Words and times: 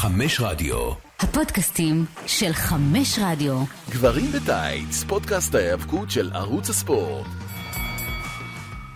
חמש 0.00 0.40
רדיו. 0.40 0.90
הפודקאסטים 1.20 2.04
של 2.26 2.52
חמש 2.52 3.18
רדיו. 3.22 3.62
גברים 3.90 4.32
בטייץ, 4.32 5.04
פודקאסט 5.04 5.54
ההיאבקות 5.54 6.10
של 6.10 6.30
ערוץ 6.34 6.70
הספורט. 6.70 7.26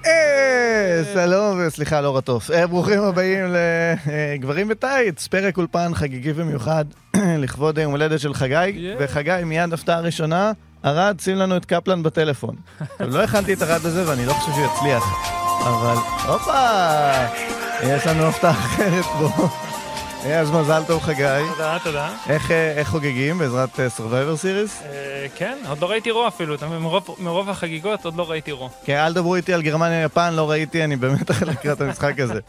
אה, 0.06 1.02
שלום 1.14 1.60
וסליחה, 1.66 2.00
לא 2.00 2.16
רטוף. 2.16 2.50
אה, 2.50 2.66
ברוכים 2.66 3.02
הבאים 3.02 3.44
לגברים 3.54 4.68
בטייץ, 4.68 5.26
פרק 5.26 5.58
אולפן 5.58 5.94
חגיגי 5.94 6.32
ומיוחד 6.34 6.84
לכבוד 7.42 7.78
יום 7.78 7.92
הולדת 7.92 8.20
של 8.20 8.34
חגי. 8.34 8.94
וחגי, 8.98 9.44
מיד 9.44 9.72
הפתעה 9.72 10.00
ראשונה, 10.00 10.52
ארד, 10.84 11.16
שים 11.20 11.36
לנו 11.36 11.56
את 11.56 11.64
קפלן 11.64 12.02
בטלפון. 12.02 12.56
לא 13.00 13.22
הכנתי 13.22 13.52
את 13.52 13.62
ארד 13.62 13.86
הזה 13.86 14.08
ואני 14.08 14.26
לא 14.26 14.32
חושב 14.32 14.52
שהוא 14.52 14.66
יצליח, 14.66 15.04
אבל 15.60 15.96
הופה! 16.28 17.24
יש 17.82 18.06
לנו 18.06 18.22
הפתעה 18.22 18.50
אחרת 18.50 19.04
פה. 19.04 19.73
אה, 20.24 20.40
אז 20.40 20.50
מזל 20.50 20.82
טוב 20.86 21.02
חגי. 21.02 21.24
תודה, 21.52 21.78
תודה. 21.84 22.10
איך, 22.28 22.50
אה, 22.50 22.72
איך 22.72 22.88
חוגגים 22.88 23.38
בעזרת 23.38 23.80
אה, 23.80 23.86
Survivor 23.98 24.40
Series? 24.42 24.84
כן, 25.36 25.58
עוד 25.68 25.78
לא 25.78 25.90
ראיתי 25.90 26.10
רוע 26.10 26.28
אפילו, 26.28 26.56
מרוב- 26.80 27.16
מרוב 27.18 27.50
החגיגות 27.50 28.04
עוד 28.04 28.16
לא 28.16 28.30
ראיתי 28.30 28.52
רוע. 28.52 28.68
כן, 28.84 28.96
אל 28.96 29.12
דברו 29.12 29.34
איתי 29.36 29.52
על 29.52 29.62
גרמניה-יפן, 29.62 30.34
לא 30.34 30.50
ראיתי, 30.50 30.84
אני 30.84 30.96
באמת 30.96 31.30
לקראת 31.46 31.80
המשחק 31.80 32.20
הזה. 32.20 32.40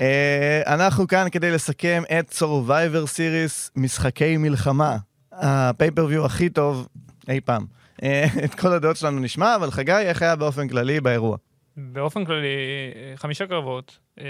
אנחנו 0.66 1.06
כאן 1.08 1.26
כדי 1.32 1.50
לסכם 1.50 2.02
את 2.18 2.34
Survivor 2.38 3.06
Series 3.16 3.70
משחקי 3.76 4.36
מלחמה, 4.36 4.96
הפייפריוויו 5.32 6.24
הכי 6.26 6.48
טוב 6.48 6.88
אי 7.28 7.40
פעם. 7.40 7.66
את 8.44 8.54
כל 8.60 8.72
הדעות 8.72 8.96
שלנו 8.96 9.20
נשמע, 9.20 9.56
אבל 9.56 9.70
חגי, 9.70 9.92
איך 9.92 10.22
היה 10.22 10.36
באופן 10.36 10.68
כללי 10.68 11.00
באירוע? 11.00 11.36
באופן 11.76 12.24
כללי, 12.24 12.46
אה, 12.94 13.16
חמישה 13.16 13.46
קרבות, 13.46 13.98
אה, 14.20 14.24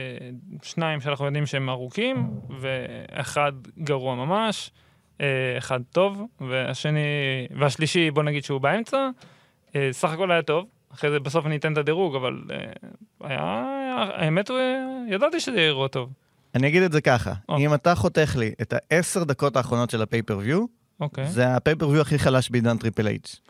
שניים 0.63 1.01
שאנחנו 1.01 1.27
יודעים 1.27 1.47
שהם 1.47 1.71
ארוכים, 1.71 2.30
ואחד 2.61 3.53
גרוע 3.79 4.15
ממש, 4.15 4.71
אה, 5.21 5.55
אחד 5.59 5.80
טוב, 5.91 6.23
והשני, 6.41 7.01
והשלישי, 7.59 8.11
בוא 8.11 8.23
נגיד 8.23 8.45
שהוא 8.45 8.61
באמצע. 8.61 9.09
סך 9.91 10.11
הכל 10.11 10.30
היה 10.30 10.43
טוב, 10.43 10.66
אחרי 10.95 11.11
זה 11.11 11.21
בסוף 11.21 11.47
אני 11.47 11.57
אתן 11.57 11.73
את 11.73 11.79
הדירוג, 11.79 12.16
אבל 12.16 12.43
היה, 13.21 13.65
האמת, 14.15 14.51
ידעתי 15.09 15.41
שזה 15.41 15.57
יהיה 15.57 15.66
אירוע 15.66 15.88
טוב. 15.88 16.13
אני 16.55 16.69
אגיד 16.69 16.83
את 16.83 16.93
זה 16.93 17.01
ככה, 17.01 17.33
או. 17.49 17.59
אם 17.59 17.75
אתה 17.75 17.95
חותך 17.95 18.37
לי 18.38 18.53
את 18.63 18.75
העשר 18.77 19.25
דקות 19.25 19.57
האחרונות 19.57 19.91
של 19.91 20.03
הפייפריוויו, 20.03 20.65
אוקיי. 21.01 21.27
זה 21.27 21.57
ה 21.57 21.60
pay-per-view 21.60 22.01
הכי 22.01 22.19
חלש 22.19 22.51
בעידן 22.51 22.77
טריפל 22.77 23.07
אייץ'. 23.07 23.41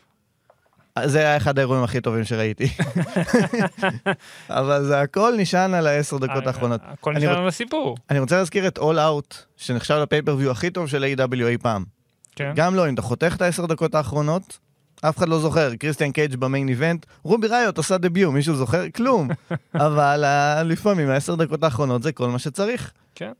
זה 1.05 1.19
היה 1.19 1.37
אחד 1.37 1.57
האירועים 1.59 1.83
הכי 1.83 2.01
טובים 2.01 2.23
שראיתי. 2.23 2.67
אבל 4.49 4.83
זה 4.85 5.01
הכל 5.01 5.33
נשען 5.37 5.73
על 5.73 5.87
העשר 5.87 6.17
דקות 6.17 6.43
אה, 6.43 6.47
האחרונות. 6.47 6.81
הכל 6.83 7.15
רוצ- 7.15 7.19
לנו 7.19 7.47
לסיפור. 7.47 7.97
אני 8.09 8.19
רוצה 8.19 8.37
להזכיר 8.37 8.67
את 8.67 8.77
All 8.77 8.81
Out, 8.81 9.35
שנחשב 9.57 9.95
ל 9.95 9.99
pay-per-view 9.99 10.51
הכי 10.51 10.69
טוב 10.69 10.87
של 10.87 11.05
AEW 11.17 11.43
אי 11.47 11.57
פעם. 11.57 11.83
כן. 12.35 12.51
גם 12.55 12.75
לא, 12.75 12.89
אם 12.89 12.93
אתה 12.93 13.01
חותך 13.01 13.33
את 13.35 13.41
העשר 13.41 13.65
דקות 13.65 13.95
האחרונות, 13.95 14.57
אף 15.01 15.17
אחד 15.17 15.29
לא 15.29 15.39
זוכר. 15.39 15.75
קריסטיאן 15.75 16.11
קייג' 16.11 16.35
ב 16.35 16.42
main 16.42 16.69
event, 16.69 17.05
רובי 17.23 17.47
ראיוט 17.47 17.79
עשה 17.79 17.97
debut, 17.97 18.33
מישהו 18.33 18.55
זוכר? 18.55 18.83
כלום. 18.95 19.27
אבל 19.75 20.23
אה, 20.25 20.63
לפעמים 20.63 21.09
העשר 21.09 21.35
דקות 21.35 21.63
האחרונות 21.63 22.03
זה 22.03 22.11
כל 22.11 22.29
מה 22.29 22.39
שצריך. 22.39 22.91
כן. 23.15 23.31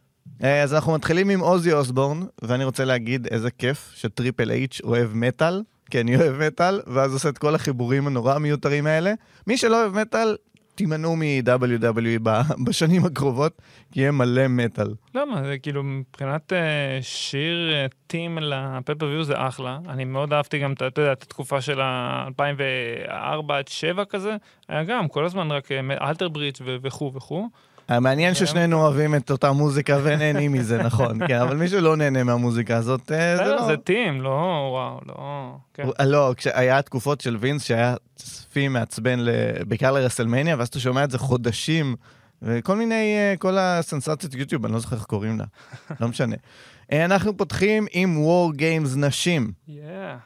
אה, 0.44 0.64
אז 0.64 0.74
אנחנו 0.74 0.94
מתחילים 0.94 1.30
עם 1.30 1.40
עוזי 1.40 1.74
אוסבורן, 1.74 2.20
ואני 2.42 2.64
רוצה 2.64 2.86
להגיד 2.86 3.28
איזה 3.32 3.52
כיף 3.52 3.92
שטריפל 3.96 4.52
אייץ' 4.52 4.82
אוהב 4.84 5.10
מטאל, 5.14 5.62
כי 5.90 6.02
אני 6.02 6.16
אוהב 6.16 6.44
מטאל, 6.44 6.82
ואז 6.88 7.14
עושה 7.14 7.30
את 7.30 7.38
כל 7.38 7.56
החיבורים 7.56 8.08
הנורא 8.08 8.34
המיותרים 8.34 8.88
האלה. 8.88 9.14
מי 9.48 9.58
שלא 9.58 9.82
אוהב 9.82 9.94
מטאל, 9.94 10.36
תימנעו 10.78 11.16
מ-WWE 11.16 12.20
בשנים 12.66 13.06
הקרובות, 13.06 13.62
כי 13.92 14.00
יהיה 14.00 14.12
מלא 14.12 14.48
מטאל. 14.48 14.88
למה? 15.16 15.44
זה 15.44 15.58
כאילו 15.58 15.84
מבחינת 15.84 16.54
אה, 16.54 17.00
שיר 17.02 17.74
אה, 17.74 17.86
טים 18.08 18.38
לפפרוויו 18.42 19.24
זה 19.24 19.34
אחלה. 19.38 19.80
אני 19.90 20.06
מאוד 20.06 20.34
אהבתי 20.34 20.60
גם, 20.60 20.74
אתה 20.74 20.86
יודע, 20.86 21.12
את 21.12 21.24
התקופה 21.24 21.62
של 21.62 21.82
ה-2004 21.82 22.34
עד 23.08 23.34
2007 23.34 24.06
כזה. 24.06 24.36
היה 24.68 24.84
גם 24.84 25.08
כל 25.08 25.26
הזמן 25.26 25.52
רק 25.52 25.72
אה, 25.72 26.10
אלטר 26.10 26.30
ברידג' 26.30 26.58
ו- 26.66 26.78
וכו' 26.82 27.12
וכו'. 27.14 27.48
המעניין 27.88 28.34
כן. 28.34 28.40
ששנינו 28.40 28.82
אוהבים 28.82 29.16
את 29.16 29.32
אותה 29.32 29.52
מוזיקה 29.52 29.98
ונהנים 30.04 30.52
מזה, 30.52 30.84
נכון, 30.88 31.28
כן, 31.28 31.40
אבל 31.40 31.56
מי 31.58 31.68
שלא 31.68 31.96
נהנה 31.96 32.24
מהמוזיקה 32.24 32.78
הזאת, 32.78 33.12
אה, 33.12 33.38
זה 33.38 33.44
לא... 33.44 33.66
זה 33.68 33.78
טים, 33.78 34.22
לא, 34.22 34.30
וואו, 34.72 35.00
לא. 35.06 35.56
כן. 35.74 35.84
לא, 36.06 36.34
כשהיה 36.38 36.82
תקופות 36.82 37.22
של 37.22 37.38
וינס 37.40 37.64
שהיה 37.64 37.96
צפי 38.16 38.68
מעצבן, 38.68 39.20
בעיקר 39.68 39.92
לרסלמניה, 39.92 40.56
ואז 40.58 40.68
אתה 40.68 40.80
שומע 40.80 41.04
את 41.04 41.12
זה 41.12 41.18
חודשים, 41.18 41.96
וכל 42.42 42.76
מיני, 42.76 43.16
אה, 43.18 43.34
כל 43.40 43.58
הסנסציות 43.58 44.34
יוטיוב, 44.34 44.66
אני 44.66 44.74
לא 44.74 44.80
זוכר 44.80 44.96
איך 44.96 45.06
קוראים 45.06 45.40
לה, 45.40 45.46
לא 46.02 46.08
משנה. 46.08 46.36
אה, 46.92 47.06
אנחנו 47.06 47.38
פותחים 47.38 47.86
עם 47.92 48.26
War 48.26 48.56
Games 48.60 48.98
נשים. 48.98 49.52
Yeah. 49.70 49.72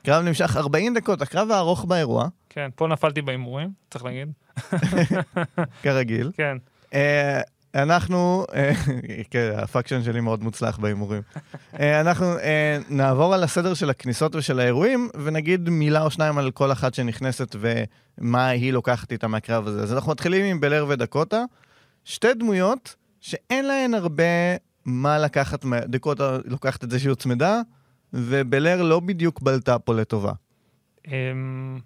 קרב 0.03 0.23
נמשך 0.23 0.57
40 0.57 0.93
דקות, 0.93 1.21
הקרב 1.21 1.51
הארוך 1.51 1.85
באירוע, 1.85 2.27
כן, 2.49 2.69
פה 2.75 2.87
נפלתי 2.87 3.21
בהימורים, 3.21 3.69
צריך 3.89 4.05
להגיד. 4.05 4.31
כרגיל. 5.83 6.31
כן. 6.37 6.57
אה, 6.93 7.41
אנחנו, 7.75 8.45
אה, 8.53 8.71
כן, 9.31 9.51
ה 9.55 9.61
faction 9.61 10.03
שלי 10.03 10.21
מאוד 10.21 10.43
מוצלח 10.43 10.77
בהימורים. 10.77 11.21
אה, 11.79 12.01
אנחנו 12.01 12.25
נעבור 12.89 13.33
על 13.33 13.43
הסדר 13.43 13.73
של 13.73 13.89
הכניסות 13.89 14.35
ושל 14.35 14.59
האירועים, 14.59 15.09
ונגיד 15.23 15.69
מילה 15.69 16.03
או 16.03 16.11
שניים 16.11 16.37
על 16.37 16.51
כל 16.51 16.71
אחת 16.71 16.93
שנכנסת 16.93 17.55
ומה 17.59 18.47
היא 18.47 18.73
לוקחת 18.73 19.11
איתה 19.11 19.27
מהקרב 19.27 19.67
הזה. 19.67 19.81
אז 19.81 19.93
אנחנו 19.93 20.11
מתחילים 20.11 20.45
עם 20.45 20.59
בלר 20.59 20.85
ודקוטה, 20.89 21.43
שתי 22.03 22.33
דמויות 22.33 22.95
שאין 23.21 23.67
להן 23.67 23.93
הרבה 23.93 24.23
מה 24.85 25.19
לקחת, 25.19 25.65
דקוטה 25.85 26.37
לוקחת 26.45 26.83
את 26.83 26.91
זה 26.91 26.99
שהיא 26.99 27.09
הוצמדה, 27.09 27.61
ובלר 28.13 28.81
לא 28.81 28.99
בדיוק 28.99 29.41
בלטה 29.41 29.79
פה 29.79 29.93
לטובה. 29.93 30.31
אמ, 31.07 31.79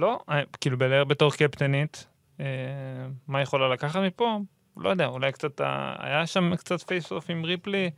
לא, 0.00 0.20
כאילו 0.60 0.78
בלר 0.78 1.04
בתור 1.04 1.32
קפטנית, 1.32 2.06
מה 2.38 3.38
היא 3.38 3.42
יכולה 3.42 3.68
לקחת 3.68 4.00
מפה? 4.00 4.38
לא 4.76 4.90
יודע, 4.90 5.06
אולי 5.06 5.32
קצת, 5.32 5.60
היה 5.98 6.26
שם 6.26 6.56
קצת 6.56 6.80
face 6.80 7.12
off 7.12 7.30
עם 7.30 7.44
ריפלי. 7.44 7.90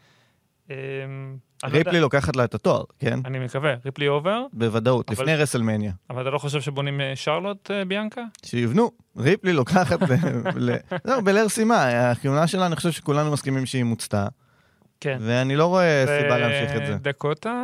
אני 1.65 1.73
לא. 1.73 1.79
ריפלי 1.79 2.01
לוקחת 2.01 2.37
לה 2.37 2.45
את 2.45 2.55
התואר, 2.55 2.85
כן? 2.99 3.19
אני 3.25 3.39
מקווה, 3.39 3.75
ריפלי 3.85 4.09
over, 4.09 4.47
בוודאות, 4.53 5.11
לפני 5.11 5.37
רסלמניה. 5.37 5.93
אבל 6.11 6.23
אתה 6.23 6.31
לא 6.31 6.39
חושב 6.39 6.61
שבונים 6.61 7.01
אה, 7.01 7.17
שרלוט 7.17 7.71
אה, 7.71 7.85
ביאנקה? 7.85 8.23
שיבנו. 8.45 8.91
ריפלי 9.17 9.53
לוקחת 9.53 9.99
ל... 10.57 10.75
זהו, 11.05 11.23
בלר 11.25 11.49
סיימה, 11.49 12.11
הכהונה 12.11 12.47
שלה, 12.47 12.67
אני 12.67 12.77
חושב 12.77 12.91
שכולנו 12.91 13.33
מסכימים 13.33 13.67
שהיא 13.67 13.85
מוצתה, 13.85 14.27
כן. 15.01 15.19
ואני 15.21 15.57
לא 15.57 15.67
רואה 15.67 16.05
סיבה 16.07 16.39
להמשיך 16.39 16.77
את 16.77 16.87
זה. 16.87 16.95
דקוטה, 16.95 17.63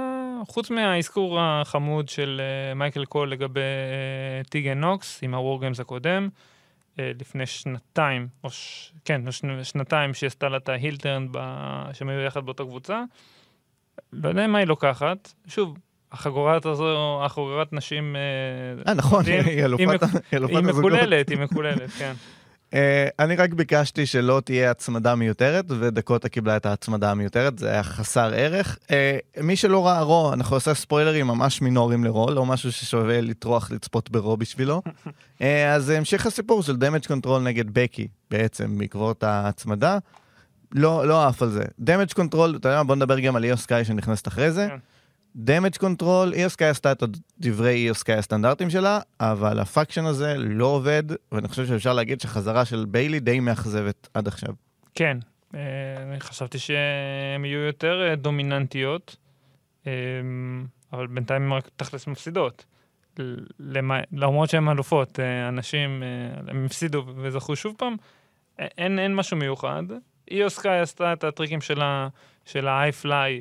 חוץ 0.49 0.71
מהאזכור 0.71 1.41
החמוד 1.41 2.09
של 2.09 2.41
אה, 2.41 2.75
מייקל 2.75 3.05
קול 3.05 3.33
לגבי 3.33 3.61
אה, 3.61 4.45
טיגן 4.45 4.81
נוקס 4.81 5.19
עם 5.23 5.35
ה 5.35 5.41
War 5.41 5.61
Games 5.61 5.81
הקודם, 5.81 6.23
אה, 6.23 6.29
לפני 7.21 7.47
שנתיים, 7.47 8.29
או 8.45 8.51
ש... 8.51 8.93
כן, 9.05 9.27
או 9.27 9.33
שני- 9.33 9.65
שנתיים 9.65 10.15
שהיא 10.15 10.27
עשתה 10.29 10.49
לה 10.49 10.57
את 10.57 10.69
ה 10.69 10.75
heel 10.75 10.98
turn, 10.98 11.27
ב... 11.33 11.39
שהם 11.93 12.09
היו 12.09 12.21
יחד 12.21 12.45
באותה 12.45 12.63
קבוצה. 12.63 13.03
לא 14.13 14.29
יודע 14.29 14.47
מה 14.47 14.59
היא 14.59 14.67
לוקחת. 14.67 15.33
שוב, 15.47 15.79
החגורת 16.13 16.67
הזו, 16.67 17.21
החגורת 17.25 17.73
נשים... 17.73 18.17
אה, 18.17 18.83
אה, 18.89 18.95
נכון, 18.95 19.25
היא- 19.27 19.65
אלופת 19.65 19.81
היא 19.81 19.89
ה- 19.89 19.97
היא 20.33 20.69
הזוגות. 20.69 20.93
מקוללת, 20.93 21.29
היא 21.29 21.39
מקוללת, 21.39 21.91
כן. 21.91 22.13
אה, 22.75 23.09
אני 23.19 23.37
רק 23.37 23.53
ביקשתי 23.53 24.07
שלא 24.07 24.43
תהיה 24.45 24.71
הצמדה 24.71 25.15
מיותרת, 25.15 25.65
ודקוטה 25.69 26.29
קיבלה 26.29 26.57
את 26.57 26.67
ההצמדה 26.67 27.11
המיותרת, 27.11 27.59
זה 27.59 27.71
היה 27.71 27.83
חסר 27.83 28.33
ערך. 28.35 28.79
אה, 28.91 29.19
מי 29.43 29.57
שלא 29.57 29.87
ראה 29.87 30.03
רו, 30.03 30.33
אנחנו 30.33 30.57
עושים 30.57 30.75
ספוילרים 30.75 31.27
ממש 31.27 31.63
מינוריים 31.63 32.05
לרו, 32.05 32.31
לא 32.31 32.47
משהו 32.47 32.73
ששווה 32.73 33.21
לטרוח 33.21 33.71
לצפות 33.71 34.11
ברו 34.11 34.37
בשבילו. 34.37 34.83
אה, 35.43 35.75
אז 35.75 35.91
המשיך 35.91 36.27
הסיפור 36.27 36.63
של 36.63 36.77
דמג' 36.77 37.07
קונטרול 37.07 37.43
נגד 37.43 37.65
בקי, 37.73 38.09
בעצם, 38.31 38.79
בעקבות 38.79 39.23
ההצמדה. 39.23 39.99
לא, 40.73 41.07
לא 41.07 41.27
עף 41.27 41.43
על 41.43 41.51
זה. 41.51 41.65
דמג' 41.79 42.13
קונטרול, 42.13 42.57
אתה 42.57 42.69
יודע 42.69 42.79
מה, 42.79 42.85
בוא 42.85 42.97
נדבר 42.97 43.21
גם 43.21 43.37
על 43.37 43.45
איו 43.45 43.57
סקאי 43.57 43.85
שנכנסת 43.85 44.29
אחרי 44.29 44.53
זה. 44.53 44.69
דמג' 45.37 45.77
קונטרול, 45.77 46.33
סקאי 46.49 46.69
עשתה 46.69 46.93
את 46.93 47.03
דברי 47.39 47.89
סקאי 47.93 48.15
הסטנדרטים 48.15 48.71
שלה, 48.71 49.01
אבל 49.21 49.59
ה 49.59 49.65
faction 49.65 50.05
הזה 50.05 50.35
לא 50.39 50.67
עובד, 50.67 51.03
ואני 51.33 51.49
חושב 51.49 51.67
שאפשר 51.67 51.93
להגיד 51.93 52.21
שחזרה 52.21 52.65
של 52.65 52.85
ביילי 52.89 53.21
די 53.21 53.41
מאכזבת 53.41 54.09
עד 54.15 54.29
עכשיו. 54.29 54.55
כן, 54.95 55.19
אה, 55.55 55.61
אני 56.03 56.21
חשבתי 56.21 56.59
שהן 56.59 57.45
יהיו 57.45 57.61
יותר 57.61 58.09
אה, 58.09 58.17
דומיננטיות, 58.17 59.17
אה, 59.87 59.93
אבל 60.93 61.07
בינתיים 61.07 61.43
הן 61.43 61.53
רק 61.53 61.71
תכלס 61.77 62.07
מפסידות. 62.07 62.65
למרות 64.13 64.51
שהן 64.51 64.69
אלופות, 64.69 65.19
אנשים, 65.49 66.03
הם 66.49 66.65
הפסידו 66.65 67.05
וזכו 67.17 67.57
שוב 67.57 67.75
פעם, 67.79 67.97
אין, 68.59 68.99
אין 68.99 69.15
משהו 69.15 69.37
מיוחד. 69.37 69.83
סקאי 70.49 70.81
עשתה 70.81 71.13
את 71.13 71.25
הטריקים 71.25 71.61
שלה, 71.61 72.09
של 72.45 72.69
ה-high 72.69 73.05
fly, 73.05 73.09
אה, 73.09 73.39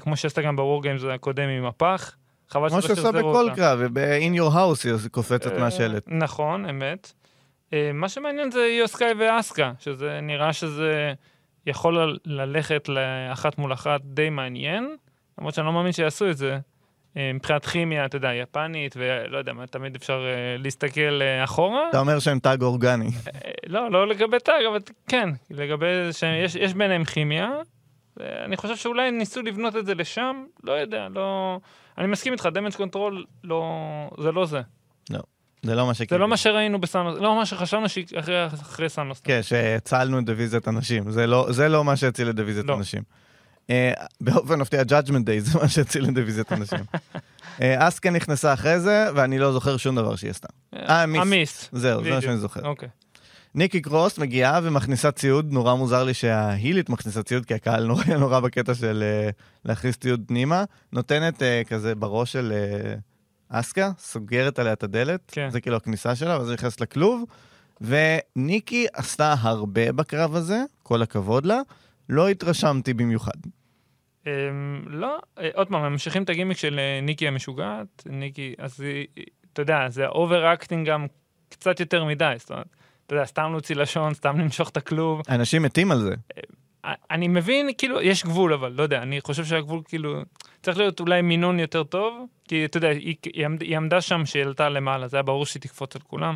כמו 0.00 0.16
שעשתה 0.16 0.42
גם 0.42 0.56
בוור 0.56 0.82
גיימס 0.82 1.02
הקודם 1.04 1.48
עם 1.48 1.64
הפח. 1.64 2.16
חבל 2.48 2.68
כמו 2.68 2.82
שלא 2.82 2.88
שעושה 2.88 3.02
שחזרו 3.02 3.30
בכל 3.30 3.44
אותה. 3.44 3.56
קרב, 3.56 3.80
ב-in 3.92 4.38
your 4.38 4.54
house 4.54 4.88
היא 4.88 5.08
קופצת 5.10 5.52
אה, 5.52 5.58
מהשלט. 5.58 6.04
נכון, 6.06 6.68
אמת. 6.68 7.12
אה, 7.72 7.90
מה 7.94 8.08
שמעניין 8.08 8.50
זה 8.50 8.64
איו 8.64 8.88
סקאי 8.88 9.12
ואסקה, 9.18 9.72
שזה 9.78 10.20
נראה 10.22 10.52
שזה 10.52 11.12
יכול 11.66 12.18
ללכת 12.24 12.88
לאחת 12.88 13.58
מול 13.58 13.72
אחת 13.72 14.00
די 14.04 14.30
מעניין, 14.30 14.96
למרות 15.38 15.54
שאני 15.54 15.66
לא 15.66 15.72
מאמין 15.72 15.92
שיעשו 15.92 16.30
את 16.30 16.36
זה. 16.36 16.58
אה, 17.16 17.30
מבחינת 17.34 17.66
כימיה, 17.66 18.04
אתה 18.04 18.16
יודע, 18.16 18.34
יפנית, 18.34 18.94
ולא 18.96 19.38
יודע 19.38 19.52
מה, 19.52 19.66
תמיד 19.66 19.96
אפשר 19.96 20.24
אה, 20.26 20.56
להסתכל 20.58 21.22
אה, 21.22 21.44
אחורה. 21.44 21.88
אתה 21.90 21.98
אומר 21.98 22.18
שהם 22.18 22.38
tag 22.38 22.58
אורגני. 22.62 23.06
אה, 23.06 23.50
לא, 23.66 23.90
לא 23.90 24.08
לגבי 24.08 24.38
tag, 24.38 24.64
אבל 24.70 24.78
כן, 25.08 25.28
לגבי 25.50 26.12
שיש 26.12 26.54
יש 26.54 26.74
ביניהם 26.74 27.04
כימיה. 27.04 27.50
אני 28.44 28.56
חושב 28.56 28.76
שאולי 28.76 29.10
ניסו 29.10 29.42
לבנות 29.42 29.76
את 29.76 29.86
זה 29.86 29.94
לשם, 29.94 30.44
לא 30.64 30.72
יודע, 30.72 31.08
לא... 31.10 31.58
אני 31.98 32.06
מסכים 32.06 32.32
איתך, 32.32 32.48
דמג' 32.52 32.74
קונטרול, 32.74 33.24
לא... 33.44 33.64
זה 34.18 34.32
לא 34.32 34.46
זה. 34.46 34.60
זה 35.62 35.74
לא 35.74 35.86
מה 35.86 35.92
זה 35.92 35.98
שקיבלנו. 35.98 36.22
לא 36.22 36.28
מה 36.28 36.36
שראינו 36.36 36.80
בסאנוס, 36.80 37.20
לא 37.20 37.36
מה 37.36 37.46
שחשבנו 37.46 37.88
שאחרי 37.88 38.46
אחרי 38.46 38.88
סאנוס. 38.88 39.20
כן, 39.20 39.42
שהצלנו 39.42 40.18
את 40.18 40.24
דיוויזיית 40.24 40.68
הנשים. 40.68 41.10
זה 41.10 41.26
לא, 41.26 41.46
זה 41.50 41.68
לא 41.68 41.84
מה 41.84 41.96
שהציל 41.96 42.30
את 42.30 42.34
דיוויזיית 42.34 42.66
לא. 42.66 42.74
הנשים. 42.74 43.02
אה, 43.70 43.92
באופן 44.20 44.60
מפתיע, 44.60 44.82
Judgment 44.82 45.24
Day 45.24 45.40
זה 45.40 45.58
מה 45.58 45.68
שהציל 45.68 46.04
את 46.04 46.14
דיוויזיית 46.14 46.52
הנשים. 46.52 46.78
אה, 47.62 47.88
אסקה 47.88 48.10
נכנסה 48.10 48.52
אחרי 48.52 48.80
זה, 48.80 49.06
ואני 49.14 49.38
לא 49.38 49.52
זוכר 49.52 49.76
שום 49.76 49.96
דבר 49.96 50.16
שהיא 50.16 50.30
עשתה. 50.30 50.48
אה, 50.74 51.06
מיסט. 51.06 51.22
המיסט. 51.22 51.68
זהו, 51.72 52.04
זה 52.04 52.10
מה. 52.10 52.20
שאני 52.20 52.36
זוכר. 52.36 52.66
אוקיי. 52.66 52.88
ניקי 53.58 53.80
קרוס 53.80 54.18
מגיעה 54.18 54.60
ומכניסה 54.62 55.10
ציוד, 55.10 55.52
נורא 55.52 55.74
מוזר 55.74 56.04
לי 56.04 56.14
שההילית 56.14 56.88
מכניסה 56.88 57.22
ציוד, 57.22 57.46
כי 57.46 57.54
הקהל 57.54 57.84
נורא 57.86 58.04
נורא 58.20 58.40
בקטע 58.40 58.74
של 58.74 59.02
אה, 59.02 59.30
להכניס 59.64 59.96
ציוד 59.96 60.24
פנימה. 60.26 60.64
נותנת 60.92 61.42
אה, 61.42 61.62
כזה 61.66 61.94
בראש 61.94 62.32
של 62.32 62.52
אה, 62.52 62.94
אסקה, 63.48 63.90
סוגרת 63.98 64.58
עליה 64.58 64.72
את 64.72 64.82
הדלת, 64.82 65.20
כן. 65.32 65.50
זה 65.50 65.60
כאילו 65.60 65.76
הכניסה 65.76 66.14
שלה, 66.16 66.38
ואז 66.38 66.48
היא 66.48 66.54
נכנסת 66.54 66.80
לכלוב. 66.80 67.24
וניקי 67.80 68.86
עשתה 68.92 69.34
הרבה 69.40 69.92
בקרב 69.92 70.34
הזה, 70.34 70.62
כל 70.82 71.02
הכבוד 71.02 71.46
לה. 71.46 71.60
לא 72.08 72.28
התרשמתי 72.28 72.94
במיוחד. 72.94 73.32
אמ, 74.26 74.30
לא, 74.86 75.18
עוד 75.54 75.68
פעם, 75.68 75.82
הם 75.84 75.92
ממשיכים 75.92 76.22
את 76.22 76.30
הגימיק 76.30 76.56
של 76.58 76.80
ניקי 77.02 77.28
המשוגעת, 77.28 78.02
ניקי, 78.06 78.54
אז 78.58 78.80
היא- 78.80 79.06
אתה 79.52 79.62
יודע, 79.62 79.88
זה 79.88 80.06
overacting 80.06 80.88
גם 80.88 81.06
קצת 81.48 81.80
יותר 81.80 82.04
מדי, 82.04 82.34
זאת 82.38 82.50
אומרת, 82.50 82.66
אתה 83.08 83.16
יודע, 83.16 83.26
סתם 83.26 83.50
להוציא 83.52 83.76
לשון, 83.76 84.14
סתם 84.14 84.38
למשוך 84.40 84.68
את 84.68 84.76
הכלוב. 84.76 85.22
אנשים 85.28 85.62
מתים 85.62 85.92
על 85.92 85.98
זה. 86.00 86.14
א- 86.82 86.92
אני 87.10 87.28
מבין, 87.28 87.70
כאילו, 87.78 88.02
יש 88.02 88.24
גבול, 88.24 88.52
אבל 88.52 88.72
לא 88.72 88.82
יודע, 88.82 89.02
אני 89.02 89.20
חושב 89.20 89.44
שהגבול, 89.44 89.80
כאילו, 89.84 90.22
צריך 90.62 90.78
להיות 90.78 91.00
אולי 91.00 91.22
מינון 91.22 91.60
יותר 91.60 91.82
טוב, 91.84 92.26
כי 92.48 92.64
אתה 92.64 92.76
יודע, 92.76 92.88
היא, 92.88 93.14
היא, 93.34 93.46
עמד, 93.46 93.60
היא 93.60 93.76
עמדה 93.76 94.00
שם 94.00 94.26
שהיא 94.26 94.42
עלתה 94.42 94.68
למעלה, 94.68 95.08
זה 95.08 95.16
היה 95.16 95.22
ברור 95.22 95.46
שהיא 95.46 95.60
תקפוץ 95.62 95.96
על 95.96 96.02
כולם. 96.02 96.34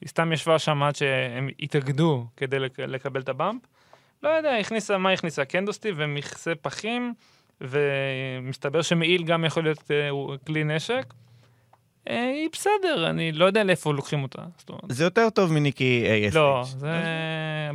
היא 0.00 0.08
סתם 0.08 0.32
ישבה 0.32 0.58
שם 0.58 0.82
עד 0.82 0.96
שהם 0.96 1.48
התאגדו 1.60 2.26
כדי 2.36 2.58
לק, 2.58 2.80
לקבל 2.80 3.20
את 3.20 3.28
ה 3.28 3.34
bump. 3.34 3.62
לא 4.22 4.28
יודע, 4.28 4.56
הכניסה, 4.56 4.98
מה 4.98 5.10
הכניסה? 5.10 5.44
kendo 5.44 5.66
stick 5.66 5.88
ומכסה 5.96 6.52
פחים, 6.62 7.14
ומסתבר 7.60 8.82
שמעיל 8.82 9.24
גם 9.24 9.44
יכול 9.44 9.62
להיות 9.62 9.90
אה, 9.90 10.08
כלי 10.46 10.64
נשק. 10.64 11.14
אה, 12.08 12.30
היא 12.30 12.48
בסדר, 12.52 13.10
אני 13.10 13.32
לא 13.32 13.44
יודע 13.44 13.64
לאיפה 13.64 13.92
לוקחים 13.92 14.22
אותה. 14.22 14.42
זה 14.88 15.04
יותר 15.04 15.30
טוב 15.30 15.52
מניקי 15.52 16.04
ASH. 16.30 16.34
לא, 16.34 16.64
זה 16.78 16.92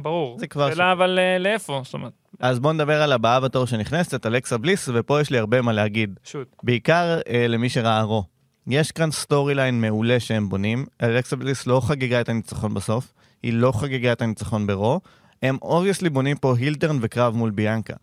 ברור. 0.01 0.39
זה 0.39 0.47
כבר 0.47 0.71
שאלה 0.71 0.91
אבל 0.91 1.19
אה, 1.19 1.37
לאיפה, 1.39 1.81
זאת 1.83 1.93
אומרת, 1.93 2.11
אז 2.39 2.59
בואו 2.59 2.73
נדבר 2.73 3.01
על 3.01 3.11
הבאה 3.11 3.39
בתור 3.39 3.65
שנכנסת, 3.65 4.25
אלכסה 4.25 4.57
בליס, 4.57 4.89
ופה 4.93 5.21
יש 5.21 5.29
לי 5.29 5.37
הרבה 5.37 5.61
מה 5.61 5.73
להגיד. 5.73 6.19
שוט. 6.23 6.55
בעיקר 6.63 7.19
אה, 7.29 7.47
למי 7.47 7.69
שראה 7.69 8.01
רו. 8.01 8.23
יש 8.67 8.91
כאן 8.91 9.11
storyline 9.11 9.81
מעולה 9.81 10.19
שהם 10.19 10.49
בונים. 10.49 10.85
אלכסה 11.03 11.35
בליס 11.35 11.67
לא 11.67 11.81
חגגה 11.83 12.21
את 12.21 12.29
הניצחון 12.29 12.73
בסוף, 12.73 13.13
היא 13.43 13.53
לא 13.53 13.71
חגגה 13.71 14.11
את 14.11 14.21
הניצחון 14.21 14.67
ברו. 14.67 15.01
הם 15.43 15.57
obviously 15.61 16.09
בונים 16.09 16.37
פה 16.37 16.55
heel 16.57 16.77
turn 16.77 16.97
וקרב 17.01 17.35
מול 17.35 17.49
ביאנקה. 17.49 17.93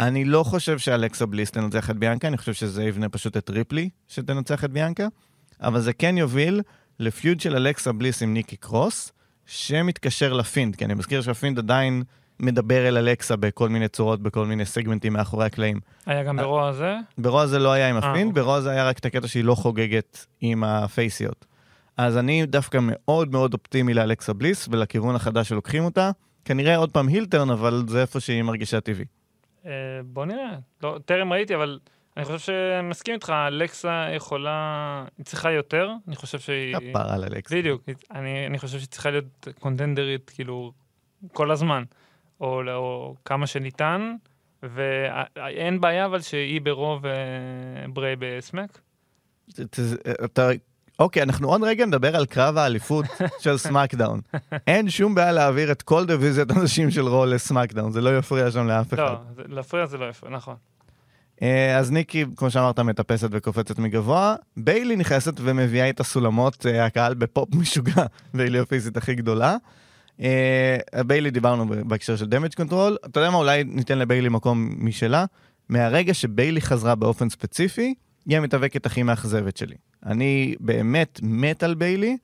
אני 0.00 0.24
לא 0.24 0.42
חושב 0.42 0.78
שאלכסה 0.78 1.26
בליס 1.26 1.50
תנצח 1.50 1.90
את 1.90 1.96
ביאנקה, 1.96 2.28
אני 2.28 2.36
חושב 2.36 2.52
שזה 2.52 2.84
יבנה 2.84 3.08
פשוט 3.08 3.36
את 3.36 3.50
ריפלי 3.50 3.88
שתנצח 4.08 4.64
את 4.64 4.70
ביאנקה, 4.70 5.06
אבל 5.60 5.80
זה 5.80 5.92
כן 5.92 6.18
יוביל 6.18 6.62
ל 7.00 7.08
feud 7.08 7.40
של 7.40 7.56
אלכסה 7.56 7.92
בליס 7.92 8.22
עם 8.22 8.34
ניקי 8.34 8.56
קרוס, 8.56 9.12
שמתקשר 9.46 10.32
לפינד, 10.32 10.76
כי 10.76 10.84
אני 10.84 10.94
מזכיר 10.94 11.22
שהפינד 11.22 11.58
עדיין 11.58 12.02
מדבר 12.40 12.88
אל 12.88 12.96
אלכסה 12.96 13.36
בכל 13.36 13.68
מיני 13.68 13.88
צורות, 13.88 14.22
בכל 14.22 14.46
מיני 14.46 14.64
סגמנטים 14.64 15.12
מאחורי 15.12 15.46
הקלעים. 15.46 15.80
היה 16.06 16.22
גם 16.22 16.36
ברו 16.36 16.68
הזה? 16.68 16.96
ברו 17.18 17.46
זה 17.46 17.58
לא 17.58 17.72
היה 17.72 17.88
עם 17.88 17.96
אה, 17.96 18.10
הפינד, 18.10 18.28
אוקיי. 18.28 18.42
ברו 18.42 18.60
זה 18.60 18.70
היה 18.70 18.88
רק 18.88 18.98
את 18.98 19.04
הקטע 19.04 19.28
שהיא 19.28 19.44
לא 19.44 19.54
חוגגת 19.54 20.26
עם 20.40 20.64
הפייסיות. 20.64 21.46
אז 21.96 22.16
אני 22.16 22.46
דווקא 22.46 22.78
מאוד 22.80 23.32
מאוד 23.32 23.54
אופטימי 23.54 23.94
לאלכסה 23.94 24.32
בליס 24.32 24.68
ולכיוון 24.70 25.14
החדש 25.14 25.48
שלוקחים 25.48 25.84
אותה. 25.84 26.10
כנראה 26.44 26.76
עוד 26.76 26.92
פעם 26.92 27.08
הילטרן, 27.08 27.50
אבל 27.50 27.84
זה 27.88 28.00
איפה 28.00 28.20
שהיא 28.20 28.42
מרגישה 28.42 28.80
טבעי. 28.80 29.04
אה, 29.66 29.70
בוא 30.04 30.24
נראה. 30.26 30.58
לא, 30.82 30.98
טרם 31.04 31.32
ראיתי, 31.32 31.54
אבל 31.54 31.78
אני 32.16 32.24
חושב 32.24 32.38
שאני 32.38 32.88
מסכים 32.88 33.14
איתך, 33.14 33.32
אלכסה 33.46 34.06
יכולה, 34.16 34.54
היא 35.18 35.26
צריכה 35.26 35.50
יותר, 35.50 35.90
אני 36.08 36.16
חושב 36.16 36.38
שהיא... 36.38 36.76
כפרה 36.90 37.14
על 37.14 37.24
אלכסה. 37.24 37.56
בדיוק, 37.56 37.82
אני, 38.10 38.46
אני 38.46 38.58
חושב 38.58 38.78
שהיא 38.78 38.88
צריכה 38.88 39.10
להיות 39.10 39.48
קונטנדרית, 39.60 40.30
כאילו, 40.34 40.72
כל 41.32 41.50
הזמן, 41.50 41.82
או, 42.40 42.60
או 42.74 43.14
כמה 43.24 43.46
שניתן, 43.46 44.14
ואין 44.62 45.80
בעיה 45.80 46.06
אבל 46.06 46.20
שהיא 46.20 46.60
ברוב 46.60 47.04
ובריי 47.88 48.16
בסמאק. 48.18 48.78
ת- 49.54 49.60
ת- 49.60 49.80
אתה... 50.24 50.48
אוקיי, 50.98 51.22
אנחנו 51.22 51.48
עוד 51.48 51.62
רגע 51.64 51.86
נדבר 51.86 52.16
על 52.16 52.26
קרב 52.26 52.56
האליפות 52.56 53.04
של 53.42 53.56
סמאקדאון. 53.56 54.20
אין 54.66 54.90
שום 54.90 55.14
בעיה 55.14 55.32
להעביר 55.32 55.72
את 55.72 55.82
כל 55.82 56.06
דיוויזיית 56.06 56.50
הנשים 56.50 56.90
של 56.90 57.08
רו 57.08 57.26
לסמאקדאון, 57.26 57.92
זה 57.92 58.00
לא 58.00 58.18
יפריע 58.18 58.50
שם 58.50 58.66
לאף 58.66 58.94
אחד. 58.94 59.02
לא, 59.02 59.44
להפריע 59.48 59.86
זה 59.86 59.98
לא 59.98 60.08
יפה, 60.08 60.28
נכון. 60.28 60.56
אה, 61.42 61.78
אז 61.78 61.92
ניקי, 61.92 62.24
כמו 62.36 62.50
שאמרת, 62.50 62.78
מטפסת 62.78 63.28
וקופצת 63.32 63.78
מגבוה. 63.78 64.34
ביילי 64.56 64.96
נכנסת 64.96 65.34
ומביאה 65.40 65.90
את 65.90 66.00
הסולמות, 66.00 66.66
אה, 66.66 66.84
הקהל 66.84 67.14
בפופ 67.14 67.54
משוגע, 67.60 68.04
ביילי 68.34 68.58
הפייסית 68.58 68.96
הכי 68.96 69.14
גדולה. 69.14 69.56
אה, 70.20 70.78
ביילי 71.06 71.30
דיברנו 71.30 71.66
בהקשר 71.86 72.16
של 72.16 72.26
דמג' 72.26 72.54
קונטרול. 72.54 72.96
אתה 73.06 73.20
יודע 73.20 73.30
מה, 73.30 73.36
אולי 73.36 73.64
ניתן 73.64 73.98
לביילי 73.98 74.28
מקום 74.28 74.76
משלה. 74.78 75.24
מהרגע 75.68 76.14
שביילי 76.14 76.60
חזרה 76.60 76.94
באופן 76.94 77.28
ספציפי, 77.28 77.94
היא 78.26 78.36
המתאבקת 78.36 78.86
הכי 78.86 79.02
מאכזבת 79.02 79.56
שלי. 79.56 79.74
אני 80.06 80.54
באמת 80.60 81.20
מת 81.22 81.62
על 81.62 81.74
ביילי, 81.74 82.16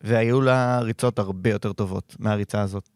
והיו 0.00 0.40
לה 0.40 0.80
ריצות 0.80 1.18
הרבה 1.18 1.50
יותר 1.50 1.72
טובות 1.72 2.16
מהריצה 2.18 2.60
הזאת. 2.60 2.88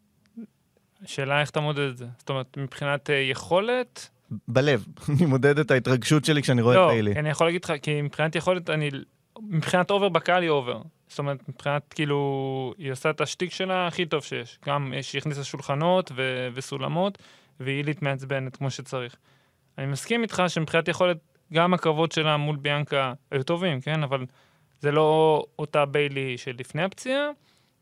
השאלה 1.03 1.41
איך 1.41 1.49
אתה 1.49 1.59
מודד 1.59 1.89
את 1.89 1.97
זה. 1.97 2.05
זאת 2.17 2.29
אומרת, 2.29 2.57
מבחינת 2.57 3.09
יכולת, 3.31 4.09
בלב, 4.47 4.85
אני 5.09 5.25
מודד 5.25 5.59
את 5.59 5.71
ההתרגשות 5.71 6.25
שלי 6.25 6.41
כשאני 6.41 6.61
רואה 6.61 6.75
לא, 6.75 6.87
את 6.87 6.91
ביילי. 6.91 7.13
כי 7.13 7.19
אני 7.19 7.29
יכול 7.29 7.47
להגיד 7.47 7.65
לך, 7.65 7.73
כי 7.81 8.01
מבחינת 8.01 8.35
יכולת, 8.35 8.69
אני... 8.69 8.89
מבחינת 9.39 9.91
over 9.91 10.09
בקהל 10.09 10.43
היא 10.43 10.49
over. 10.49 10.81
זאת 11.07 11.19
אומרת, 11.19 11.49
מבחינת, 11.49 11.93
כאילו, 11.93 12.73
היא 12.77 12.91
עושה 12.91 13.09
את 13.09 13.21
השטיק 13.21 13.51
שלה 13.51 13.87
הכי 13.87 14.05
טוב 14.05 14.23
שיש. 14.23 14.59
גם 14.65 14.93
שהיא 15.01 15.19
הכניסה 15.19 15.43
שולחנות 15.43 16.11
ו- 16.15 16.47
וסולמות, 16.53 17.17
והיא 17.59 17.77
הילית 17.77 18.01
מעצבנת 18.01 18.55
כמו 18.55 18.71
שצריך. 18.71 19.15
אני 19.77 19.85
מסכים 19.85 20.23
איתך 20.23 20.43
שמבחינת 20.47 20.87
יכולת, 20.87 21.17
גם 21.53 21.73
הקרבות 21.73 22.11
שלה 22.11 22.37
מול 22.37 22.55
ביאנקה 22.55 23.13
היו 23.31 23.43
טובים, 23.43 23.81
כן? 23.81 24.03
אבל 24.03 24.25
זה 24.79 24.91
לא 24.91 25.43
אותה 25.59 25.85
ביילי 25.85 26.37
של 26.37 26.55
לפני 26.59 26.83
הפציעה, 26.83 27.29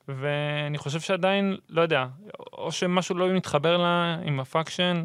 ואני 0.08 0.78
חושב 0.78 1.00
שעדיין, 1.00 1.58
לא 1.70 1.82
יודע, 1.82 2.06
או 2.54 2.72
שמשהו 2.72 3.16
לא 3.16 3.30
מתחבר 3.30 3.78
לה 3.78 4.18
עם 4.26 4.40
ה 4.40 4.47
faction, 4.47 5.04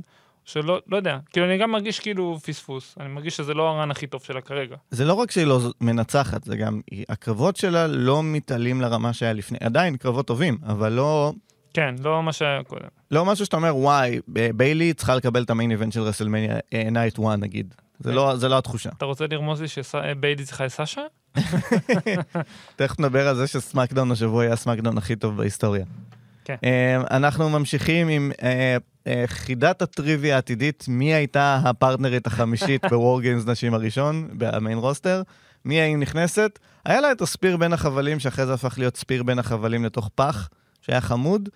שלא, 0.48 0.80
לא 0.86 0.96
יודע, 0.96 1.18
כאילו 1.30 1.46
אני 1.46 1.58
גם 1.58 1.70
מרגיש 1.70 2.00
כאילו 2.00 2.38
פספוס, 2.46 2.94
אני 3.00 3.08
מרגיש 3.08 3.36
שזה 3.36 3.54
לא 3.54 3.68
ה 3.68 3.74
run 3.74 3.90
הכי 3.90 4.06
טוב 4.06 4.22
שלה 4.22 4.40
כרגע. 4.40 4.76
זה 4.90 5.04
לא 5.04 5.14
רק 5.14 5.30
שהיא 5.30 5.46
לא 5.46 5.60
מנצחת, 5.80 6.44
זה 6.44 6.56
גם, 6.56 6.80
הקרבות 7.08 7.56
שלה 7.56 7.86
לא 7.86 8.22
מתעלים 8.22 8.80
לרמה 8.80 9.12
שהיה 9.12 9.32
לפני, 9.32 9.58
עדיין 9.60 9.96
קרבות 9.96 10.26
טובים, 10.26 10.58
אבל 10.66 10.92
לא, 10.92 11.32
כן, 11.74 11.94
לא 12.02 12.22
מה 12.22 12.32
שהיה 12.32 12.62
קודם. 12.62 12.88
לא 13.10 13.24
משהו 13.24 13.44
שאתה 13.44 13.56
אומר, 13.56 13.76
וואי, 13.76 14.20
ביילי 14.54 14.94
צריכה 14.94 15.14
לקבל 15.14 15.42
את 15.42 15.50
ה-main 15.50 15.70
event 15.70 15.92
של 15.92 16.00
WrestleMania 16.00 16.56
night 16.92 17.18
1 17.18 17.38
נגיד. 17.38 17.74
זה 18.00 18.12
לא, 18.12 18.36
זה 18.36 18.48
לא 18.48 18.58
התחושה. 18.58 18.90
אתה 18.96 19.04
רוצה 19.04 19.24
לרמוז 19.30 19.60
לי 19.60 19.68
שביילי 19.68 20.44
צריכה 20.44 20.64
את 20.64 20.70
סאשה? 20.70 21.02
תכף 22.76 23.00
נדבר 23.00 23.28
על 23.28 23.36
זה 23.36 23.46
ש-SmackDown 23.46 24.10
השבוע 24.10 24.42
היה 24.42 24.52
ה-SmackDown 24.52 24.98
הכי 24.98 25.16
טוב 25.16 25.36
בהיסטוריה. 25.36 25.84
כן. 26.48 26.56
אה, 26.64 27.16
אנחנו 27.16 27.50
ממשיכים 27.50 28.08
עם 28.08 28.32
אה, 28.42 28.48
אה, 28.48 28.76
חידת 29.26 29.82
הטריוויה 29.82 30.34
העתידית, 30.34 30.84
מי 30.88 31.14
הייתה 31.14 31.60
הפרטנרית 31.64 32.26
החמישית 32.26 32.84
ב-War 32.90 33.20
Games 33.20 33.46
נשים 33.46 33.74
הראשון, 33.74 34.28
ב-main 34.32 34.78
roster, 34.78 35.22
מי 35.64 35.80
האם 35.80 36.00
נכנסת. 36.00 36.58
היה 36.84 37.00
לה 37.00 37.12
את 37.12 37.20
ה-spear 37.20 37.56
בין 37.56 37.72
החבלים, 37.72 38.20
שאחרי 38.20 38.46
זה 38.46 38.54
הפך 38.54 38.78
להיות 38.78 38.96
spear 38.96 39.22
בין 39.22 39.38
החבלים 39.38 39.84
לתוך 39.84 40.10
פח, 40.14 40.48
שהיה 40.82 41.00
חמוד, 41.00 41.48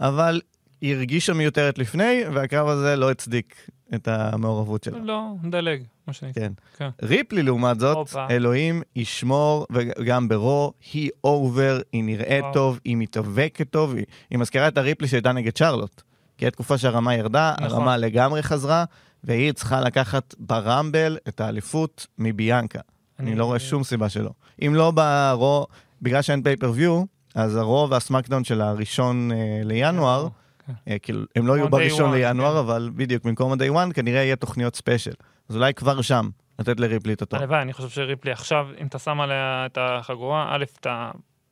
אבל 0.00 0.40
היא 0.80 0.94
הרגישה 0.94 1.32
מיותרת 1.32 1.78
לפני, 1.78 2.22
והקרב 2.32 2.68
הזה 2.68 2.96
לא 2.96 3.10
הצדיק 3.10 3.70
את 3.94 4.08
המעורבות 4.08 4.84
שלה. 4.84 4.98
לא, 4.98 5.32
נדלג, 5.42 5.82
מה 6.06 6.12
שנקרא. 6.12 6.42
כן. 6.42 6.52
כן. 6.76 6.88
ריפלי 7.02 7.42
לעומת 7.42 7.80
זאת, 7.80 7.96
הופה. 7.96 8.26
אלוהים 8.30 8.82
ישמור, 8.96 9.66
וגם 9.70 10.28
ב-Raw, 10.28 10.72
היא 10.92 11.10
over, 11.24 11.80
היא 11.92 12.04
נראית 12.04 12.42
וואו. 12.42 12.54
טוב, 12.54 12.80
היא 12.84 12.96
מתאבקת 12.96 13.70
טוב, 13.70 13.94
היא, 13.94 14.04
היא 14.30 14.38
מזכירה 14.38 14.68
את 14.68 14.78
הריפלי 14.78 15.08
שהייתה 15.08 15.32
נגד 15.32 15.56
שרלוט. 15.56 16.02
כי 16.38 16.44
הייתה 16.44 16.54
תקופה 16.54 16.78
שהרמה 16.78 17.14
ירדה, 17.14 17.54
נכון. 17.60 17.78
הרמה 17.78 17.96
לגמרי 17.96 18.42
חזרה, 18.42 18.84
והיא 19.24 19.52
צריכה 19.52 19.80
לקחת 19.80 20.34
ב-Rumble 20.38 21.18
את 21.28 21.40
האליפות 21.40 22.06
מביאנקה. 22.18 22.80
אני 23.18 23.34
לא 23.34 23.44
רואה 23.44 23.58
שום 23.58 23.84
סיבה 23.84 24.08
שלא. 24.08 24.30
אם 24.66 24.72
לא 24.74 24.90
ב-Raw, 24.90 25.66
בגלל 26.02 26.22
שאין 26.22 26.42
pay-per-view, 26.42 27.04
אז 27.34 27.56
ה-Raw 27.56 27.88
וה-SmackDown 27.90 28.44
של 28.44 28.60
הראשון 28.60 29.32
אה, 29.32 29.60
לינואר, 29.64 30.28
כן. 30.66 30.72
אה, 30.88 30.98
כאילו, 30.98 31.22
הם 31.36 31.46
לא 31.46 31.56
יהיו 31.56 31.68
בראשון 31.68 32.14
לינואר, 32.14 32.52
כן. 32.52 32.58
אבל 32.58 32.90
בדיוק, 32.94 33.24
במקום 33.24 33.52
ה-day 33.52 33.72
one 33.72 33.92
כנראה 33.94 34.22
יהיה 34.22 34.36
תוכניות 34.36 34.76
special. 34.76 35.14
אז 35.48 35.56
אולי 35.56 35.74
כבר 35.74 36.02
שם, 36.02 36.28
לתת 36.58 36.80
לריפלי 36.80 37.12
את 37.12 37.22
התואר. 37.22 37.42
הלוואי, 37.42 37.62
אני 37.62 37.72
חושב 37.72 37.88
שריפלי 37.88 38.32
עכשיו, 38.32 38.66
אם 38.80 38.86
אתה 38.86 38.98
שם 38.98 39.20
עליה 39.20 39.66
את 39.66 39.78
החגורה, 39.80 40.46
א', 40.50 40.64
אתה 40.80 41.10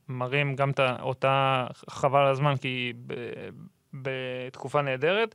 מרים 0.08 0.56
גם 0.56 0.70
את 0.70 0.80
אותה, 1.00 1.66
חבל 1.90 2.26
הזמן, 2.26 2.56
כי 2.56 2.92
ב- 3.06 3.14
בתקופה 3.94 4.82
נהדרת, 4.82 5.34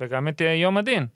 וגם 0.00 0.28
את 0.28 0.42
אה, 0.42 0.54
יום 0.54 0.76
הדין. 0.76 1.06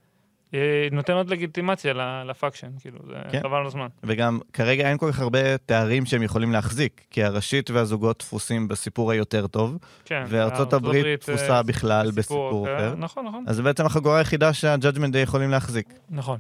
אה, 0.55 0.89
נותן 0.93 1.13
עוד 1.13 1.31
לגיטימציה 1.31 1.93
ל-faction, 2.25 2.71
כאילו, 2.81 2.99
זה 3.07 3.15
כן. 3.31 3.41
חבל 3.43 3.57
על 3.57 3.67
הזמן. 3.67 3.87
וגם 4.03 4.39
כרגע 4.53 4.89
אין 4.89 4.99
כל 4.99 5.13
כך 5.13 5.21
הרבה 5.21 5.59
תארים 5.59 6.07
שהם 6.07 6.23
יכולים 6.23 6.53
להחזיק, 6.53 7.05
כי 7.11 7.25
הראשית 7.25 7.71
והזוגות 7.71 8.19
תפוסים 8.19 8.69
בסיפור 8.69 9.11
היותר 9.11 9.47
טוב, 9.47 9.79
כן. 10.05 10.25
וארצות 10.29 10.61
ארצות 10.61 10.73
הברית 10.73 11.07
אה, 11.07 11.17
תפוסה 11.17 11.63
בכלל 11.63 12.11
בסיפור 12.11 12.67
אחר. 12.67 12.95
נכון, 12.95 13.27
נכון, 13.27 13.45
אז 13.47 13.57
זה 13.57 13.63
בעצם 13.63 13.87
החגורה 13.87 14.19
היחידה 14.19 14.53
שה-Judgment 14.53 15.13
Day 15.15 15.19
יכולים 15.19 15.51
להחזיק. 15.51 15.95
נכון. 16.11 16.39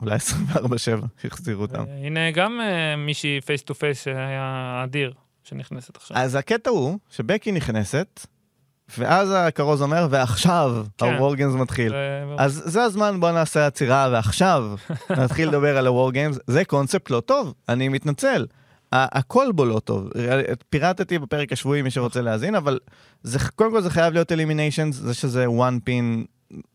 אולי 0.00 0.16
24-7, 0.16 0.18
שיחזירו 1.22 1.62
אותם. 1.62 1.84
אה, 1.88 2.06
הנה 2.06 2.30
גם 2.30 2.60
אה, 2.60 2.96
מישהי 2.96 3.40
face 3.40 3.62
to 3.62 3.74
face 3.74 4.04
שהיה 4.04 4.80
אדיר, 4.84 5.12
שנכנסת 5.44 5.96
עכשיו. 5.96 6.16
אז 6.16 6.34
הקטע 6.34 6.70
הוא 6.70 6.98
שבקי 7.10 7.52
נכנסת, 7.52 8.26
ואז 8.98 9.28
הכרוז 9.36 9.82
אומר, 9.82 10.06
ועכשיו 10.10 10.84
כן. 10.98 11.18
Games 11.18 11.56
מתחיל. 11.56 11.88
זה- 11.92 12.24
אז 12.38 12.62
זה 12.66 12.82
הזמן, 12.82 13.20
בוא 13.20 13.30
נעשה 13.30 13.66
עצירה, 13.66 14.08
ועכשיו 14.12 14.74
נתחיל 15.22 15.48
לדבר 15.48 15.78
על 15.78 15.86
Games. 15.86 16.38
זה 16.46 16.64
קונספט 16.64 17.10
לא 17.10 17.20
טוב, 17.20 17.54
אני 17.68 17.88
מתנצל. 17.88 18.46
הכל 18.92 19.46
בו 19.54 19.64
לא 19.64 19.78
טוב. 19.78 20.08
פירטתי 20.70 21.18
בפרק 21.18 21.52
השבועי, 21.52 21.82
מי 21.82 21.90
שרוצה 21.90 22.20
להאזין, 22.20 22.54
אבל 22.54 22.78
זה, 23.22 23.38
קודם 23.54 23.70
כל 23.70 23.82
זה 23.82 23.90
חייב 23.90 24.12
להיות 24.12 24.32
eliminations, 24.32 24.94
זה 24.96 25.14
שזה 25.14 25.46
one 25.46 25.88
pin 25.88 26.26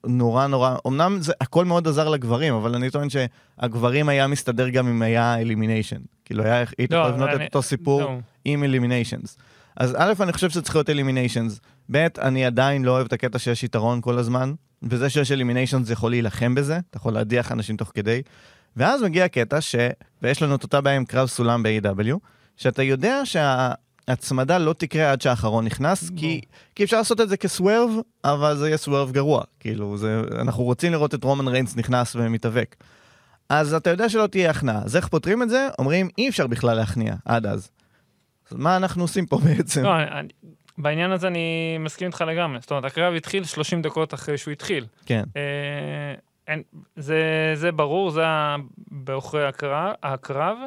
נורא 0.06 0.48
נורא, 0.48 0.76
אמנם 0.88 1.18
זה 1.22 1.34
הכל 1.42 1.66
מאוד 1.66 1.88
עזר 1.88 2.10
לגברים, 2.10 2.54
אבל 2.54 2.76
אני 2.76 2.90
טוען 2.90 3.08
שהגברים 3.10 4.10
היה 4.10 4.28
מסתדר 4.28 4.70
גם 4.70 4.88
אם 4.88 5.02
היה 5.02 5.38
elimination. 5.40 5.98
כאילו, 6.26 6.44
היה, 6.44 6.64
היית 6.78 6.92
לא, 6.92 6.98
יכול 6.98 7.12
לבנות 7.12 7.30
את 7.36 7.42
אותו 7.42 7.62
סיפור 7.62 8.00
זהו. 8.02 8.22
עם 8.46 8.64
eliminations. 8.64 9.38
אז 9.78 9.96
א', 10.00 10.14
אני 10.20 10.34
חושב 10.34 10.50
שצריך 10.50 10.76
להיות 10.76 10.90
אלימיניישנס. 10.90 11.60
ב', 11.92 12.08
אני 12.22 12.46
עדיין 12.46 12.84
לא 12.84 12.92
אוהב 12.92 13.06
את 13.06 13.14
הקטע 13.14 13.40
שיש 13.40 13.64
יתרון 13.64 14.02
כל 14.02 14.18
הזמן, 14.18 14.54
וזה 14.84 15.10
שיש 15.10 15.32
אלימיניישנס 15.32 15.88
זה 15.88 15.94
יכול 15.94 16.12
להילחם 16.12 16.56
בזה, 16.56 16.80
אתה 16.90 16.98
יכול 16.98 17.14
להדיח 17.14 17.52
אנשים 17.52 17.78
תוך 17.78 17.92
כדי. 17.96 18.22
ואז 18.78 19.02
מגיע 19.02 19.26
הקטע 19.26 19.62
ש... 19.62 19.76
ויש 20.22 20.42
לנו 20.44 20.56
את 20.56 20.64
אותה 20.64 20.82
בעיה 20.82 20.96
עם 20.96 21.06
קרב 21.06 21.28
סולם 21.28 21.64
ב-AW, 21.64 22.16
שאתה 22.58 22.84
יודע 22.84 23.22
שההצמדה 23.26 24.58
לא 24.58 24.74
תקרה 24.74 25.12
עד 25.12 25.22
שהאחרון 25.22 25.66
נכנס, 25.66 26.10
כי, 26.16 26.42
כי 26.76 26.84
אפשר 26.84 26.98
לעשות 26.98 27.22
את 27.22 27.30
זה 27.30 27.38
כסוורב, 27.38 27.90
אבל 28.24 28.58
זה 28.58 28.68
יהיה 28.68 28.78
סוורב 28.78 29.12
גרוע. 29.12 29.44
כאילו, 29.60 29.98
זה... 29.98 30.22
אנחנו 30.42 30.64
רוצים 30.64 30.92
לראות 30.92 31.14
את 31.16 31.24
רומן 31.24 31.48
ריינס 31.48 31.76
נכנס 31.76 32.16
ומתאבק. 32.16 32.76
אז 33.50 33.74
אתה 33.74 33.90
יודע 33.90 34.10
שלא 34.10 34.28
תהיה 34.28 34.50
הכנעה. 34.50 34.82
אז 34.84 34.96
איך 34.96 35.08
פותרים 35.08 35.44
את 35.44 35.50
זה? 35.50 35.68
אומרים, 35.80 36.10
אי 36.18 36.30
אפשר 36.30 36.48
בכלל 36.48 36.78
להכניע 36.78 37.16
עד 37.26 37.46
אז. 37.46 37.70
אז 38.52 38.58
מה 38.58 38.76
אנחנו 38.78 39.04
עושים 39.04 39.26
פה 39.26 39.38
בעצם? 39.46 39.84
לא, 39.84 39.96
אני- 40.20 40.30
בעניין 40.80 41.12
הזה 41.12 41.28
אני 41.28 41.78
מסכים 41.80 42.08
איתך 42.08 42.24
לגמרי. 42.28 42.62
זאת 42.62 42.72
אומרת, 42.72 42.86
הקרב 42.86 43.14
התחיל 43.14 43.44
30 43.44 43.82
דקות 43.82 44.14
אחרי 44.14 44.38
שהוא 44.38 44.52
התחיל. 44.52 44.86
כן. 45.06 45.24
אה, 45.36 45.42
אין, 46.48 46.64
זה, 46.96 47.52
זה 47.56 47.72
ברור, 47.72 48.12
זה 48.12 48.22
בעוכרי 48.92 49.48
הקרב, 49.48 49.94
הקרב. 50.04 50.58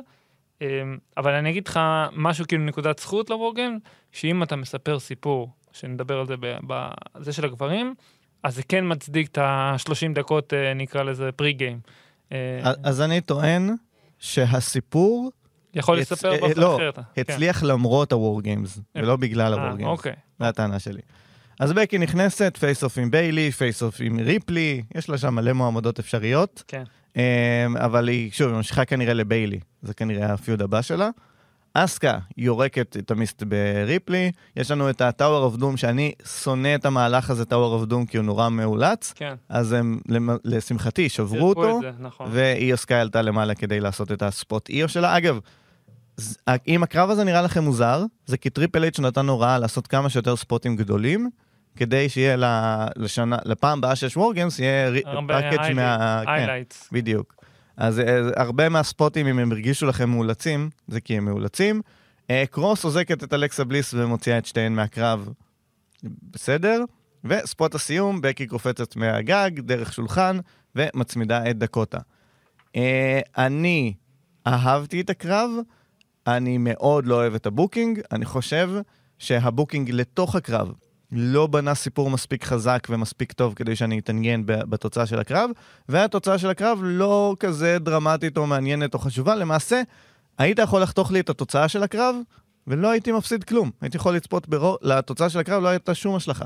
אה, 0.62 0.83
אבל 1.16 1.33
אני 1.33 1.50
אגיד 1.50 1.69
לך 1.69 1.81
משהו 2.12 2.45
כאילו 2.49 2.64
נקודת 2.64 2.99
זכות 2.99 3.31
לורגן, 3.31 3.76
שאם 4.12 4.42
אתה 4.42 4.57
מספר 4.57 4.99
סיפור, 4.99 5.50
שנדבר 5.73 6.19
על 6.19 6.26
זה 6.26 6.35
בזה 6.66 7.33
של 7.33 7.45
הגברים, 7.45 7.95
אז 8.42 8.54
זה 8.54 8.62
כן 8.62 8.85
מצדיק 8.92 9.28
את 9.28 9.38
ה-30 9.38 10.14
דקות, 10.14 10.54
אה, 10.54 10.75
נקרא 10.75 11.02
לזה 11.02 11.33
פרי 11.33 11.52
גיים. 11.52 11.81
אז 12.85 13.00
אני 13.00 13.21
טוען 13.21 13.71
שהסיפור 14.19 15.33
יכול 15.75 15.99
לספר 15.99 16.33
אה, 16.33 16.41
באופן 16.41 16.61
לא, 16.61 16.76
אחרת. 16.76 16.99
כן. 17.14 17.21
הצליח 17.21 17.62
למרות 17.62 18.12
ה-War 18.12 18.45
Games, 18.45 18.81
ולא 18.95 19.17
בגלל 19.17 19.55
אה, 19.55 19.59
ה-War 19.59 19.81
Games. 19.81 19.85
אוקיי. 19.85 20.12
זו 20.38 20.45
הטענה 20.45 20.79
שלי. 20.79 21.00
אז 21.61 21.73
בקי 21.73 21.99
נכנסת, 21.99 22.57
face 22.61 22.85
off 22.85 22.99
עם 22.99 23.11
ביילי, 23.11 23.50
face 23.53 23.83
off 23.83 23.97
עם 24.00 24.21
ריפלי, 24.21 24.83
יש 24.95 25.09
לה 25.09 25.19
שם 25.19 25.35
מלא 25.35 25.52
מועמדות 25.52 25.99
אפשריות, 25.99 26.62
כן. 26.69 26.83
אמ, 27.17 27.23
אבל 27.76 28.09
היא, 28.09 28.31
שוב, 28.31 28.49
היא 28.49 28.57
ממשיכה 28.57 28.85
כנראה 28.85 29.14
לביילי, 29.14 29.61
זה 29.83 29.95
כנראה 29.95 30.33
ה-feud 30.33 30.62
הבא 30.62 30.83
שלה. 30.83 31.11
אסקה 31.75 32.19
יורקת 32.37 32.97
את 32.97 33.11
ה-mist 33.11 33.43
בריפלי, 33.43 34.33
יש 34.57 34.71
לנו 34.71 34.91
את 34.91 35.00
ה-Tower 35.01 35.45
of 35.45 35.57
Doom, 35.57 35.77
שאני 35.76 36.12
שונא 36.43 36.75
את 36.75 36.87
המהלך 36.87 37.31
הזה, 37.31 37.45
Tower 37.45 37.75
of 37.75 37.85
Doom, 37.85 38.07
כי 38.07 38.17
הוא 38.17 38.25
נורא 38.25 38.49
מאולץ, 38.49 39.12
כן. 39.17 39.35
אז 39.49 39.73
הם, 39.73 40.00
לשמחתי, 40.45 41.09
שברו 41.09 41.49
אותו, 41.49 41.81
זה, 41.83 41.91
נכון. 41.99 42.26
ואיו 42.31 42.76
סקאי 42.76 43.00
עלתה 43.00 43.23
למעלה 43.23 43.55
כדי 43.55 43.81
לעשות 43.81 44.12
את 44.12 44.23
ה-spot 44.23 44.69
איו 44.69 44.88
שלה. 44.88 45.17
אגב, 45.17 45.38
אם 46.69 46.83
הקרב 46.83 47.11
הזה 47.11 47.25
נראה 47.25 47.42
לכם 47.42 47.64
מוזר, 47.64 48.04
זה 48.26 48.37
כי 48.37 48.50
טריפל 48.50 48.83
אייץ' 48.83 49.00
נתן 49.00 49.28
הוראה 49.28 49.59
לעשות 49.59 49.87
כמה 49.87 50.11
שיותר 50.11 50.37
ספוטים 50.37 50.76
גדולים, 50.76 51.31
כדי 51.76 52.09
שיהיה 52.09 52.37
לשנה, 52.97 53.37
לפעם 53.45 53.78
הבאה 53.78 53.97
שיש 53.97 54.16
War 54.17 54.31
Games, 54.31 54.59
יהיה 54.59 55.02
package 55.29 55.73
מה... 55.75 56.23
כן. 56.26 56.62
בדיוק. 56.92 57.35
אז 57.76 58.00
אה, 58.00 58.21
הרבה 58.37 58.69
מהספוטים, 58.69 59.26
אם 59.26 59.38
הם 59.38 59.52
הרגישו 59.52 59.87
לכם 59.87 60.11
מאולצים, 60.11 60.71
זה 60.88 61.00
כי 61.00 61.16
הם 61.16 61.25
מאולצים. 61.25 61.83
אה, 62.31 62.45
קרוס 62.50 62.85
אוזקת 62.85 63.25
את 63.25 63.35
אלכסה 63.35 63.64
בליס 63.64 63.95
ומוציאה 63.95 64.38
את 64.38 64.47
שתיהן 64.47 64.75
מהקרב, 64.75 65.28
בסדר? 66.04 66.85
ו-spot 67.25 67.75
הסיום, 67.75 68.21
בקי 68.21 68.47
קופצת 68.47 68.97
מהגג, 68.97 69.50
דרך 69.61 69.92
שולחן, 69.92 70.38
ומצמידה 70.76 71.50
את 71.50 71.59
דקוטה. 71.59 71.99
אה, 72.76 73.21
אני 73.38 73.95
אהבתי 74.47 75.00
את 75.00 75.11
הקרב, 75.11 75.50
אני 76.26 76.59
מאוד 76.59 77.07
לא 77.07 77.14
אוהב 77.14 77.35
את 77.35 77.47
ה-booking, 77.47 78.01
אני 78.12 78.25
חושב 78.25 78.71
שה-booking 79.19 79.91
לתוך 79.91 80.35
הקרב 80.35 80.73
לא 81.12 81.47
בנה 81.47 81.75
סיפור 81.75 82.11
מספיק 82.11 82.45
חזק 82.45 82.87
ומספיק 82.91 83.33
טוב 83.33 83.55
כדי 83.55 83.76
שאני 83.76 83.99
אתעניין 83.99 84.43
בתוצאה 84.47 85.07
של 85.07 85.19
הקרב, 85.19 85.50
והתוצאה 85.88 86.38
של 86.38 86.50
הקרב 86.50 86.79
לא 86.83 87.37
כזה 87.41 87.79
דרמטית 87.79 88.37
או 88.37 88.47
מעניינת 88.47 88.95
או 88.95 88.99
חשובה. 88.99 89.35
למעשה, 89.35 89.83
היית 90.38 90.59
יכול 90.59 90.83
לחתוך 90.83 91.12
לי 91.12 91.21
את 91.21 91.31
התוצאה 91.31 91.69
של 91.69 91.83
הקרב, 91.83 92.17
ולא 92.67 92.91
הייתי 92.91 93.12
מפסיד 93.12 93.45
כלום. 93.45 93.71
הייתי 93.81 93.97
יכול 93.97 94.14
לצפות 94.14 94.49
ברוב, 94.49 94.76
לתוצאה 94.83 95.29
של 95.31 95.38
הקרב 95.38 95.62
לא 95.62 95.69
הייתה 95.69 95.95
שום 95.95 96.14
השלכה. 96.14 96.45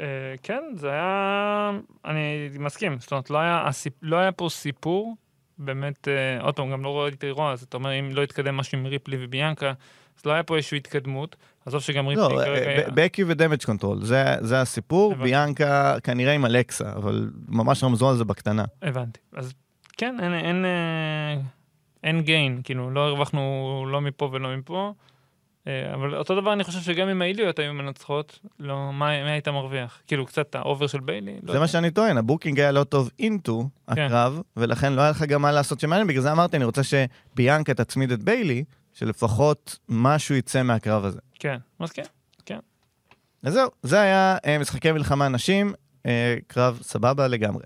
אה, 0.00 0.06
כן, 0.42 0.62
זה 0.74 0.90
היה... 0.90 1.70
אני 2.04 2.48
מסכים. 2.58 2.98
זאת 2.98 3.12
אומרת, 3.12 3.30
לא 3.30 3.38
היה, 3.38 3.62
הסיפ... 3.66 3.92
לא 4.02 4.16
היה 4.16 4.32
פה 4.32 4.48
סיפור, 4.50 5.16
באמת, 5.58 6.08
אה, 6.08 6.42
עוד 6.42 6.56
פעם, 6.56 6.70
גם 6.70 6.82
לא 6.82 7.00
ראיתי 7.00 7.30
Raw, 7.30 7.52
אז 7.52 7.62
אתה 7.62 7.76
אומר, 7.76 7.98
אם 7.98 8.10
לא 8.12 8.22
יתקדם 8.22 8.56
משהו 8.56 8.78
עם 8.78 8.86
ריפלי 8.86 9.16
וביאנקה, 9.20 9.72
אז 10.18 10.26
לא 10.26 10.32
היה 10.32 10.42
פה 10.42 10.56
איזושהי 10.56 10.78
התקדמות. 10.78 11.36
עזוב 11.66 11.80
שגם 11.82 12.06
ריפלי 12.06 12.36
לא, 12.36 12.44
כרגע... 12.44 12.90
ב- 12.90 13.00
בקי 13.00 13.24
ו-Damage 13.24 13.64
Control, 13.64 14.04
זה, 14.04 14.24
זה 14.40 14.60
הסיפור, 14.60 15.12
הבנתי. 15.12 15.24
ביאנקה 15.30 15.96
כנראה 16.04 16.32
עם 16.32 16.46
אלכסה, 16.46 16.92
אבל 16.92 17.30
ממש 17.48 17.84
רמזו 17.84 18.10
על 18.10 18.16
זה 18.16 18.24
בקטנה. 18.24 18.64
הבנתי. 18.82 19.20
אז 19.32 19.54
כן, 19.96 20.16
אין, 20.22 20.34
אין, 20.34 20.64
אה, 20.64 21.40
אין 22.04 22.20
gain, 22.20 22.60
כאילו, 22.64 22.90
לא 22.90 23.00
הרווחנו 23.08 23.86
לא 23.90 24.00
מפה 24.00 24.30
ולא 24.32 24.56
מפה. 24.56 24.92
אה, 25.68 25.94
אבל 25.94 26.14
אותו 26.14 26.40
דבר 26.40 26.52
אני 26.52 26.64
חושב 26.64 26.80
שגם 26.80 27.08
אם 27.08 27.22
ההיליות 27.22 27.58
היו 27.58 27.74
מנצחות, 27.74 28.38
לא, 28.58 28.92
מה, 28.92 29.24
מה 29.24 29.30
היית 29.30 29.48
מרוויח? 29.48 30.02
כאילו, 30.06 30.26
קצת 30.26 30.54
ה-over 30.54 30.86
של 30.86 31.00
ביילי? 31.00 31.32
לא 31.32 31.40
זה 31.42 31.48
יודע. 31.48 31.60
מה 31.60 31.68
שאני 31.68 31.90
טוען, 31.90 32.18
ה-booking 32.18 32.60
היה 32.60 32.72
לא 32.72 32.84
טוב 32.84 33.10
into 33.18 33.68
כן. 33.94 34.02
הקרב, 34.02 34.40
ולכן 34.56 34.92
לא 34.92 35.00
היה 35.00 35.10
לך 35.10 35.22
גם 35.22 35.42
מה 35.42 35.52
לעשות 35.52 35.80
שמעניין, 35.80 36.06
בגלל 36.06 36.22
זה 36.22 36.32
אמרתי, 36.32 36.56
אני 36.56 36.64
רוצה 36.64 36.80
שביאנקה 36.82 37.74
תצמיד 37.74 38.12
את 38.12 38.22
ביילי, 38.22 38.64
שלפחות 38.92 39.78
משהו 39.88 40.34
יצא 40.34 40.62
מהקרב 40.62 41.04
הזה. 41.04 41.18
כן, 41.38 41.56
אז 41.80 41.92
כן. 41.92 42.02
אז 43.42 43.52
זהו, 43.52 43.70
זה 43.82 44.00
היה 44.00 44.36
אה, 44.46 44.58
משחקי 44.58 44.92
מלחמה 44.92 45.28
נשים, 45.28 45.72
אה, 46.06 46.36
קרב 46.46 46.78
סבבה 46.82 47.28
לגמרי. 47.28 47.64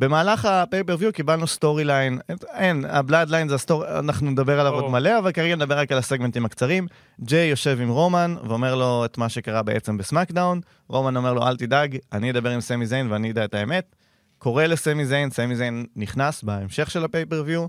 במהלך 0.00 0.44
ה-pay-per-view 0.44 1.12
קיבלנו 1.12 1.46
storyline, 1.46 2.18
אין, 2.54 2.84
ה-Bloodline 2.88 3.48
זה 3.48 3.54
ה-story, 3.54 3.98
אנחנו 3.98 4.30
נדבר 4.30 4.60
עליו 4.60 4.72
ברור. 4.72 4.82
עוד 4.82 4.92
מלא, 4.92 5.18
אבל 5.18 5.32
כרגע 5.32 5.56
נדבר 5.56 5.78
רק 5.78 5.92
על 5.92 5.98
הסגמנטים 5.98 6.44
הקצרים. 6.44 6.86
ג'יי 7.20 7.48
יושב 7.48 7.78
עם 7.80 7.88
רומן 7.88 8.34
ואומר 8.44 8.74
לו 8.74 9.04
את 9.04 9.18
מה 9.18 9.28
שקרה 9.28 9.62
בעצם 9.62 9.96
ב-SmackDown, 9.96 10.60
רומן 10.88 11.16
אומר 11.16 11.32
לו 11.32 11.46
אל 11.46 11.56
תדאג, 11.56 11.96
אני 12.12 12.30
אדבר 12.30 12.50
עם 12.50 12.60
סמי 12.60 12.86
זיין 12.86 13.12
ואני 13.12 13.30
אדע 13.30 13.44
את 13.44 13.54
האמת. 13.54 13.96
קורא 14.38 14.64
לסמי 14.64 15.06
זיין, 15.06 15.30
סמי 15.30 15.56
זיין 15.56 15.86
נכנס 15.96 16.42
בהמשך 16.42 16.90
של 16.90 17.04
ה-pay-per-view, 17.04 17.66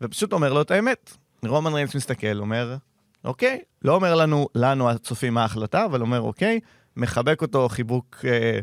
ופשוט 0.00 0.32
אומר 0.32 0.52
לו 0.52 0.62
את 0.62 0.70
האמת. 0.70 1.12
רומן 1.46 1.74
ריינס 1.74 1.94
מסתכל, 1.94 2.38
אומר, 2.38 2.76
אוקיי, 3.24 3.58
לא 3.82 3.94
אומר 3.94 4.14
לנו, 4.14 4.48
לנו 4.54 4.90
הצופים 4.90 5.34
מה 5.34 5.42
ההחלטה, 5.42 5.84
אבל 5.84 6.00
אומר 6.00 6.20
אוקיי, 6.20 6.60
מחבק 6.96 7.42
אותו 7.42 7.68
חיבוק 7.68 8.24
אה, 8.24 8.60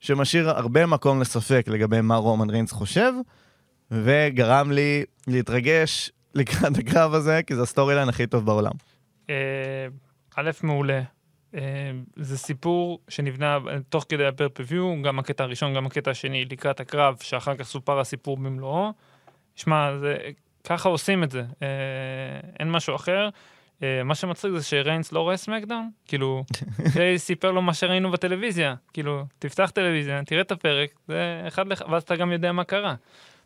שמשאיר 0.00 0.50
הרבה 0.50 0.86
מקום 0.86 1.20
לספק 1.20 1.64
לגבי 1.68 2.00
מה 2.00 2.16
רומן 2.16 2.50
ריינס 2.50 2.72
חושב, 2.72 3.12
וגרם 3.90 4.70
לי 4.70 5.04
להתרגש 5.26 6.12
לקראת 6.34 6.78
הקרב 6.78 7.14
הזה, 7.14 7.40
כי 7.46 7.54
זה 7.54 7.62
ה-storyline 7.62 8.08
הכי 8.08 8.26
טוב 8.26 8.46
בעולם. 8.46 8.72
אה, 9.30 9.86
א', 10.36 10.50
מעולה. 10.62 11.02
אה, 11.54 11.60
זה 12.16 12.38
סיפור 12.38 13.00
שנבנה 13.08 13.58
תוך 13.88 14.04
כדי 14.08 14.26
ה-pay-per-view, 14.26 15.02
גם 15.02 15.18
הקטע 15.18 15.44
הראשון, 15.44 15.74
גם 15.74 15.86
הקטע 15.86 16.10
השני, 16.10 16.44
לקראת 16.44 16.80
הקרב, 16.80 17.16
שאחר 17.20 17.56
כך 17.56 17.64
סופר 17.64 18.00
הסיפור 18.00 18.36
במלואו. 18.36 18.92
שמע, 19.56 19.90
ככה 20.64 20.88
עושים 20.88 21.22
את 21.22 21.30
זה, 21.30 21.42
אה, 21.62 21.68
אין 22.60 22.70
משהו 22.70 22.94
אחר. 22.94 23.28
אה, 23.82 24.02
מה 24.04 24.14
שמצחיק 24.14 24.50
זה 24.56 24.62
שריינס 24.62 25.12
לא 25.12 25.20
רואה 25.20 25.36
SmackDown, 25.36 25.90
כאילו, 26.06 26.44
זה 26.94 27.14
סיפר 27.16 27.50
לו 27.50 27.62
מה 27.62 27.74
שראינו 27.74 28.10
בטלוויזיה, 28.10 28.74
כאילו, 28.92 29.24
תפתח 29.38 29.70
טלוויזיה, 29.74 30.24
תראה 30.24 30.40
את 30.40 30.52
הפרק, 30.52 30.90
זה 31.08 31.44
אחד 31.48 31.66
לך, 31.66 31.82
ואז 31.90 32.02
אתה 32.02 32.16
גם 32.16 32.32
יודע 32.32 32.52
מה 32.52 32.64
קרה. 32.64 32.94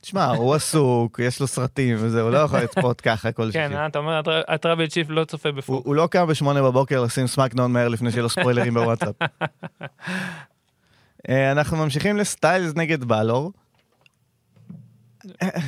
תשמע, 0.00 0.26
הוא 0.26 0.54
עסוק, 0.54 1.20
יש 1.22 1.40
לו 1.40 1.46
סרטים 1.46 1.96
וזה, 2.00 2.20
הוא 2.20 2.30
לא 2.30 2.38
יכול 2.38 2.58
לצפות 2.60 3.00
ככה 3.06 3.32
כל 3.32 3.50
כן, 3.52 3.66
שישי. 3.68 3.80
אה, 3.80 3.86
אתה 3.86 3.98
אומר, 3.98 4.18
ה 4.18 4.23
Tri- 4.23 4.42
ה 4.48 4.54
Tribal 4.54 4.86
Chief 4.86 5.06
לא 5.10 5.24
צופה 5.24 5.52
ב 5.52 5.59
Fox. 5.59 5.86
הוא 5.86 5.94
לא 5.94 6.08
קם 6.10 6.26
בשמונה 6.26 6.62
בבוקר 6.62 7.02
לשים 7.02 7.26
SmackDown 7.26 7.72
מהר 7.72 7.88
לפני 7.88 8.10
שיהיה 8.10 8.22
לו 8.22 8.28
ספוילרים 8.28 8.74
בוואטסאפ. 8.74 9.14
אה, 11.28 11.52
אנחנו 11.52 11.76
ממשיכים 11.76 12.16
לסטיילס 12.16 12.72
נגד 12.76 13.04
בלור. 13.04 13.52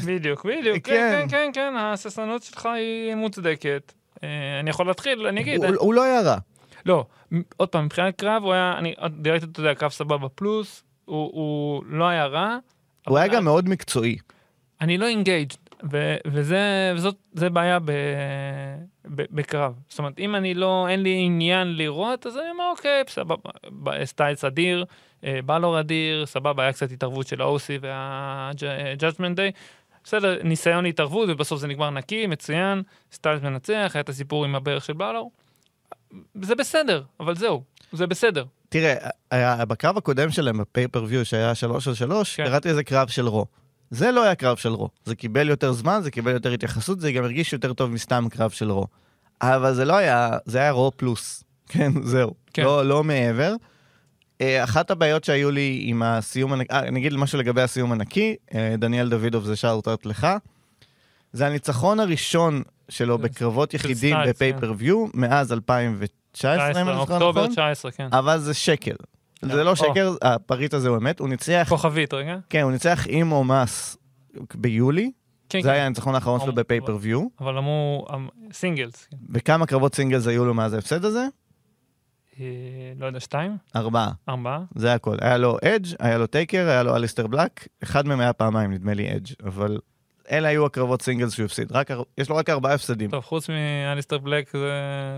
בדיוק, 0.06 0.46
בדיוק, 0.46 0.76
כן. 0.84 0.84
כן, 0.84 1.20
כן, 1.20 1.28
כן, 1.28 1.50
כן, 1.54 1.74
ההססנות 1.76 2.42
שלך 2.42 2.66
היא 2.66 3.14
מוצדקת. 3.14 3.92
אה, 4.24 4.28
אני 4.60 4.70
יכול 4.70 4.86
להתחיל, 4.86 5.26
אני 5.26 5.40
אגיד, 5.40 5.64
הוא- 5.64 5.76
הוא 5.78 5.94
לא 5.94 6.02
היה 6.02 6.20
רע. 6.20 6.36
לא, 6.86 7.04
עוד 7.56 7.68
פעם, 7.68 7.84
מבחינת 7.84 8.16
קרב, 8.20 8.42
הוא 8.44 8.52
היה, 8.52 8.74
אני 8.78 8.94
ראיתי 9.26 9.46
אותו, 9.46 9.62
יודע, 9.62 9.74
קרב 9.74 9.90
סבבה 9.90 10.28
פלוס, 10.28 10.82
הוא- 11.04 11.30
הוא 11.34 11.84
לא 11.88 12.04
היה 12.04 12.26
רע. 12.26 12.56
הוא 13.08 13.18
היה 13.18 13.28
גם 13.28 13.44
מאוד 13.44 13.68
מקצועי. 13.68 14.16
אני 14.80 14.98
לא 14.98 15.06
engaged 15.08 15.52
וזה 16.26 16.58
וזאת 16.94 17.14
זה 17.32 17.50
בעיה 17.50 17.78
ב, 17.78 17.84
ב, 19.14 19.22
בקרב. 19.30 19.72
זאת 19.88 19.98
אומרת, 19.98 20.18
אם 20.18 20.34
אני 20.36 20.54
לא, 20.54 20.86
אין 20.88 21.02
לי 21.02 21.22
עניין 21.26 21.76
לראות, 21.76 22.26
אז 22.26 22.36
אני 22.36 22.50
אומר, 22.50 22.64
אוקיי, 22.76 23.02
סבבה, 23.08 23.50
סטיילס 24.04 24.44
אדיר, 24.44 24.84
אה, 25.24 25.38
בלור 25.46 25.80
אדיר, 25.80 26.26
סבבה, 26.26 26.62
היה 26.62 26.72
קצת 26.72 26.90
התערבות 26.92 27.26
של 27.26 27.40
האוסי 27.40 27.78
וה-Judgment 27.80 29.36
Day. 29.36 29.52
בסדר, 30.06 30.38
ניסיון 30.44 30.84
להתערבות, 30.84 31.28
ובסוף 31.28 31.60
זה 31.60 31.66
נגמר 31.66 31.90
נקי, 31.90 32.26
מצוין, 32.26 32.82
סטיילס 33.12 33.42
מנצח, 33.42 33.90
היה 33.94 34.00
את 34.00 34.08
הסיפור 34.08 34.44
עם 34.44 34.54
הברך 34.54 34.84
של 34.84 34.92
בלור. 34.92 35.30
זה 36.42 36.54
בסדר, 36.54 37.02
אבל 37.20 37.34
זהו, 37.34 37.62
זה 37.92 38.06
בסדר. 38.06 38.44
תראה, 38.68 38.94
בקרב 39.64 39.96
הקודם 39.96 40.30
שלהם, 40.30 40.58
בפייפריוויו, 40.58 41.24
שהיה 41.24 41.54
שלוש 41.54 41.88
על 41.88 41.94
שלוש, 41.94 42.36
כן. 42.36 42.44
קראתי 42.44 42.68
לזה 42.68 42.84
קרב 42.84 43.08
של 43.08 43.28
רו. 43.28 43.46
זה 43.90 44.12
לא 44.12 44.22
היה 44.22 44.34
קרב 44.34 44.56
של 44.56 44.68
רו. 44.68 44.88
זה 45.04 45.14
קיבל 45.14 45.48
יותר 45.48 45.72
זמן, 45.72 46.00
זה 46.02 46.10
קיבל 46.10 46.32
יותר 46.32 46.52
התייחסות, 46.52 47.00
זה 47.00 47.12
גם 47.12 47.24
הרגיש 47.24 47.52
יותר 47.52 47.72
טוב 47.72 47.90
מסתם 47.90 48.26
קרב 48.30 48.50
של 48.50 48.70
רו. 48.70 48.86
אבל 49.42 49.74
זה 49.74 49.84
לא 49.84 49.96
היה, 49.96 50.30
זה 50.44 50.58
היה 50.58 50.70
רו 50.70 50.92
פלוס. 50.96 51.44
כן, 51.72 51.92
זהו. 52.02 52.34
כן. 52.52 52.62
לא, 52.62 52.86
לא 52.86 53.04
מעבר. 53.04 53.54
אה, 54.40 54.64
אחת 54.64 54.90
הבעיות 54.90 55.24
שהיו 55.24 55.50
לי 55.50 55.80
עם 55.82 56.02
הסיום 56.02 56.52
הנקי, 56.52 56.72
אה, 56.72 56.78
אני 56.78 57.00
אגיד 57.00 57.12
משהו 57.12 57.38
לגבי 57.38 57.62
הסיום 57.62 57.92
הנקי, 57.92 58.36
אה, 58.54 58.74
דניאל 58.78 59.08
דוידוב 59.08 59.44
זה 59.44 59.56
shoutout 59.56 60.06
לך. 60.06 60.26
זה 61.32 61.46
הניצחון 61.46 62.00
הראשון 62.00 62.62
שלו 62.88 63.16
של- 63.16 63.22
בקרבות 63.22 63.74
יחידים 63.74 64.14
סטיילס, 64.16 64.28
ב 64.28 64.34
pay-per-view 64.34 65.06
מאז 65.14 65.52
2019, 65.52 66.82
אם 66.82 66.88
אני 66.88 66.96
זוכר 66.98 67.14
אוקטובר 67.14 67.40
נכון. 67.42 67.52
19, 67.52 67.90
כן. 67.90 68.08
אבל 68.12 68.38
זה 68.38 68.54
שקר. 68.54 68.94
זה 69.42 69.64
לא. 69.64 69.74
שקר, 69.74 70.14
הפריט 70.22 70.74
הזה 70.74 70.88
הוא 70.88 70.96
אמת, 70.96 71.18
הוא 71.20 71.28
ניצח, 71.28 71.66
כוכבית, 71.68 72.14
רגע. 72.14 72.36
כן, 72.50 72.60
הוא 72.62 72.72
ניצח 72.72 73.04
עם 73.08 73.32
אומאס 73.32 73.96
ביולי, 74.54 75.10
כן, 75.48 75.60
זה 75.62 75.68
כן. 75.68 75.74
היה 75.74 75.86
הניצחון 75.86 76.14
האחרון 76.14 76.40
שלו 76.40 76.54
ב 76.54 76.59
pay-per-view. 76.59 77.26
אבל 77.40 77.58
אמרו, 77.58 78.06
אמ, 78.14 78.28
singles, 78.52 79.06
כן. 79.10 79.16
וכמה 79.34 79.66
קרבות 79.66 79.94
singles 79.94 80.26
היו 80.26 80.44
לו 80.44 80.54
מאז 80.54 80.72
ההפסד 80.74 81.04
הזה? 81.04 81.26
אה, 82.40 82.44
לא 82.98 83.06
יודע, 83.06 83.20
שתיים? 83.20 83.56
ארבעה. 83.76 84.10
ארבעה? 84.28 84.60
זה 84.74 84.94
הכל. 84.94 85.16
היה 85.20 85.36
לו 85.36 85.56
אדג', 85.64 85.94
היה 85.98 86.18
לו 86.18 86.26
טייקר, 86.26 86.68
היה 86.68 86.82
לו 86.82 86.96
אליסטר 86.96 87.26
בלק, 87.26 87.68
אחד 87.82 88.06
מהם 88.06 88.20
היה 88.20 88.32
פעמיים, 88.32 88.72
נדמה 88.72 88.94
לי 88.94 89.16
אדג', 89.16 89.32
אבל 89.44 89.78
אלה 90.30 90.48
היו 90.48 90.66
הקרבות 90.66 91.02
singles 91.02 91.32
שהוא 91.32 91.44
הפסיד. 91.44 91.72
רק, 91.72 91.90
יש 92.18 92.28
לו 92.28 92.36
רק 92.36 92.50
ארבעה 92.50 92.74
הפסדים. 92.74 93.10
טוב, 93.10 93.24
חוץ 93.24 93.48
מאליסטר 93.48 94.18
בלק 94.18 94.50
זה, 94.52 94.70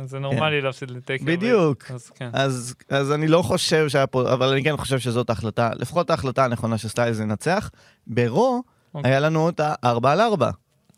זה 0.05 0.19
נורמלי 0.19 0.61
להפסיד 0.61 0.91
לטייקר. 0.91 1.25
כן. 1.25 1.33
בדיוק. 1.33 1.91
אז 1.91 2.11
כן. 2.11 2.31
אז, 2.33 2.75
אז 2.89 3.13
אני 3.13 3.29
לא 3.29 3.43
חושב 3.43 3.89
שהיה 3.89 4.07
פה, 4.07 4.33
אבל 4.33 4.49
אני 4.49 4.65
כן 4.65 4.77
חושב 4.77 4.99
שזאת 4.99 5.31
ההחלטה, 5.31 5.71
לפחות 5.75 6.11
ההחלטה 6.11 6.45
הנכונה 6.45 6.79
שסטיילס 6.79 7.21
ינצח. 7.21 7.71
ברור, 8.07 8.63
אוקיי. 8.95 9.11
היה 9.11 9.21
לנו 9.21 9.49
את 9.49 9.61
הארבע 9.65 10.13
על 10.13 10.21
ארבע. 10.21 10.51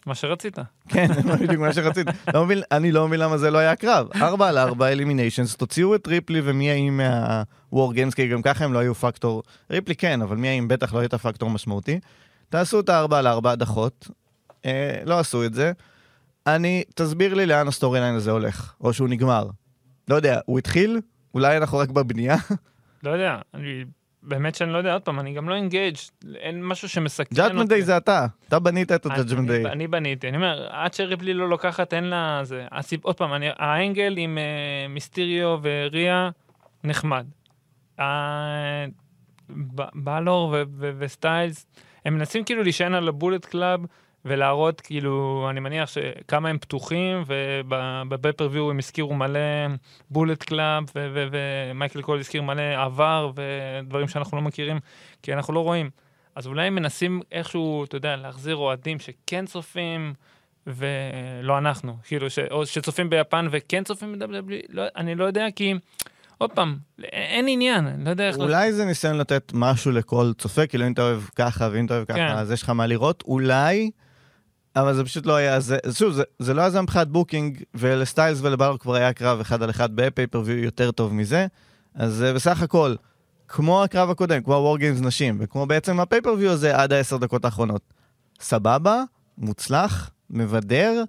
מה 0.06 0.14
שרצית. 0.14 0.58
כן, 0.88 1.06
בדיוק 1.40 1.60
מה 1.60 1.72
שרציתי. 1.72 2.10
לא 2.34 2.44
מבין, 2.44 2.62
אני 2.72 2.92
לא 2.92 3.08
מבין 3.08 3.20
למה 3.20 3.38
זה 3.38 3.50
לא 3.50 3.58
היה 3.58 3.76
קרב. 3.76 4.08
ארבע 4.14 4.48
על 4.48 4.58
ארבע 4.58 4.88
eliminations, 4.88 5.56
תוציאו 5.56 5.94
את 5.94 6.06
ריפלי 6.06 6.40
ומיה 6.44 6.70
ים 6.70 7.00
מה 7.00 7.92
WarGames, 7.92 8.14
כי 8.14 8.28
גם 8.28 8.42
ככה 8.42 8.64
הם 8.64 8.72
לא 8.72 8.78
היו 8.78 8.94
פקטור, 8.94 9.42
ריפלי 9.70 9.96
כן, 9.96 10.22
אבל 10.22 10.36
מיה 10.36 10.48
ים 10.48 10.68
בטח 10.68 10.94
לא 10.94 10.98
הייתה 10.98 11.18
פקטור 11.18 11.50
משמעותי. 11.50 12.00
תעשו 12.48 12.80
את 12.80 12.88
הארבע 12.88 13.18
על 13.18 13.26
ארבע 13.26 13.50
הדחות, 13.50 14.08
אה, 14.66 14.98
לא 15.04 15.18
עשו 15.18 15.44
את 15.44 15.54
זה. 15.54 15.72
אני, 16.46 16.84
תסביר 16.94 17.34
לי 17.34 17.46
לאן 17.46 17.68
ה 17.68 18.00
storyline 18.00 18.14
הזה 18.14 18.30
הולך, 18.30 18.74
או 18.80 18.92
שהוא 18.92 19.08
נגמר. 19.08 19.46
לא 20.08 20.14
יודע, 20.14 20.40
הוא 20.46 20.58
התחיל? 20.58 21.00
אולי 21.34 21.56
אנחנו 21.56 21.78
רק 21.78 21.90
בבנייה? 21.90 22.36
לא 23.02 23.10
יודע, 23.10 23.38
אני... 23.54 23.84
באמת 24.22 24.54
שאני 24.54 24.72
לא 24.72 24.78
יודע, 24.78 24.92
עוד 24.92 25.02
פעם, 25.02 25.20
אני 25.20 25.32
גם 25.34 25.48
לא 25.48 25.54
engaged, 25.54 25.96
אין 26.34 26.64
משהו 26.64 26.88
שמסכן 26.88 27.34
Judgment 27.34 27.68
Day 27.68 27.82
זה 27.82 27.96
אתה, 27.96 28.26
אתה 28.48 28.58
בנית 28.58 28.92
את 28.92 29.06
אני- 29.06 29.46
דיי. 29.46 29.66
אני 29.66 29.86
בניתי, 29.88 30.28
אני 30.28 30.36
אומר, 30.36 30.66
עד 30.70 30.94
שריפלי 30.94 31.34
לא 31.34 31.48
לוקחת, 31.48 31.94
אין 31.94 32.04
לה... 32.04 32.40
זה. 32.42 32.66
הסיב... 32.72 33.00
עוד 33.02 33.16
פעם, 33.16 33.34
אני... 33.34 33.46
ה 33.58 33.68
angle 33.68 34.14
עם 34.18 34.38
אה, 34.38 34.88
מיסטיריו 34.88 35.58
וריה, 35.62 36.30
נחמד. 36.84 37.26
בלור 39.94 40.56
וסטיילס, 40.98 41.66
הם 42.04 42.14
מנסים 42.14 42.44
כאילו 42.44 42.62
להישען 42.62 42.94
על 42.94 43.08
ה 43.08 43.13
Bullet 43.13 43.44
Club 43.44 43.80
ולהראות 44.24 44.80
כאילו, 44.80 45.46
אני 45.50 45.60
מניח 45.60 45.88
שכמה 45.88 46.48
הם 46.48 46.58
פתוחים, 46.58 47.24
וב 47.26 47.47
pay-per-view 47.47 48.70
הם 48.70 48.78
הזכירו 48.78 49.14
מלא 49.14 49.40
Bullet 50.10 50.42
Club, 50.42 50.84
ומייקל 50.94 52.02
קול 52.02 52.18
הזכיר 52.18 52.42
מלא 52.42 52.82
עבר 52.84 53.30
ודברים 53.34 54.08
שאנחנו 54.08 54.36
לא 54.36 54.42
מכירים, 54.42 54.78
כי 55.22 55.32
אנחנו 55.32 55.54
לא 55.54 55.60
רואים. 55.60 55.90
אז 56.34 56.46
אולי 56.46 56.66
הם 56.66 56.74
מנסים 56.74 57.20
איכשהו, 57.32 57.84
אתה 57.84 57.96
יודע, 57.96 58.16
להחזיר 58.16 58.56
אוהדים 58.56 58.98
שכן 58.98 59.46
צופים, 59.46 60.14
ולא 60.66 61.58
אנחנו, 61.58 61.96
כאילו, 62.02 62.30
ש... 62.30 62.38
או 62.38 62.66
שצופים 62.66 63.10
ביפן 63.10 63.48
וכן 63.50 63.84
צופים 63.84 64.18
ב-WWE, 64.18 64.66
לא, 64.68 64.82
אני 64.96 65.14
לא 65.14 65.24
יודע, 65.24 65.46
כי, 65.56 65.74
עוד 66.38 66.52
פעם, 66.52 66.76
אין 67.02 67.46
עניין, 67.48 67.86
אני 67.86 68.04
לא 68.04 68.10
יודע 68.10 68.28
איך... 68.28 68.36
אולי 68.36 68.72
זה 68.72 68.84
ניסיון 68.84 69.18
לתת 69.18 69.52
משהו 69.54 69.92
לכל 69.92 70.32
צופה, 70.38 70.66
כאילו 70.66 70.86
אם 70.86 70.92
אתה 70.92 71.02
אוהב 71.02 71.22
ככה 71.36 71.68
ואם 71.72 71.86
אתה 71.86 71.94
אוהב 71.94 72.04
ככה, 72.04 72.16
כן. 72.16 72.28
אז 72.28 72.52
יש 72.52 72.62
לך 72.62 72.70
מה 72.70 72.86
לראות, 72.86 73.22
אולי, 73.26 73.90
אבל 74.76 74.94
זה 74.94 75.04
פשוט 75.04 75.26
לא 75.26 75.36
היה, 75.36 75.60
זה, 75.60 75.78
שוב, 75.92 76.12
זה, 76.12 76.22
זה 76.38 76.54
לא 76.54 76.60
היה 76.60 76.70
זה 76.70 76.82
מבחינת 76.82 77.08
booking, 77.08 77.62
ולסטיילס 77.74 78.38
ולבלור 78.42 78.78
כבר 78.78 78.94
היה 78.94 79.12
קרב 79.12 79.40
אחד 79.40 79.62
על 79.62 79.70
אחד 79.70 79.96
ב 79.96 80.01
pay-per-view 80.01 80.58
יותר 80.58 80.90
טוב 80.90 81.14
מזה, 81.14 81.46
אז 81.94 82.24
בסך 82.34 82.62
הכל, 82.62 82.94
כמו 83.48 83.84
הקרב 83.84 84.10
הקודם, 84.10 84.42
כמו 84.42 84.54
ה 84.54 84.78
WarGames 84.78 85.00
נשים, 85.00 85.36
וכמו 85.40 85.66
בעצם 85.66 86.00
ה 86.00 86.04
pay-per-view 86.04 86.50
הזה 86.50 86.76
עד 86.76 86.92
העשר 86.92 87.16
דקות 87.16 87.44
האחרונות. 87.44 87.82
סבבה, 88.40 89.02
מוצלח, 89.38 90.10
מבדר, 90.30 91.04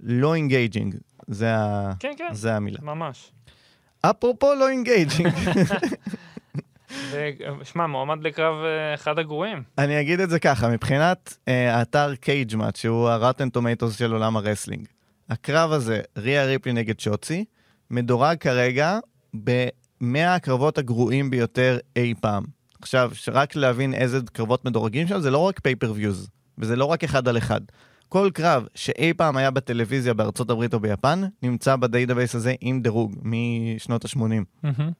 לא 0.00 0.34
engaging, 0.34 0.96
זה, 1.26 1.56
ה... 1.56 1.92
כן, 1.98 2.12
כן, 2.18 2.28
זה 2.32 2.56
המילה. 2.56 2.78
ממש. 2.82 3.32
אפרופו 4.00 4.54
לא 4.54 4.68
engaging. 4.68 5.32
ושמע, 7.60 7.86
מועמד 7.86 8.22
לקרב 8.22 8.54
אה, 8.64 8.94
אחד 8.94 9.18
הגרועים. 9.18 9.62
אני 9.78 10.00
אגיד 10.00 10.20
את 10.20 10.30
זה 10.30 10.38
ככה, 10.38 10.68
מבחינת 10.68 11.36
אה, 11.48 11.76
האתר 11.76 12.14
Cagematch, 12.14 12.76
שהוא 12.76 13.08
ה 13.08 13.14
Rotten 13.14 13.48
Tomatoes 13.50 13.98
של 13.98 14.12
עולם 14.12 14.36
ה 14.36 14.41
wrestling, 14.41 14.86
הקרב 15.30 15.72
הזה, 15.72 16.00
ריה 16.16 16.44
ריפלי 16.44 16.72
נגד 16.72 17.00
שוצי, 17.00 17.44
מדורג 17.90 18.36
כרגע 18.40 18.98
ב-100 19.44 20.18
הקרבות 20.18 20.78
הגרועים 20.78 21.30
ביותר 21.30 21.78
אי 21.96 22.14
פעם. 22.20 22.44
עכשיו, 22.82 23.10
רק 23.32 23.56
להבין 23.56 23.94
איזה 23.94 24.18
קרבות 24.32 24.64
מדורגים 24.64 25.06
שם, 25.06 25.20
זה 25.20 25.30
לא 25.30 25.38
רק 25.38 25.60
pay-per-views, 25.60 26.28
וזה 26.58 26.76
לא 26.76 26.84
רק 26.84 27.04
אחד 27.04 27.28
על 27.28 27.38
אחד. 27.38 27.60
כל 28.08 28.30
קרב 28.34 28.66
שאי 28.74 29.14
פעם 29.14 29.36
היה 29.36 29.50
בטלוויזיה 29.50 30.14
בארצות 30.14 30.50
הברית 30.50 30.74
או 30.74 30.80
ביפן, 30.80 31.22
נמצא 31.42 31.76
ב 31.76 31.82
database 31.82 32.34
הזה 32.34 32.54
עם 32.60 32.80
דירוג 32.80 33.16
משנות 33.22 34.04
ה-80. 34.04 34.18
מהמם. 34.18 34.90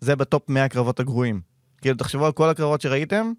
זה 0.00 0.16
בטופ 0.16 0.48
100 0.48 0.64
הקרבות 0.64 1.00
הגרועים. 1.00 1.40
כאילו, 1.80 1.96
תחשבו 1.96 2.26
על 2.26 2.32
כל 2.32 2.48
הקרבות 2.48 2.80
שראיתם, 2.80 3.32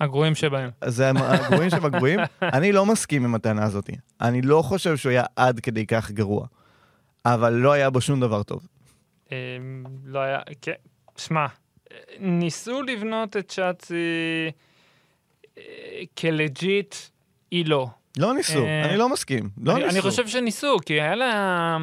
הגרועים 0.00 0.34
שבהם. 0.34 0.70
זה 0.84 1.10
הגרועים 1.10 1.70
שבגרועים. 1.70 2.20
אני 2.42 2.72
לא 2.72 2.86
מסכים 2.86 3.24
עם 3.24 3.34
הטענה 3.34 3.64
הזאת. 3.64 3.90
אני 4.20 4.42
לא 4.42 4.62
חושב 4.62 4.96
שהוא 4.96 5.10
היה 5.10 5.24
עד 5.36 5.60
כדי 5.60 5.86
כך 5.86 6.10
גרוע. 6.10 6.46
אבל 7.24 7.52
לא 7.52 7.72
היה 7.72 7.90
בו 7.90 8.00
שום 8.00 8.20
דבר 8.20 8.42
טוב. 8.42 8.66
אה, 9.32 9.36
לא 10.04 10.18
היה, 10.18 10.38
כן, 10.62 10.72
שמע, 11.16 11.46
ניסו 12.18 12.82
לבנות 12.82 13.36
את 13.36 13.50
שוצי 13.50 14.04
אה, 15.58 15.62
כלג'יט, 16.18 16.94
היא 17.50 17.66
לא. 17.66 17.88
לא 18.18 18.34
ניסו, 18.34 18.64
אה, 18.64 18.84
אני 18.84 18.96
לא 18.96 19.08
מסכים. 19.08 19.50
לא 19.62 19.72
אני, 19.72 19.80
ניסו. 19.80 19.92
אני 19.92 20.02
חושב 20.02 20.28
שניסו, 20.28 20.76
כי 20.86 21.00
היה 21.00 21.14
לה, 21.14 21.76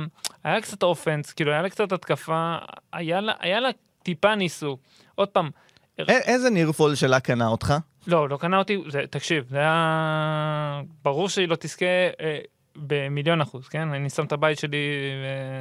היה 0.44 0.56
לה 0.56 0.62
קצת 0.62 0.84
אופנס, 0.84 1.34
כאילו 1.34 1.52
היה 1.52 1.62
לה 1.62 1.70
קצת 1.70 1.92
התקפה, 1.92 2.56
היה 2.94 3.22
לה, 3.22 3.34
היה 3.40 3.60
לה 3.60 3.70
טיפה 4.04 4.36
ניסו. 4.36 4.78
עוד 5.16 5.28
פעם, 5.30 5.50
א- 6.02 6.04
איזה 6.12 6.50
נירפול 6.50 6.96
שלה 6.96 7.20
קנה 7.20 7.48
אותך? 7.48 7.74
לא, 8.08 8.30
לא 8.30 8.38
קנה 8.38 8.58
אותי, 8.58 8.78
זה, 8.90 9.02
תקשיב, 9.10 9.46
זה 9.50 9.58
היה... 9.58 10.82
ברור 11.04 11.30
שהיא 11.30 11.48
לא 11.48 11.56
תזכה 11.60 11.86
אה, 12.22 12.40
במיליון 12.76 13.42
אחוז, 13.42 13.68
כן? 13.68 13.94
אני 13.94 14.10
שם 14.10 14.26
את 14.26 14.32
הבית 14.32 14.60
שלי, 14.60 14.78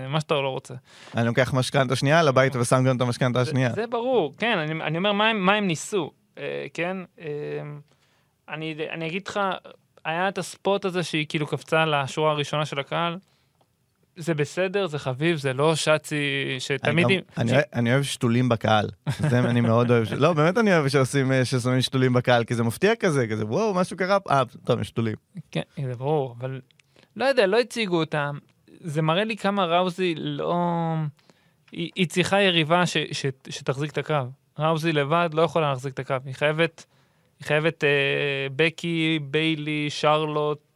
אה, 0.04 0.08
מה 0.08 0.20
שאתה 0.20 0.34
לא 0.34 0.48
רוצה. 0.48 0.74
אני 1.16 1.26
לוקח 1.26 1.54
משכנתה 1.54 1.96
שנייה 1.96 2.20
על 2.20 2.28
הבית 2.28 2.56
ושם 2.56 2.84
גם 2.88 2.96
את 2.96 3.00
המשכנתה 3.00 3.40
השנייה. 3.40 3.68
זה, 3.68 3.74
זה 3.74 3.86
ברור, 3.86 4.34
כן, 4.38 4.58
אני, 4.58 4.82
אני 4.84 4.98
אומר, 4.98 5.12
מה 5.12 5.28
הם, 5.28 5.46
מה 5.46 5.54
הם 5.54 5.66
ניסו, 5.66 6.10
אה, 6.38 6.66
כן? 6.74 6.96
אה, 7.20 7.26
אני, 8.48 8.74
אני 8.90 9.06
אגיד 9.06 9.28
לך, 9.28 9.40
היה 10.04 10.28
את 10.28 10.38
הספוט 10.38 10.84
הזה 10.84 11.02
שהיא 11.02 11.26
כאילו 11.28 11.46
קפצה 11.46 11.84
לשורה 11.86 12.30
הראשונה 12.32 12.66
של 12.66 12.78
הקהל. 12.78 13.18
זה 14.16 14.34
בסדר, 14.34 14.86
זה 14.86 14.98
חביב, 14.98 15.36
זה 15.36 15.52
לא 15.52 15.74
שצי 15.74 16.16
שתמיד... 16.58 17.06
אני, 17.06 17.16
גם- 17.16 17.22
אני, 17.38 17.50
ש- 17.50 17.64
אני 17.74 17.92
אוהב 17.92 18.02
שתולים 18.02 18.48
בקהל. 18.48 18.88
זה 19.18 19.38
אני 19.38 19.60
מאוד 19.60 19.90
אוהב. 19.90 20.04
ש- 20.04 20.12
לא, 20.12 20.32
באמת 20.32 20.58
אני 20.58 20.74
אוהב 20.76 20.88
שעושים, 20.88 21.32
אה, 21.32 21.44
ששמים 21.44 21.80
שתולים 21.80 22.12
בקהל, 22.12 22.44
כי 22.44 22.54
זה 22.54 22.62
מפתיע 22.62 22.94
כזה, 22.96 23.26
כזה, 23.26 23.46
וואו, 23.46 23.74
משהו 23.74 23.96
קרה, 23.96 24.18
אה, 24.30 24.42
טוב, 24.64 24.80
יש 24.80 24.88
שתולים. 24.88 25.14
כן, 25.50 25.60
זה 25.84 25.94
ברור, 25.94 26.36
אבל 26.40 26.60
לא 27.16 27.24
יודע, 27.24 27.46
לא 27.46 27.60
הציגו 27.60 28.00
אותם. 28.00 28.38
זה 28.80 29.02
מראה 29.02 29.24
לי 29.24 29.36
כמה 29.36 29.64
ראוזי 29.64 30.14
לא... 30.18 30.54
היא, 31.72 31.90
היא 31.96 32.06
צריכה 32.06 32.40
יריבה 32.42 32.86
ש, 32.86 32.96
ש, 33.12 33.26
שתחזיק 33.48 33.90
את 33.92 33.98
הקו. 33.98 34.14
ראוזי 34.58 34.92
לבד 34.92 35.30
לא 35.32 35.42
יכולה 35.42 35.68
להחזיק 35.70 35.94
את 35.94 35.98
הקו. 35.98 36.14
היא 36.26 36.34
חייבת, 36.34 36.84
היא 37.40 37.46
חייבת 37.46 37.84
אה, 37.84 37.88
בקי, 38.56 39.18
ביילי, 39.22 39.86
שרלוט, 39.90 40.58
אה, 40.58 40.71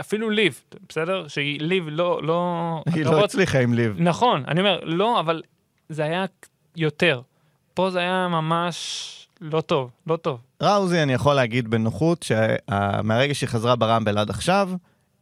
אפילו 0.00 0.30
ליב, 0.30 0.60
בסדר? 0.88 1.28
שהיא 1.28 1.60
ליב 1.60 1.88
לא... 1.88 2.20
לא 2.22 2.82
היא 2.94 3.04
לא 3.04 3.24
הצליחה 3.24 3.58
עם 3.58 3.74
ליב. 3.74 3.96
נכון, 3.98 4.44
אני 4.48 4.60
אומר, 4.60 4.80
לא, 4.84 5.20
אבל 5.20 5.42
זה 5.88 6.04
היה 6.04 6.24
יותר. 6.76 7.20
פה 7.74 7.90
זה 7.90 7.98
היה 7.98 8.28
ממש 8.28 9.10
לא 9.40 9.60
טוב, 9.60 9.90
לא 10.06 10.16
טוב. 10.16 10.40
ראוזי, 10.62 11.02
אני 11.02 11.12
יכול 11.12 11.34
להגיד 11.34 11.68
בנוחות, 11.68 12.22
שמהרגע 12.22 13.34
שהיא 13.34 13.48
חזרה 13.48 13.76
ברמבל 13.76 14.18
עד 14.18 14.30
עכשיו, 14.30 14.70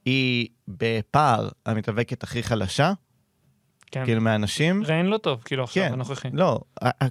היא 0.04 0.48
בפער 0.68 1.48
המתאבקת 1.66 2.22
הכי 2.22 2.42
חלשה, 2.42 2.92
כן. 3.86 4.04
כאילו 4.04 4.20
מהנשים. 4.20 4.82
reign 4.82 5.06
לא 5.06 5.16
טוב, 5.16 5.42
כאילו 5.44 5.64
עכשיו, 5.64 5.84
כן. 5.84 5.92
הנוכחי. 5.92 6.28
לא, 6.32 6.60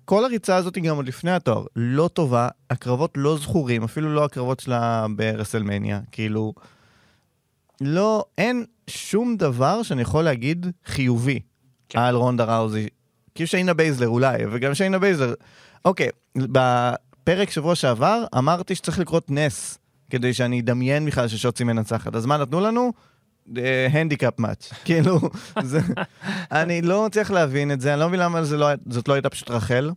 כל 0.06 0.25
הריצה 0.25 0.56
הזאת 0.56 0.75
היא 0.75 0.84
גם 0.84 0.95
עוד 0.95 1.08
לפני 1.08 1.32
התואר, 1.32 1.65
לא 1.75 2.10
טובה, 2.13 2.47
הקרבות 2.69 3.12
לא 3.15 3.38
זכורים, 3.38 3.84
אפילו 3.84 4.13
לא 4.13 4.25
הקרבות 4.25 4.60
שלה 4.60 5.06
ב 5.15 5.22
WrestleMania, 5.22 6.00
כאילו, 6.12 6.54
לא, 7.82 8.26
אין 8.38 8.65
שום 8.88 9.38
דבר 9.38 9.84
שאני 9.84 10.02
יכול 10.02 10.24
להגיד 10.24 10.67
חיובי 10.86 11.39
כן. 11.89 12.00
על 12.00 12.15
רונדה 12.15 12.58
ראוזי. 12.58 12.88
כאילו 13.36 13.48
שיינה 13.48 13.74
בייזלר 13.74 14.08
אולי, 14.08 14.38
וגם 14.52 14.74
שיינה 14.74 15.00
בייזלר, 15.00 15.34
אוקיי, 15.86 16.10
בפרק 16.36 17.50
שבוע 17.50 17.76
שעבר 17.76 18.24
אמרתי 18.38 18.76
שצריך 18.76 19.00
לקרות 19.00 19.32
נס 19.32 19.78
כדי 20.10 20.34
שאני 20.34 20.60
אדמיין 20.60 21.06
בכלל 21.06 21.28
ששוצי 21.28 21.63
מנצחת, 21.63 22.15
אז 22.15 22.26
מה 22.26 22.38
נתנו 22.38 22.60
לנו? 22.60 22.91
הנדיקאפ 23.91 24.39
מאץ', 24.39 24.74
כאילו, 24.86 25.20
זה, 25.62 25.80
אני 26.52 26.82
לא 26.82 27.06
מצליח 27.06 27.32
להבין 27.32 27.72
את 27.72 27.82
זה, 27.82 27.94
אני 27.94 28.00
לא 28.00 28.08
מבין 28.08 28.20
למה 28.20 28.41
לא, 28.58 28.67
זאת 28.89 29.08
לא 29.08 29.13
הייתה 29.13 29.30
פשוט 29.30 29.52
רחל, 29.52 29.91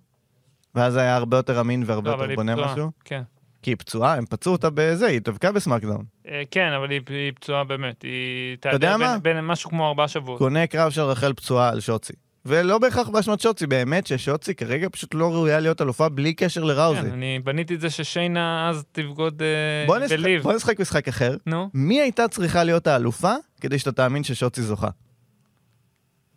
ואז 0.75 0.97
היה 0.97 1.17
הרבה 1.17 1.37
יותר 1.37 1.61
אמין 1.61 1.83
והרבה 1.87 2.17
לא, 2.17 2.23
יותר 2.23 2.35
בונה 2.35 2.53
פצועה, 2.53 2.73
משהו, 2.73 2.91
כן. 3.05 3.23
כי 3.65 3.71
היא 3.71 3.77
פצועה, 3.77 4.15
הם 4.15 4.27
פצעו 4.27 4.53
אותה 4.53 4.69
בזה, 4.75 5.07
היא 5.07 5.21
דבקה 5.25 5.53
בסמאקדאון. 5.53 6.05
אה, 6.29 6.43
כן, 6.51 6.73
אבל 6.73 6.91
היא, 6.91 7.01
היא 7.09 7.33
פצועה 7.35 7.65
באמת. 7.65 8.03
היא... 8.03 8.57
מה? 8.99 9.19
בין, 9.19 9.23
בין 9.23 9.47
משהו 9.47 9.71
כמו 9.71 9.89
ארבעה 9.89 10.09
שבועות. 10.09 10.39
קונה 10.39 10.67
קרב 10.67 10.91
של 10.91 11.01
רחל 11.01 11.33
פצועה 11.33 11.69
על 11.69 11.81
שוצי. 11.81 12.13
ולא 12.47 12.79
בהכרח 12.79 13.09
באשמת 13.09 13.41
שוצי, 13.41 13.67
באמת 13.67 14.07
ששוצי 14.07 14.55
כרגע 14.55 14.89
פשוט 14.93 15.15
לא 15.15 15.33
ראויה 15.33 15.61
להיות 15.61 15.83
אלופה 15.83 16.09
בלי 16.09 16.35
קשר 16.35 16.65
לראוזי. 16.65 17.01
כן, 17.01 17.13
אני 17.13 17.39
בניתי 17.45 17.75
את 17.75 17.81
זה 17.81 17.91
ששיינה 17.91 18.69
אז 18.71 18.85
תבגוד 18.93 19.43
אה, 19.43 19.87
בוא 19.87 19.99
נשחק- 19.99 20.17
בליב. 20.19 20.43
בוא 20.43 20.53
נשחק 20.53 20.81
משחק 20.81 21.09
אחר. 21.09 21.37
נו, 21.47 21.71
מי 21.75 22.01
הייתה 22.01 22.29
צריכה 22.29 22.65
להיות 22.65 22.87
האלופה 22.87 23.33
כדי 23.61 23.79
שאתה 23.79 23.93
תאמין 23.93 24.25
ששוצי 24.25 24.63
זוכה? 24.63 24.89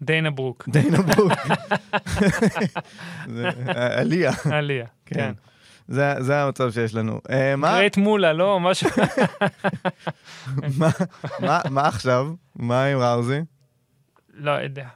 דיינה 0.01 0.31
ברוק, 0.31 0.69
דיינה 0.69 1.01
ברוק. 1.01 1.31
זה- 3.35 3.49
עליה, 3.75 4.31
עליה. 4.51 4.85
כן. 5.05 5.33
זה 5.87 6.13
זה 6.19 6.41
המצב 6.43 6.71
שיש 6.71 6.95
לנו. 6.95 7.19
אה, 7.29 7.55
מה- 7.55 7.71
גרייט 7.71 7.97
מולה, 7.97 8.33
לא? 8.33 8.59
משהו... 8.59 8.89
מה- 10.79 10.89
מה- 11.39 11.61
מה 11.69 11.87
עכשיו? 11.87 12.27
מה 12.55 12.85
עם 12.85 12.99
ראוזי? 12.99 13.39
לא 14.33 14.51
יודע. 14.51 14.87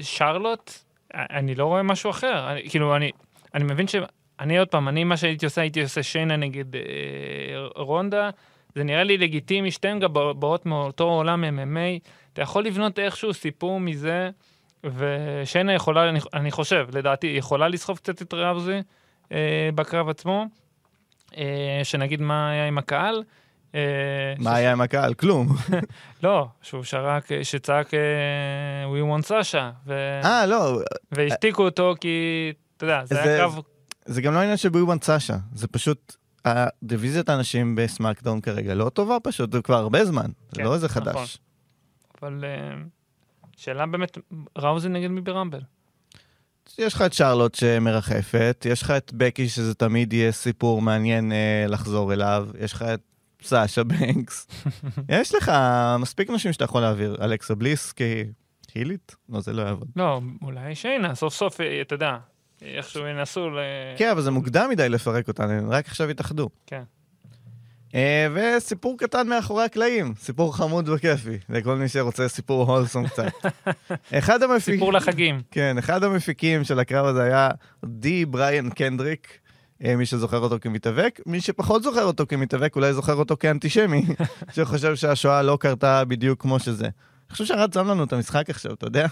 שרלוט, 0.00 0.72
אני 1.14 1.54
לא 1.54 1.64
רואה 1.66 1.82
משהו 1.82 2.10
אחר. 2.10 2.52
אני- 2.52 2.70
כאילו, 2.70 2.96
אני 2.96 3.10
אני 3.54 3.64
מבין 3.64 3.88
ש... 3.88 3.94
אני 4.40 4.58
עוד 4.58 4.68
פעם, 4.68 4.88
אני 4.88 5.04
מה 5.04 5.16
שהייתי 5.16 5.46
עושה, 5.46 5.60
הייתי 5.60 5.82
עושה 5.82 6.02
שיינה 6.02 6.36
נגד 6.36 6.76
אה, 6.76 6.80
רונדה. 7.76 8.30
זה 8.74 8.84
נראה 8.84 9.04
לי 9.04 9.18
לגיטימי, 9.18 9.70
שתיהן 9.70 9.98
גם 10.00 10.12
באות 10.12 10.66
מאותו 10.66 11.04
עולם 11.04 11.44
MMA. 11.44 12.08
אתה 12.32 12.42
יכול 12.42 12.64
לבנות 12.64 12.98
איכשהו 12.98 13.34
סיפור 13.34 13.80
מזה, 13.80 14.30
ושיינה 14.84 15.72
יכולה, 15.74 16.08
אני, 16.08 16.18
אני 16.34 16.50
חושב, 16.50 16.88
לדעתי, 16.92 17.26
יכולה 17.26 17.68
לסחוב 17.68 17.96
קצת 17.96 18.22
את 18.22 18.34
ראוזי 18.34 18.78
בקרב 19.74 20.08
עצמו. 20.08 20.46
אה, 21.36 21.80
שנגיד 21.82 22.20
מה 22.20 22.50
היה 22.50 22.66
עם 22.68 22.78
הקהל. 22.78 23.22
אה, 23.74 23.80
מה 24.38 24.54
היה 24.54 24.72
עם 24.72 24.80
הקהל? 24.80 25.14
כלום. 25.14 25.48
לא, 26.22 26.48
שהוא 26.62 26.82
שרק, 26.84 27.28
שצעק 27.42 27.94
אה, 27.94 28.00
We 28.86 29.18
want 29.18 29.26
סאשה, 29.26 29.70
ו... 29.86 30.20
אה, 30.24 30.46
לא, 30.46 30.78
והשתיקו 31.12 31.62
אותו 31.64 31.94
כי, 32.00 32.08
אתה 32.76 32.84
יודע, 32.84 33.04
זה 33.04 33.14
זה- 33.14 33.22
היה 33.22 33.38
קרב... 33.38 33.58
זה 34.04 34.22
גם 34.22 34.34
לא 34.34 34.38
עניין 34.38 34.56
של 34.56 34.68
ביובן 34.68 34.96
סאשה, 35.02 35.36
זה 35.54 35.68
פשוט... 35.68 36.16
הדיוויזיית 36.44 37.28
האנשים 37.28 37.74
בסמאקדאון 37.76 38.40
כרגע 38.40 38.74
לא 38.74 38.88
טובה 38.88 39.16
פשוט, 39.22 39.52
זה 39.52 39.62
כבר 39.62 39.74
הרבה 39.76 40.04
זמן, 40.04 40.26
זה 40.50 40.56
כן, 40.56 40.64
לא 40.64 40.74
איזה 40.74 40.86
נכון. 40.86 41.02
חדש. 41.02 41.38
אבל 42.22 42.44
אה, 42.44 42.74
שאלה 43.56 43.86
באמת, 43.86 44.18
ראוזי 44.58 44.88
נגד 44.88 45.08
מי 45.08 45.20
ברמבל? 45.20 45.60
יש 46.78 46.94
לך 46.94 47.02
את 47.02 47.12
שרלוט 47.12 47.54
שמרחפת, 47.54 48.66
יש 48.70 48.82
לך 48.82 48.90
את 48.90 49.12
בקי 49.14 49.48
שזה 49.48 49.74
תמיד 49.74 50.12
יהיה 50.12 50.32
סיפור 50.32 50.82
מעניין 50.82 51.32
אה, 51.32 51.64
לחזור 51.68 52.12
אליו, 52.12 52.48
יש 52.60 52.72
לך 52.72 52.82
את 52.82 53.00
סאשה 53.42 53.84
בנקס, 53.84 54.46
יש 55.08 55.34
לך 55.34 55.52
מספיק 55.98 56.30
נשים 56.30 56.52
שאתה 56.52 56.64
יכול 56.64 56.80
להעביר, 56.80 57.16
אלכסה 57.20 57.54
בליס 57.54 57.94
כהילית? 58.72 59.16
לא, 59.28 59.40
זה 59.40 59.52
לא 59.52 59.62
יעבוד. 59.62 59.88
לא, 59.96 60.20
אולי 60.42 60.74
שיינה, 60.74 61.14
סוף 61.14 61.34
סוף, 61.34 61.60
אה, 61.60 61.80
אתה 61.80 61.94
יודע, 61.94 62.16
איכשהו 62.62 63.06
ינסו 63.06 63.50
ל... 63.50 63.58
כן, 63.96 64.10
אבל 64.10 64.22
זה 64.22 64.30
מוקדם 64.30 64.70
מדי 64.70 64.88
לפרק 64.88 65.28
אותן, 65.28 65.50
הם 65.50 65.70
רק 65.70 65.86
עכשיו 65.86 66.08
התאחדו. 66.08 66.48
כן. 66.66 66.82
אה, 67.94 68.26
וסיפור 68.34 68.98
קטן 68.98 69.28
מאחורי 69.28 69.64
הקלעים, 69.64 70.14
סיפור 70.18 70.56
חמוד 70.56 70.88
וכיפי, 70.88 71.38
לכל 71.48 71.76
מי 71.76 71.88
שרוצה 71.88 72.28
סיפור 72.28 72.72
הולסום 72.72 73.08
קצת. 73.08 73.32
אחד 74.18 74.42
המפיקים... 74.42 74.74
סיפור 74.74 74.92
לחגים. 74.92 75.40
כן, 75.50 75.78
אחד 75.78 76.04
המפיקים 76.04 76.64
של 76.64 76.78
הקרב 76.78 77.06
הזה 77.06 77.22
היה 77.22 77.48
די 77.84 78.24
בריאן 78.24 78.70
קנדריק, 78.70 79.38
מי 79.80 80.06
שזוכר 80.06 80.38
אותו 80.38 80.56
כמתאבק. 80.60 81.20
מי 81.26 81.40
שפחות 81.40 81.82
זוכר 81.82 82.04
אותו 82.04 82.26
כמתאבק, 82.28 82.76
אולי 82.76 82.92
זוכר 82.92 83.14
אותו 83.14 83.36
כאנטישמי, 83.40 84.04
שחושב 84.54 84.96
שהשואה 84.96 85.42
לא 85.42 85.58
קרתה 85.60 86.04
בדיוק 86.04 86.42
כמו 86.42 86.58
שזה. 86.58 86.88
אני 87.28 87.32
חושב 87.32 87.44
שהרד 87.44 87.72
שם 87.72 87.88
לנו 87.88 88.04
את 88.04 88.12
המשחק 88.12 88.50
עכשיו, 88.50 88.72
אתה 88.72 88.86
יודע? 88.86 89.06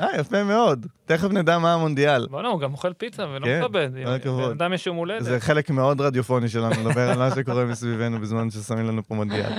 אה, 0.00 0.06
יפה 0.18 0.44
מאוד. 0.44 0.86
תכף 1.04 1.30
נדע 1.30 1.58
מה 1.58 1.74
המונדיאל. 1.74 2.26
בוא'נה, 2.30 2.48
הוא 2.48 2.60
גם 2.60 2.72
אוכל 2.72 2.92
פיצה 2.92 3.26
ולא 3.28 3.46
כן, 3.46 3.60
מכבד. 3.64 3.90
כל 4.04 4.10
הכבוד. 4.10 4.44
בן 4.44 4.50
אדם 4.50 4.72
יש 4.72 4.86
יום 4.86 4.96
הולדת. 4.96 5.24
זה 5.24 5.40
חלק 5.40 5.70
מאוד 5.70 6.00
רדיופוני 6.00 6.48
שלנו, 6.48 6.70
לדבר 6.70 7.10
על 7.10 7.18
מה 7.18 7.34
שקורה 7.34 7.64
מסביבנו 7.64 8.20
בזמן 8.20 8.50
ששמים 8.50 8.86
לנו 8.86 9.02
פה 9.08 9.14
מונדיאל. 9.14 9.52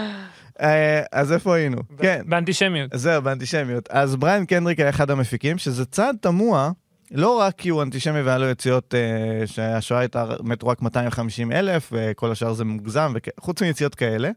אה, 0.61 1.01
אז 1.11 1.31
איפה 1.31 1.55
היינו? 1.55 1.77
כן. 1.97 2.21
באנטישמיות. 2.25 2.91
זהו, 2.93 3.21
באנטישמיות. 3.21 3.89
אז 3.89 4.15
בריאן 4.15 4.45
קנדריק 4.45 4.79
היה 4.79 4.89
אחד 4.89 5.11
המפיקים, 5.11 5.57
שזה 5.57 5.85
צעד 5.85 6.15
תמוה, 6.21 6.71
לא 7.11 7.39
רק 7.39 7.55
כי 7.57 7.69
הוא 7.69 7.81
אנטישמי 7.81 8.21
והיה 8.21 8.37
לו 8.37 8.49
יציאות 8.49 8.95
אה, 8.95 9.47
שהשואה 9.47 9.99
הייתה, 9.99 10.25
מתו 10.43 10.67
רק 10.67 10.81
250 10.81 11.51
אלף, 11.51 11.89
וכל 11.91 12.31
השאר 12.31 12.53
זה 12.53 12.65
מוגזם, 12.65 13.13
וחוץ 13.15 13.61
מיציאות 13.61 13.95
כאלה, 13.95 14.29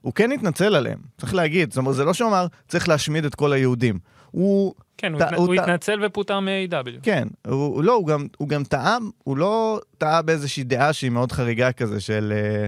הוא 0.00 0.12
כן 0.14 0.32
התנצל 0.32 0.74
עליהם, 0.74 0.98
צריך 1.18 1.34
להגיד. 1.34 1.70
זאת 1.72 1.78
אומרת, 1.78 1.94
זה 1.94 2.04
לא 2.04 2.14
שהוא 2.14 2.28
אמר, 2.28 2.46
צריך 2.68 2.88
להשמיד 2.88 3.24
את 3.24 3.34
כל 3.34 3.52
היהודים. 3.52 3.98
הוא, 4.30 4.74
כן, 4.98 5.12
הוא 5.12 5.20
ת- 5.20 5.24
התנ- 5.24 5.34
הוא 5.36 5.46
הוא 5.46 5.56
ת- 5.56 5.58
התנצל 5.58 6.00
ופוטר 6.06 6.40
מ-A.W. 6.40 6.90
כן, 7.02 7.28
הוא, 7.46 7.54
הוא 7.66 7.84
לא, 7.84 7.92
הוא 7.94 8.06
גם, 8.06 8.26
הוא 8.36 8.48
גם 8.48 8.64
טעה, 8.64 8.98
הוא 9.24 9.36
לא 9.36 9.80
טעה 9.98 10.22
באיזושהי 10.22 10.64
דעה 10.64 10.92
שהיא 10.92 11.10
מאוד 11.10 11.32
חריגה 11.32 11.72
כזה 11.72 12.00
של... 12.00 12.32
אה, 12.36 12.66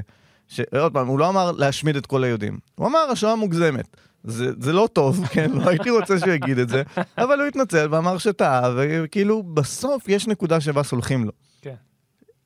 ש... 0.49 0.61
עוד 0.81 0.93
פעם, 0.93 1.07
הוא 1.07 1.19
לא 1.19 1.29
אמר 1.29 1.53
להשמיד 1.53 1.97
את 1.97 2.07
כל 2.07 2.25
היהודים. 2.25 2.59
הוא 2.75 2.87
אמר, 2.87 2.99
השואה 3.13 3.37
מוגזמת. 3.37 3.97
זה, 4.25 4.51
זה 4.61 4.73
לא 4.73 4.89
טוב, 4.93 5.25
כן? 5.33 5.51
לא 5.51 5.69
הייתי 5.69 5.91
רוצה 5.91 6.19
שהוא 6.19 6.31
יגיד 6.33 6.59
את 6.59 6.69
זה, 6.69 6.83
אבל 7.19 7.39
הוא 7.41 7.47
התנצל 7.47 7.89
ואמר 7.91 8.19
שטעה, 8.19 8.71
וכאילו, 8.77 9.43
בסוף 9.43 10.09
יש 10.09 10.27
נקודה 10.29 10.61
שבה 10.61 10.83
סולחים 10.83 11.25
לו. 11.25 11.33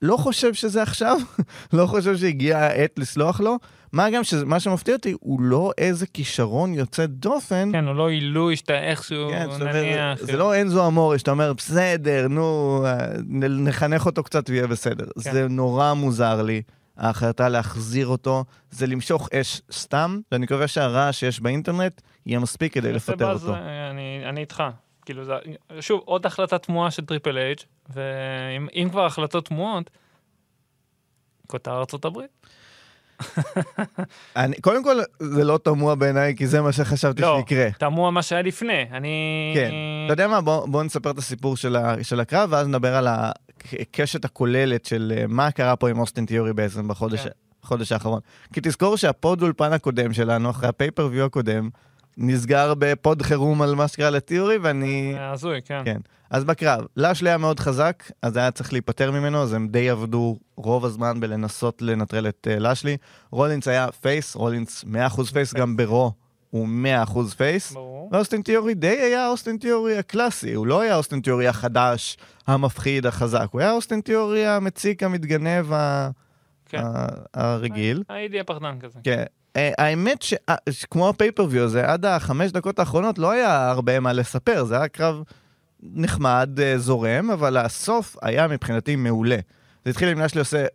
כן. 0.05 0.09
לא 0.11 0.17
חושב 0.17 0.55
שזה 0.55 0.83
עכשיו, 0.83 1.17
לא 1.73 1.87
חושב 1.87 2.17
שהגיעה 2.17 2.67
העת 2.67 2.99
לסלוח 2.99 3.40
לו. 3.40 3.59
מה 3.93 4.11
גם 4.11 4.25
שמה 4.25 4.61
שמפתיע 4.61 4.95
אותי, 4.95 5.14
הוא 5.21 5.40
לא 5.40 5.73
איזה 5.79 6.07
כישרון 6.07 6.75
יוצא 6.75 7.07
דופן. 7.07 7.69
כן, 7.73 7.87
הוא 7.87 7.95
לא 7.95 8.09
עילוי 8.09 8.57
שאתה 8.57 8.79
איכשהו 8.79 9.31
כן, 9.31 9.49
נניח... 9.61 10.21
זה 10.21 10.37
לא 10.37 10.61
אנזו 10.61 10.87
אמורי 10.87 11.19
שאתה 11.19 11.31
אומר, 11.31 11.53
בסדר, 11.53 12.29
נו, 12.29 12.85
נ- 13.29 13.64
נחנך 13.69 14.07
אותו 14.07 14.23
קצת 14.23 14.51
ויהיה 14.51 14.67
בסדר. 14.67 15.05
כן. 15.25 15.33
זה 15.33 15.49
נורא 15.49 15.93
מוזר 15.93 16.43
לי, 16.43 16.62
ההחלטה 16.97 17.49
להחזיר 17.49 18.07
אותו, 18.07 18.45
זה 18.71 18.87
למשוך 18.87 19.29
אש 19.33 19.62
סתם, 19.73 20.19
ואני 20.33 20.45
מקווה 20.45 20.69
שהרעש 20.69 21.21
שיש 21.21 21.40
באינטרנט 21.40 22.01
יהיה 22.27 22.38
מספיק 22.38 22.73
כדי 22.75 22.88
זה 22.88 22.93
לפטר 22.93 23.33
אותו. 23.33 23.55
אה, 23.55 23.90
אני, 23.90 24.23
אני 24.29 24.40
איתך. 24.40 24.62
כאילו, 25.07 25.25
זה, 25.25 25.35
שוב, 25.81 26.03
עוד 26.05 26.27
החלטה 26.27 26.59
תמוהה 26.59 26.90
של 26.90 27.05
Triple 27.05 27.38
H, 27.38 27.59
ואם 27.88 28.69
אם 28.75 28.88
כבר 28.90 29.07
החלטות 29.07 29.47
תמוהות, 29.47 29.90
כותר 31.47 31.79
ארצות 31.79 32.05
הברית. 32.05 32.31
אני, 34.37 34.57
קודם 34.61 34.85
כל, 34.85 34.97
זה 35.21 35.45
לא 35.45 35.59
תמוה 35.59 35.95
בעיניי, 35.95 36.37
כי 36.37 36.47
זה 36.47 36.62
מה 36.62 36.73
שחשבתי 36.73 37.23
לא, 37.23 37.37
שיקרה. 37.38 37.71
תמוה 37.79 38.11
מה 38.11 38.23
שהיה 38.23 38.43
לפני. 38.43 38.83
אני... 38.93 39.53
כן. 39.55 39.71
אתה 40.05 40.12
יודע 40.12 40.29
מה? 40.29 40.40
בוא, 40.40 40.67
בוא 40.69 40.83
נספר 40.83 41.11
את 41.11 41.19
הסיפור 41.19 41.57
של, 41.57 41.77
ה, 41.77 42.05
של 42.05 42.21
הקרב, 42.21 42.49
ואז 42.53 42.69
נדבר 42.69 42.97
על 42.97 43.09
הקשת 43.09 44.25
הכוללת 44.25 44.85
של 44.85 45.12
אה, 45.17 45.25
מה 45.29 45.51
קרה 45.51 45.77
פה 45.77 45.90
עם 45.90 45.99
אוסטין 45.99 46.27
תיאורי 46.27 46.53
בעצם 46.53 46.88
בחודש, 46.88 47.21
כן. 47.21 47.31
בחודש 47.62 47.93
האחרון. 47.93 48.21
כי 48.53 48.61
תזכור 48.62 48.97
שה 48.97 49.19
pod 49.19 49.42
אולפן 49.43 49.73
הקודם 49.73 50.12
שלנו, 50.12 50.51
אחרי 50.51 50.69
ה 50.68 50.73
pay-per-view 50.73 51.25
הקודם, 51.25 51.71
נסגר 52.18 52.74
ב 52.79 52.89
pod 52.89 53.23
חירום 53.22 53.62
על 53.62 53.74
מה 53.74 53.88
שקרה 53.88 54.11
לתיאורי, 54.11 54.59
ואני... 54.59 55.14
הזוי, 55.18 55.62
כן. 55.62 55.83
כן. 55.85 56.00
אז 56.31 56.44
בקרב, 56.44 56.85
לאשלי 56.96 57.31
היה 57.31 57.38
מאוד 57.38 57.61
חזק, 57.61 58.05
אז 58.22 58.37
היה 58.37 58.50
צריך 58.50 58.72
להיפטר 58.72 59.11
ממנו, 59.11 59.42
אז 59.42 59.53
הם 59.53 59.68
די 59.68 59.90
עבדו 59.90 60.37
רוב 60.57 60.85
הזמן 60.85 61.20
בלנסות 61.20 61.83
לנטרל 61.83 62.29
את 62.29 62.48
uh, 62.50 62.61
לאשלי. 62.61 62.96
רולינס 63.31 63.68
היה 63.68 63.92
face, 63.92 64.35
רולינס 64.35 64.85
100% 64.85 65.24
face, 65.33 65.55
גם 65.55 65.77
ב 65.77 65.86
Raw 65.86 66.12
הוא 66.50 66.68
100% 67.07 67.18
face. 67.37 67.73
ברור. 67.72 68.11
ואוסטין 68.12 68.42
תיאורי 68.42 68.74
די 68.74 68.87
היה 68.87 69.29
אוסטין 69.29 69.57
תיאורי 69.57 69.98
הקלאסי, 69.98 70.55
הוא 70.55 70.66
לא 70.66 70.81
היה 70.81 70.96
אוסטין 70.96 71.20
תיאורי 71.20 71.48
החדש, 71.48 72.16
המפחיד, 72.46 73.07
החזק, 73.07 73.46
הוא 73.50 73.61
היה 73.61 73.72
אוסטין 73.72 74.00
תיאורי 74.00 74.46
המציק, 74.46 75.03
המתגנב, 75.03 75.72
ה... 75.72 76.11
כן. 76.66 76.83
הרגיל. 77.35 78.03
הייתי 78.09 78.40
הפחדן 78.40 78.79
כזה. 78.81 78.98
כן. 79.05 79.24
אה, 79.57 79.71
האמת 79.79 80.23
ש- 80.23 80.35
אה, 80.49 80.55
שכמו 80.71 81.09
ה 81.09 81.13
pay-per-view 81.13 81.64
הזה, 81.64 81.87
עד 81.87 82.05
החמש 82.05 82.51
דקות 82.53 82.79
האחרונות 82.79 83.19
לא 83.19 83.31
היה 83.31 83.71
הרבה 83.71 84.01
מה 84.01 84.12
לספר, 84.12 84.64
זה 84.64 84.77
היה 84.77 84.88
קרב 84.88 85.23
נחמד, 85.83 86.51
אה, 86.62 86.79
זורם, 86.79 87.31
אבל 87.31 87.57
הסוף 87.57 88.17
היה 88.23 88.49
מבחינתי 88.49 88.97
מעולה. 88.97 89.37
זה 89.85 89.90
התחיל 89.90 90.09
עם 90.09 90.21
לאשלי 90.20 90.38
עושה 90.38 90.67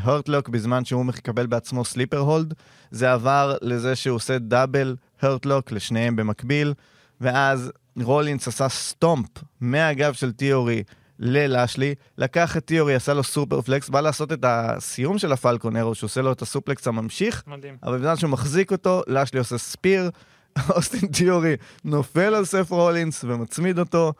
Hurt 0.00 0.24
Lock 0.24 0.48
בזמן 0.48 0.84
שהוא 0.84 1.04
מקבל 1.04 1.46
בעצמו 1.46 1.84
sleeper 1.84 2.18
hold, 2.18 2.54
זה 2.90 3.12
עבר 3.12 3.56
לזה 3.62 3.96
שהוא 3.96 4.16
עושה 4.16 4.38
double 4.38 4.96
Hurt 5.22 5.47
Lock 5.47 5.72
לשניהם 5.72 6.16
במקביל, 6.16 6.74
ואז 7.20 7.72
רולינס 8.02 8.48
עשה 8.48 8.68
stomp 8.68 9.28
מהגב 9.60 10.12
של 10.12 10.32
תיאורי 10.32 10.82
ללאשלי, 11.18 11.94
לקח 12.18 12.56
את 12.56 12.66
תיאורי, 12.66 12.94
עשה 12.94 13.14
לו 13.14 13.22
superplex, 13.22 13.88
בא 13.88 14.00
לעשות 14.00 14.32
את 14.32 14.44
הסיום 14.48 15.18
של 15.18 15.32
ה 15.32 15.38
Falcon 15.38 15.76
Arrow, 15.76 15.94
שהוא 15.94 16.08
עושה 16.08 16.22
לו 16.22 16.32
את 16.32 16.42
ה 16.42 16.49
suplex 16.49 16.88
הממשיך, 16.88 17.42
מדהים. 17.46 17.76
אבל 17.82 17.98
בזמן 17.98 18.16
שהוא 18.16 18.30
מחזיק 18.30 18.72
אותו, 18.72 19.02
לאשלי 19.06 19.38
עושה 19.38 19.58
spear, 19.58 20.10
אוסטין 20.76 21.08
תיאורי 21.08 21.56
נופל 21.84 22.34
על 22.34 22.44
סת' 22.44 22.70
רולינס 22.70 23.24
ומצמיד 23.24 23.78
אותו. 23.78 24.12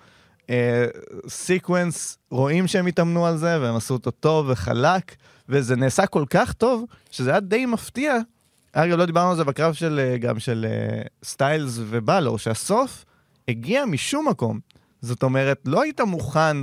אה, 0.50 0.86
sequence, 1.28 2.18
רואים 2.30 2.66
שהם 2.66 2.86
התאמנו 2.86 3.26
על 3.26 3.36
זה, 3.36 3.60
והם 3.60 3.76
עשו 3.76 3.94
אותו 3.94 4.10
טוב 4.10 4.46
וחלק, 4.48 5.16
וזה 5.48 5.76
נעשה 5.76 6.06
כל 6.06 6.24
כך 6.30 6.52
טוב, 6.52 6.84
שזה 7.10 7.30
היה 7.30 7.40
די 7.40 7.66
מפתיע. 7.66 8.16
אגב, 8.72 8.98
לא 8.98 9.06
דיברנו 9.06 9.30
על 9.30 9.36
זה 9.36 9.44
בקרב 9.44 9.74
של, 9.74 10.00
אה, 10.02 10.18
גם 10.18 10.38
של 10.38 10.66
אה, 10.68 11.02
סטיילס 11.24 11.78
ובלור, 11.78 12.38
שהסוף 12.38 13.04
הגיע 13.48 13.84
משום 13.86 14.28
מקום. 14.28 14.60
זאת 15.00 15.22
אומרת, 15.22 15.60
לא 15.64 15.82
היית 15.82 16.00
מוכן 16.00 16.56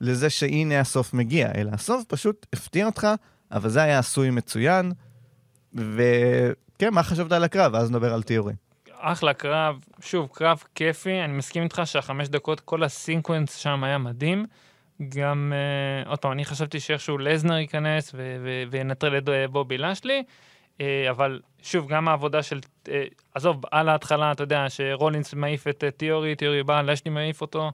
לזה 0.00 0.30
שהנה 0.30 0.80
הסוף 0.80 1.14
מגיע, 1.14 1.48
אלא 1.56 1.70
הסוף 1.72 2.04
פשוט 2.04 2.46
הפתיע 2.52 2.86
אותך, 2.86 3.08
אבל 3.52 3.68
זה 3.68 3.82
היה 3.82 3.98
עשוי 3.98 4.30
מצוין. 4.30 4.92
וכן, 5.74 6.92
מה 6.92 7.02
חשבת 7.02 7.32
על 7.32 7.44
הקרב? 7.44 7.74
ואז 7.74 7.90
נדבר 7.90 8.14
על 8.14 8.22
תיאורי. 8.22 8.52
אחלה 9.00 9.34
קרב, 9.34 9.76
שוב, 10.00 10.28
קרב 10.32 10.62
כיפי, 10.74 11.20
אני 11.24 11.32
מסכים 11.32 11.62
איתך 11.62 11.82
שהחמש 11.84 12.28
דקות, 12.28 12.60
כל 12.60 12.84
הסינקוונס 12.84 13.56
שם 13.56 13.84
היה 13.84 13.98
מדהים. 13.98 14.46
גם, 15.08 15.52
uh, 16.04 16.08
עוד 16.08 16.18
פעם, 16.18 16.32
אני 16.32 16.44
חשבתי 16.44 16.80
שאיכשהו 16.80 17.18
לזנר 17.18 17.58
ייכנס 17.58 18.14
וינטרל 18.70 19.18
את 19.18 19.28
אה, 19.28 19.48
בובי 19.48 19.78
לשלי, 19.78 20.22
uh, 20.78 20.82
אבל 21.10 21.40
שוב, 21.62 21.88
גם 21.88 22.08
העבודה 22.08 22.42
של, 22.42 22.60
uh, 22.84 22.90
עזוב, 23.34 23.62
על 23.70 23.88
ההתחלה, 23.88 24.32
אתה 24.32 24.42
יודע, 24.42 24.66
שרולינס 24.68 25.34
מעיף 25.34 25.68
את 25.68 25.84
תיאורי, 25.96 26.34
תיאורי 26.34 26.62
בא, 26.62 26.82
לשלי 26.82 27.10
מעיף 27.10 27.40
אותו, 27.40 27.72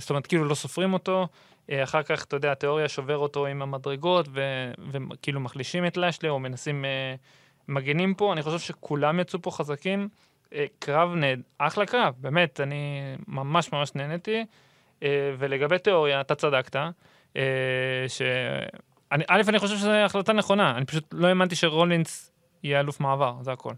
זאת 0.00 0.10
אומרת, 0.10 0.26
כאילו 0.26 0.44
לא 0.44 0.54
סופרים 0.54 0.92
אותו. 0.92 1.26
Uh, 1.66 1.72
אחר 1.84 2.02
כך, 2.02 2.24
אתה 2.24 2.36
יודע, 2.36 2.52
התיאוריה 2.52 2.88
שובר 2.88 3.16
אותו 3.16 3.46
עם 3.46 3.62
המדרגות, 3.62 4.28
ו- 4.32 4.72
וכאילו 4.92 5.40
מחלישים 5.40 5.86
את 5.86 5.96
לשלי, 5.96 6.28
או 6.28 6.38
מנסים, 6.38 6.84
uh, 6.84 7.18
מגנים 7.68 8.14
פה, 8.14 8.32
אני 8.32 8.42
חושב 8.42 8.58
שכולם 8.58 9.20
יצאו 9.20 9.42
פה 9.42 9.50
חזקים. 9.50 10.08
אה, 10.54 10.64
קרב 10.78 11.14
נהד, 11.14 11.40
אחלה 11.58 11.86
קרב, 11.86 12.14
באמת, 12.18 12.60
אני 12.60 13.00
ממש 13.28 13.72
ממש 13.72 13.94
נהניתי. 13.94 14.44
אה, 15.02 15.34
ולגבי 15.38 15.78
תיאוריה, 15.78 16.20
אתה 16.20 16.34
צדקת, 16.34 16.76
אה, 17.36 17.42
ש... 18.08 18.22
א', 19.10 19.42
אני 19.48 19.58
חושב 19.58 19.76
שזו 19.76 19.90
החלטה 19.90 20.32
נכונה, 20.32 20.76
אני 20.76 20.84
פשוט 20.84 21.04
לא 21.12 21.26
האמנתי 21.26 21.56
שרולינס 21.56 22.32
יהיה 22.62 22.80
אלוף 22.80 23.00
מעבר, 23.00 23.34
זה 23.40 23.52
הכל. 23.52 23.72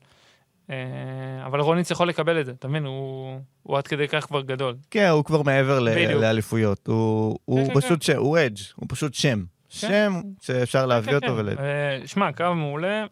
אה, 0.72 1.46
אבל 1.46 1.61
רולינס 1.61 1.90
יכול 1.90 2.08
לקבל 2.08 2.40
את 2.40 2.46
זה, 2.46 2.52
אתה 2.52 2.68
מבין? 2.68 2.85
הוא, 2.85 3.38
הוא 3.62 3.78
עד 3.78 3.87
כדי 3.87 4.08
כך 4.08 4.26
כבר 4.26 4.40
גדול. 4.40 4.74
כן, 4.90 5.08
הוא 5.08 5.24
כבר 5.24 5.42
מעבר 5.42 5.80
ל-. 5.80 6.14
לאליפויות. 6.20 6.87
הוא, 6.87 7.38
הוא 7.44 7.66
כן, 7.68 7.74
פשוט, 7.74 8.02
ש... 8.02 8.11
הוא 8.11 8.38
אדג', 8.38 8.58
הוא 8.76 8.87
פשוט 8.88 9.14
שם. 9.14 9.44
שם 9.68 10.20
שאפשר 10.40 10.87
להביא 10.87 11.11
כן, 11.11 11.14
אותו 11.14 11.26
כן. 11.26 11.32
ול... 11.32 11.48
אה, 11.48 12.06
שמע, 12.06 12.32
קרב 12.32 12.54
מעולה, 12.54 13.04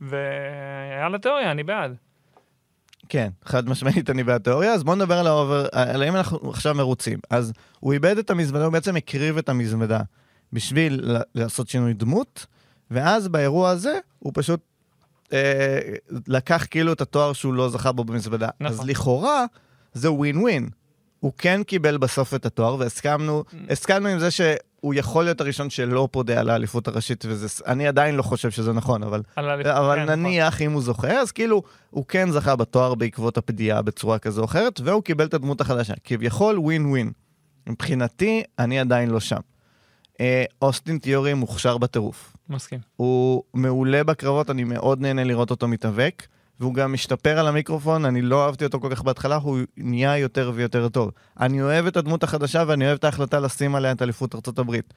ויאללה 0.00 1.18
תיאורי, 1.22 1.50
אני 1.50 1.62
בעד. 1.62 1.96
כן, 3.08 3.28
חד 3.44 3.68
משמעית 3.68 4.10
אני 4.10 4.24
בתיאורי, 4.24 4.72
אז 4.72 4.84
בואו 4.84 4.96
נדבר 4.96 5.18
על 5.18 5.26
ה 5.26 5.33
over, 5.33 5.66
על 5.72 6.02
האם 6.02 6.16
אנחנו 6.16 6.50
עכשיו 6.50 6.74
מרוצים. 6.74 7.18
אז 7.30 7.52
הוא 7.80 7.92
איבד 7.92 8.18
את 8.18 8.30
המזוודה, 8.30 8.64
הוא 8.64 8.72
בעצם 8.72 8.96
הקריב 8.96 9.38
את 9.38 9.48
המזוודה 9.48 10.00
בשביל 10.52 11.16
לעשות 11.34 11.68
שינוי 11.68 11.94
דמות, 11.94 12.46
ואז 12.90 13.28
באירוע 13.28 13.70
הזה 13.70 13.98
הוא 14.18 14.32
פשוט 14.34 14.60
אה, 15.32 15.78
לקח 16.26 16.66
כאילו 16.70 16.92
את 16.92 17.00
התואר 17.00 17.32
שהוא 17.32 17.54
לא 17.54 17.68
זכה 17.68 17.92
בו 17.92 18.04
במזוודה. 18.04 18.48
נכון. 18.60 18.78
אז 18.78 18.86
לכאורה 18.86 19.44
זה 19.92 20.12
ווין 20.12 20.36
ווין. 20.36 20.68
הוא 21.20 21.32
כן 21.38 21.62
קיבל 21.62 21.96
בסוף 21.96 22.34
את 22.34 22.46
התואר, 22.46 22.76
והסכמנו 22.78 23.44
הסכמנו 23.70 24.08
עם 24.08 24.18
זה 24.18 24.30
שהוא 24.30 24.94
יכול 24.94 25.24
להיות 25.24 25.40
הראשון 25.40 25.70
שלא 25.70 26.08
פודה 26.10 26.40
על 26.40 26.50
האליפות 26.50 26.88
הראשית, 26.88 27.24
ואני 27.28 27.88
עדיין 27.88 28.14
לא 28.14 28.22
חושב 28.22 28.50
שזה 28.50 28.72
נכון, 28.72 29.02
אבל 29.02 29.22
אבל 29.36 29.96
כן, 29.96 30.02
נכון. 30.02 30.20
נניח 30.20 30.62
אם 30.62 30.72
הוא 30.72 30.82
זוכה, 30.82 31.20
אז 31.20 31.32
כאילו, 31.32 31.62
הוא 31.90 32.04
כן 32.08 32.30
זכה 32.30 32.56
בתואר 32.56 32.94
בעקבות 32.94 33.38
הפדיעה 33.38 33.82
בצורה 33.82 34.18
כזו 34.18 34.40
או 34.40 34.44
אחרת, 34.44 34.80
והוא 34.84 35.02
קיבל 35.02 35.24
את 35.24 35.34
הדמות 35.34 35.60
החדשה. 35.60 35.94
כביכול 36.04 36.58
ווין 36.58 36.86
ווין. 36.86 37.12
מבחינתי, 37.66 38.42
אני 38.58 38.80
עדיין 38.80 39.10
לא 39.10 39.20
שם. 39.20 39.40
אה, 40.20 40.44
אוסטין 40.62 40.98
תיאורי 40.98 41.34
מוכשר 41.34 41.78
בטירוף. 41.78 42.35
מסכים. 42.48 42.80
הוא 42.96 43.42
מעולה 43.54 44.04
בקרבות, 44.04 44.50
אני 44.50 44.64
מאוד 44.64 45.00
נהנה 45.00 45.24
לראות 45.24 45.50
אותו 45.50 45.68
מתאבק, 45.68 46.26
והוא 46.60 46.74
גם 46.74 46.92
משתפר 46.92 47.38
על 47.38 47.48
המיקרופון, 47.48 48.04
אני 48.04 48.22
לא 48.22 48.46
אהבתי 48.46 48.64
אותו 48.64 48.80
כל 48.80 48.88
כך 48.90 49.02
בהתחלה, 49.02 49.36
הוא 49.36 49.58
נהיה 49.76 50.18
יותר 50.18 50.52
ויותר 50.54 50.88
טוב. 50.88 51.10
אני 51.40 51.62
אוהב 51.62 51.86
את 51.86 51.96
הדמות 51.96 52.22
החדשה 52.22 52.64
ואני 52.66 52.86
אוהב 52.86 52.98
את 52.98 53.04
ההחלטה 53.04 53.40
לשים 53.40 53.74
עליה 53.74 53.92
את 53.92 54.02
אליפות 54.02 54.34
ארצות 54.34 54.58
הברית. 54.58 54.94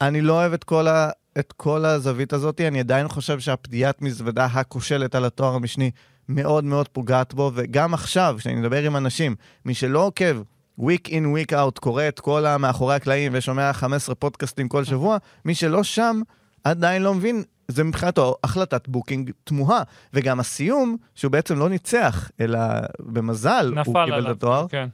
אני 0.00 0.20
לא 0.20 0.32
אוהב 0.32 0.52
את 0.52 0.64
כל, 0.64 0.88
ה... 0.88 1.10
את 1.38 1.52
כל 1.52 1.84
הזווית 1.84 2.32
הזאת, 2.32 2.60
אני 2.60 2.80
עדיין 2.80 3.08
חושב 3.08 3.40
שהפדיעת 3.40 4.02
מזוודה 4.02 4.44
הכושלת 4.44 5.14
על 5.14 5.24
התואר 5.24 5.54
המשני 5.54 5.90
מאוד 6.28 6.64
מאוד 6.64 6.88
פוגעת 6.88 7.34
בו, 7.34 7.52
וגם 7.54 7.94
עכשיו, 7.94 8.34
כשאני 8.38 8.54
מדבר 8.54 8.82
עם 8.82 8.96
אנשים, 8.96 9.34
מי 9.64 9.74
שלא 9.74 10.06
עוקב, 10.06 10.42
week 10.78 11.08
in, 11.08 11.12
week 11.12 11.52
out, 11.52 11.80
קורא 11.80 12.08
את 12.08 12.20
כל 12.20 12.46
המאחורי 12.46 12.94
הקלעים 12.94 13.32
ושומע 13.34 13.72
15 13.72 14.14
פודקאסטים 14.14 14.68
כל 14.68 14.84
שבוע, 14.84 15.18
מי 15.44 15.54
שלא 15.54 15.82
שם 15.82 16.20
עדיין 16.64 17.02
לא 17.02 17.14
מבין, 17.14 17.42
זה 17.68 17.84
מבחינתו 17.84 18.36
החלטת 18.44 18.88
booking 18.88 19.30
תמוהה. 19.44 19.82
וגם 20.14 20.40
הסיום, 20.40 20.96
שהוא 21.14 21.32
בעצם 21.32 21.58
לא 21.58 21.68
ניצח, 21.68 22.30
אלא 22.40 22.58
במזל 23.00 23.72
הוא 23.76 23.84
קיבל 23.84 24.04
את 24.04 24.12
עליו. 24.12 24.30
התואר, 24.30 24.66
כן. 24.68 24.88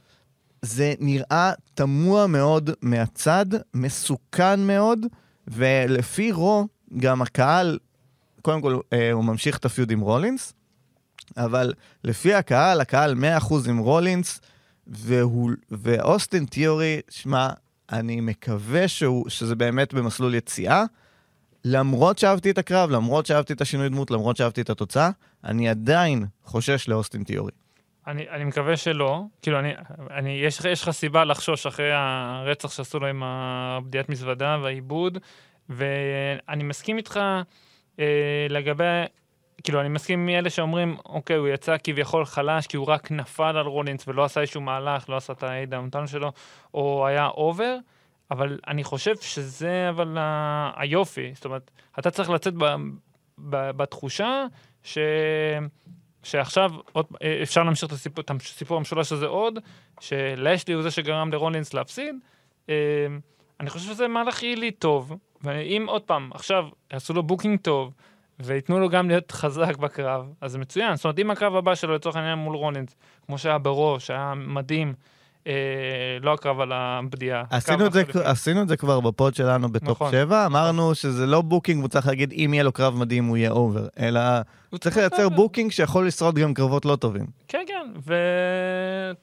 זה 0.61 0.93
נראה 0.99 1.51
תמוה 1.73 2.27
מאוד 2.27 2.69
מהצד, 2.81 3.45
מסוכן 3.73 4.59
מאוד, 4.59 4.99
ולפי 5.47 6.31
Raw, 6.31 6.67
גם 6.97 7.21
הקהל, 7.21 7.79
קודם 8.41 8.61
כל, 8.61 8.79
אה, 8.93 9.11
הוא 9.11 9.23
ממשיך 9.23 9.57
את 9.57 9.65
ה 9.65 9.70
feud 9.70 9.91
עם 9.91 9.99
רולינס, 9.99 10.53
אבל 11.37 11.73
לפי 12.03 12.33
הקהל, 12.33 12.81
הקהל 12.81 13.15
100% 13.15 13.69
עם 13.69 13.77
רולינס, 13.77 14.41
ואוסטין 15.71 16.45
תיאורי, 16.45 16.99
שמע, 17.09 17.49
אני 17.91 18.21
מקווה 18.21 18.87
שהוא, 18.87 19.29
שזה 19.29 19.55
באמת 19.55 19.93
במסלול 19.93 20.35
יציאה. 20.35 20.83
למרות 21.65 22.17
שאהבתי 22.17 22.51
את 22.51 22.57
הקרב, 22.57 22.89
למרות 22.89 23.25
שאהבתי 23.25 23.53
את 23.53 23.61
השינוי 23.61 23.89
דמות, 23.89 24.11
למרות 24.11 24.37
שאהבתי 24.37 24.61
את 24.61 24.69
התוצאה, 24.69 25.09
אני 25.43 25.69
עדיין 25.69 26.25
חושש 26.43 26.89
לאוסטין 26.89 27.23
תיאורי. 27.23 27.51
אני, 28.07 28.29
אני 28.29 28.43
מקווה 28.43 28.77
שלא. 28.77 29.21
כאילו, 29.41 29.59
אני, 29.59 29.73
אני, 30.11 30.29
יש, 30.29 30.59
יש 30.65 30.83
לך 30.83 30.89
סיבה 30.89 31.23
לחשוש 31.25 31.65
אחרי 31.65 31.91
הרצח 31.93 32.71
שעשו 32.71 32.99
לו 32.99 33.07
עם 33.07 33.23
הבדיעת 33.23 34.09
מזוודה 34.09 34.57
והעיבוד, 34.63 35.17
ואני 35.69 36.63
מסכים 36.63 36.97
איתך 36.97 37.19
אה, 37.99 38.47
לגבי, 38.49 38.83
כאילו, 39.63 39.81
אני 39.81 39.89
מסכים 39.89 40.25
מאלה 40.25 40.49
שאומרים, 40.49 40.97
אוקיי, 41.05 41.35
הוא 41.35 41.47
יצא 41.47 41.75
כביכול 41.83 42.25
חלש, 42.25 42.67
כי 42.67 42.77
הוא 42.77 42.87
רק 42.87 43.11
נפל 43.11 43.57
על 43.57 43.65
רולינס 43.65 44.07
ולא 44.07 44.23
עשה 44.23 44.41
איזשהו 44.41 44.61
מהלך, 44.61 45.09
לא 45.09 45.17
עשה 45.17 45.33
את 45.33 45.43
ה 45.43 45.49
A-Town 45.49 45.84
Down 45.84 46.07
שלו, 46.07 46.31
או 46.73 47.07
היה 47.07 47.27
over. 47.27 47.77
אבל 48.31 48.59
אני 48.67 48.83
חושב 48.83 49.15
שזה 49.21 49.89
אבל 49.89 50.17
ה... 50.17 50.71
היופי, 50.75 51.31
זאת 51.33 51.45
אומרת, 51.45 51.71
אתה 51.99 52.11
צריך 52.11 52.29
לצאת 52.29 52.53
ב... 52.53 52.65
ב... 53.37 53.71
בתחושה 53.71 54.45
ש... 54.83 54.97
שעכשיו 56.23 56.71
עוד... 56.91 57.05
אפשר 57.43 57.63
להמשיך 57.63 57.87
את 57.87 57.93
הסיפור, 57.93 58.21
את 58.21 58.31
הסיפור 58.31 58.77
המשולש 58.77 59.11
הזה 59.11 59.25
עוד, 59.25 59.59
שלאשלי 59.99 60.73
הוא 60.73 60.83
זה 60.83 60.91
שגרם 60.91 61.33
לרולינס 61.33 61.73
להפסיד. 61.73 62.15
אה, 62.69 62.75
אני 63.59 63.69
חושב 63.69 63.85
שזה 63.85 64.07
מהלך 64.07 64.41
עילי 64.41 64.71
טוב, 64.71 65.17
ואם 65.41 65.85
עוד 65.89 66.01
פעם, 66.01 66.29
עכשיו 66.33 66.67
יעשו 66.93 67.13
לו 67.13 67.23
booking 67.23 67.59
טוב, 67.59 67.93
וייתנו 68.39 68.79
לו 68.79 68.89
גם 68.89 69.07
להיות 69.07 69.31
חזק 69.31 69.77
בקרב, 69.77 70.33
אז 70.41 70.51
זה 70.51 70.57
מצוין. 70.57 70.95
זאת 70.95 71.05
אומרת, 71.05 71.19
אם 71.19 71.31
הקרב 71.31 71.55
הבא 71.55 71.75
שלו 71.75 71.95
לצורך 71.95 72.15
העניין 72.15 72.37
מול 72.37 72.55
רולינס, 72.55 72.95
כמו 73.25 73.37
שהיה 73.37 73.57
ב 73.57 73.67
Raw, 73.67 74.07
שהיה 74.07 74.33
מדהים, 74.35 74.93
לא 76.21 76.33
הקרב 76.33 76.59
על 76.59 76.71
הבדיעה. 76.73 77.43
עשינו 77.49 77.85
את, 77.85 77.93
זה, 77.93 78.03
עשינו 78.23 78.61
את 78.61 78.67
זה 78.67 78.77
כבר 78.77 78.99
ב 78.99 79.08
pod 79.08 79.35
שלנו 79.35 79.69
ב 79.69 79.74
top 79.74 79.89
נכון. 79.89 80.11
7, 80.11 80.45
אמרנו 80.45 80.95
שזה 80.95 81.25
לא 81.25 81.41
booking, 81.41 81.81
הוא 81.81 81.89
צריך 81.89 82.07
להגיד 82.07 82.33
אם 82.33 82.53
יהיה 82.53 82.63
לו 82.63 82.71
קרב 82.71 82.95
מדהים 82.95 83.25
הוא 83.25 83.37
יהיה 83.37 83.51
over, 83.51 83.87
אלא 83.99 84.19
הוא 84.69 84.77
צריך 84.77 84.97
לייצר 84.97 85.29
booking 85.29 85.71
שיכול 85.71 86.07
לשרוד 86.07 86.35
גם 86.35 86.53
קרבות 86.53 86.85
לא 86.85 86.95
טובים. 86.95 87.25
כן, 87.47 87.63
כן, 87.67 87.99
ו... 88.07 88.15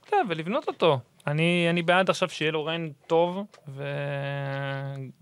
כן, 0.07 0.27
ולבנות 0.29 0.69
אותו. 0.69 0.99
אני, 1.27 1.67
אני 1.71 1.83
בעד 1.83 2.11
עכשיו 2.11 2.29
שיהיה 2.29 2.53
לו 2.53 2.65
reign 2.64 2.93
טוב, 3.07 3.45
ו... 3.69 3.85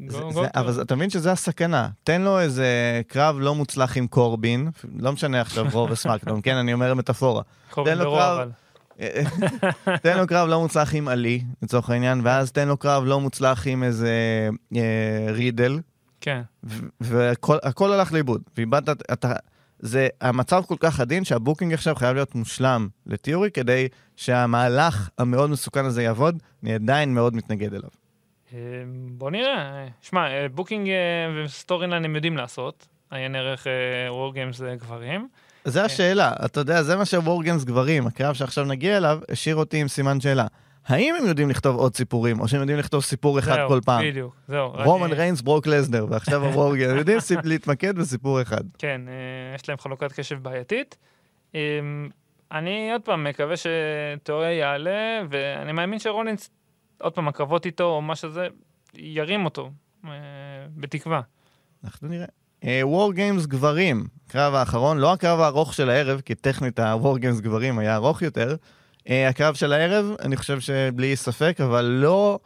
זה, 0.08 0.20
גו, 0.20 0.32
זה, 0.32 0.40
גו 0.40 0.44
אבל 0.54 0.82
אתה 0.82 0.96
מבין 0.96 1.10
שזה 1.10 1.32
הסכנה. 1.32 1.88
תן 2.04 2.22
לו 2.22 2.40
איזה 2.40 3.00
קרב 3.06 3.36
לא 3.40 3.54
מוצלח 3.54 3.96
עם 3.96 4.06
קורבין, 4.06 4.70
לא 4.98 5.12
משנה 5.12 5.40
עכשיו 5.40 5.66
Raw 5.72 5.90
ו 5.90 5.95
SmackDown, 5.95 6.40
כן, 6.42 6.56
אני 6.56 6.72
אומר 6.72 6.94
מטאפורה. 6.94 7.42
קורבין 7.70 7.98
ב 7.98 8.02
Raw, 8.02 8.18
אבל. 8.18 8.48
תן 10.02 10.18
לו 10.18 10.26
קרב 10.26 10.48
לא 10.48 10.60
מוצלח 10.60 10.94
עם 10.94 11.08
עלי, 11.08 11.42
לצורך 11.62 11.90
העניין, 11.90 12.20
ואז 12.24 12.52
תן 12.52 12.68
לו 12.68 12.76
קרב 12.76 13.04
לא 13.04 13.20
מוצלח 13.20 13.66
עם 13.66 13.82
איזה 13.82 14.10
אה, 14.76 15.26
רידל. 15.28 15.80
כן. 16.20 16.42
והכל 17.00 17.92
הלך 17.92 18.12
לאיבוד. 18.12 18.42
ואיבדת, 18.56 19.12
אתה... 19.12 19.32
זה 19.82 20.08
המצב 20.20 20.62
כל 20.66 20.76
כך 20.80 21.00
עדין 21.00 21.24
שה 21.24 21.39
booking 21.39 21.72
עכשיו 21.72 21.94
חייב 21.94 22.14
להיות 22.14 22.34
מושלם 22.34 22.88
לתיאורי 23.06 23.50
כדי 23.50 23.88
שהמהלך 24.16 25.08
המאוד 25.18 25.50
מסוכן 25.50 25.84
הזה 25.84 26.02
יעבוד, 26.02 26.42
אני 26.62 26.74
עדיין 26.74 27.14
מאוד 27.14 27.34
מתנגד 27.36 27.74
אליו. 27.74 27.88
אה, 28.54 28.58
בוא 29.08 29.30
נראה. 29.30 29.86
שמע, 30.00 30.30
אה, 30.30 30.48
booking 30.48 30.88
אה, 30.88 31.44
ו 31.44 31.86
storyline 31.86 32.04
הם 32.04 32.14
יודעים 32.14 32.36
לעשות. 32.36 32.86
עיין 33.10 33.36
ערך 33.36 33.66
וור 34.08 34.34
זה 34.52 34.74
גברים. 34.78 35.28
זה 35.64 35.78
כן. 35.78 35.84
השאלה, 35.84 36.32
אתה 36.44 36.60
יודע, 36.60 36.82
זה 36.82 36.96
מה 36.96 37.04
ש 37.04 37.16
War 37.16 37.34
Games 37.34 37.64
גברים, 37.64 38.06
הקרב 38.06 38.34
שעכשיו 38.34 38.64
נגיע 38.64 38.96
אליו, 38.96 39.18
השאיר 39.28 39.56
אותי 39.56 39.80
עם 39.80 39.88
סימן 39.88 40.20
שאלה. 40.20 40.46
האם 40.86 41.14
הם 41.14 41.26
יודעים 41.26 41.50
לכתוב 41.50 41.76
עוד 41.76 41.96
סיפורים, 41.96 42.40
או 42.40 42.48
שהם 42.48 42.60
יודעים 42.60 42.78
לכתוב 42.78 43.02
סיפור 43.02 43.38
אחד 43.38 43.54
זהו, 43.54 43.68
כל 43.68 43.80
פעם? 43.84 44.04
בדיוק, 44.04 44.36
זהו. 44.48 44.68
רומן 44.84 45.12
ריינס, 45.12 45.40
ברוק 45.40 45.66
לזנר, 45.66 46.06
ועכשיו 46.10 46.44
הורגן, 46.54 46.90
הם 46.90 46.96
יודעים 46.96 47.18
להתמקד 47.44 47.98
בסיפור 47.98 48.42
אחד. 48.42 48.64
כן, 48.78 49.00
אה, 49.08 49.54
יש 49.54 49.68
להם 49.68 49.78
חלוקת 49.78 50.12
קשב 50.12 50.42
בעייתית. 50.42 50.96
אמ, 51.54 52.08
אני 52.52 52.92
עוד 52.92 53.02
פעם 53.02 53.24
מקווה 53.24 53.54
שתיאורי 53.56 54.52
יעלה, 54.52 55.22
ואני 55.30 55.72
מאמין 55.72 55.98
שרולינס, 55.98 56.50
עוד 57.00 57.12
פעם, 57.12 57.28
הקרבות 57.28 57.66
איתו, 57.66 57.84
או 57.84 58.02
מה 58.02 58.16
שזה, 58.16 58.48
ירים 58.94 59.44
אותו, 59.44 59.70
אה, 60.04 60.10
בתקווה. 60.76 61.20
אנחנו 61.84 62.08
נראה. 62.08 62.26
War 62.82 63.10
uh, 63.10 63.14
Games 63.14 63.46
גברים, 63.46 64.06
הקרב 64.28 64.54
האחרון, 64.54 64.98
לא 64.98 65.12
הקרב 65.12 65.40
הארוך 65.40 65.74
של 65.74 65.90
הערב, 65.90 66.20
כי 66.20 66.34
טכנית 66.34 66.78
ה-War 66.78 67.18
Games 67.18 67.40
גברים 67.40 67.78
היה 67.78 67.94
ארוך 67.94 68.22
יותר. 68.22 68.56
Uh, 68.98 69.10
הקרב 69.28 69.54
של 69.54 69.72
הערב, 69.72 70.06
אני 70.20 70.36
חושב 70.36 70.60
שבלי 70.60 71.16
ספק, 71.16 71.60
אבל 71.60 71.84
לא... 71.84 72.38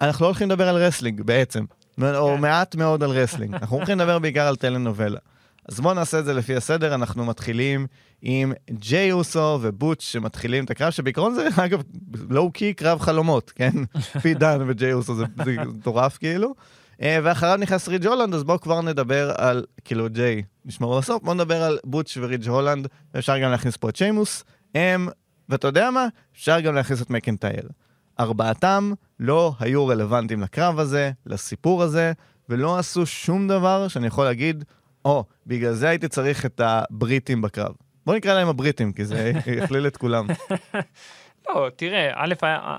אנחנו 0.00 0.22
לא 0.22 0.28
הולכים 0.28 0.48
לדבר 0.48 0.68
על 0.68 0.76
wrestling 0.76 1.22
בעצם, 1.22 1.64
או 2.02 2.34
כן. 2.34 2.40
מעט 2.40 2.74
מאוד 2.74 3.02
על 3.02 3.10
wrestling. 3.10 3.54
אנחנו 3.54 3.76
הולכים 3.76 3.98
לדבר 3.98 4.18
בעיקר 4.18 4.46
על 4.46 4.56
טלנובלה. 4.56 5.18
אז 5.68 5.80
בואו 5.80 5.94
נעשה 5.94 6.18
את 6.18 6.24
זה 6.24 6.34
לפי 6.34 6.56
הסדר, 6.56 6.94
אנחנו 6.94 7.24
מתחילים 7.24 7.86
עם 8.22 8.52
ג'יי 8.70 9.12
אוסו 9.12 9.58
ובוטש 9.62 10.12
שמתחילים 10.12 10.64
את 10.64 10.70
הקרב, 10.70 10.90
שבעיקרון 10.90 11.34
זה, 11.34 11.48
אגב, 11.64 11.82
לואו-קי 12.30 12.74
קרב 12.74 13.00
חלומות, 13.00 13.50
כן? 13.50 13.72
פי 14.22 14.34
דן 14.34 14.58
וג'יי 14.66 14.92
אוסו 14.92 15.14
זה 15.14 15.24
מטורף 15.66 16.16
כאילו. 16.16 16.54
אה, 17.02 17.18
ואחריו 17.22 17.56
נכנס 17.56 17.88
רידג' 17.88 18.06
הולנד, 18.06 18.34
אז 18.34 18.44
בואו 18.44 18.60
כבר 18.60 18.82
נדבר 18.82 19.32
על, 19.36 19.64
כאילו, 19.84 20.08
ג'יי, 20.10 20.42
נשמור 20.64 20.98
לסוף, 20.98 21.22
בואו 21.22 21.34
נדבר 21.34 21.62
על 21.62 21.78
בוטש 21.84 22.16
ורידג' 22.16 22.48
הולנד, 22.48 22.88
ואפשר 23.14 23.38
גם 23.38 23.50
להכניס 23.50 23.76
פה 23.76 23.88
את 23.88 23.96
שיימוס. 23.96 24.44
הם, 24.74 25.08
ואתה 25.48 25.66
יודע 25.66 25.90
מה? 25.90 26.06
אפשר 26.34 26.60
גם 26.60 26.74
להכניס 26.74 27.02
את 27.02 27.10
מקנטייר. 27.10 27.68
ארבעתם 28.20 28.92
לא 29.20 29.54
היו 29.60 29.86
רלוונטיים 29.86 30.40
לקרב 30.40 30.78
הזה, 30.78 31.10
לסיפור 31.26 31.82
הזה, 31.82 32.12
ולא 32.48 32.78
עשו 32.78 33.06
שום 33.06 33.48
דבר 33.48 33.88
שאני 33.88 34.06
יכול 34.06 34.24
להגיד, 34.24 34.64
או, 35.04 35.24
oh, 35.28 35.32
בגלל 35.46 35.72
זה 35.72 35.88
הייתי 35.88 36.08
צריך 36.08 36.46
את 36.46 36.60
הבריטים 36.64 37.42
בקרב. 37.42 37.72
בוא 38.06 38.14
נקרא 38.14 38.34
להם 38.34 38.48
הבריטים, 38.48 38.92
כי 38.92 39.04
זה 39.04 39.32
יכליל 39.62 39.86
את 39.86 39.96
כולם. 39.96 40.26
לא, 41.48 41.68
תראה, 41.76 42.10
א', 42.14 42.34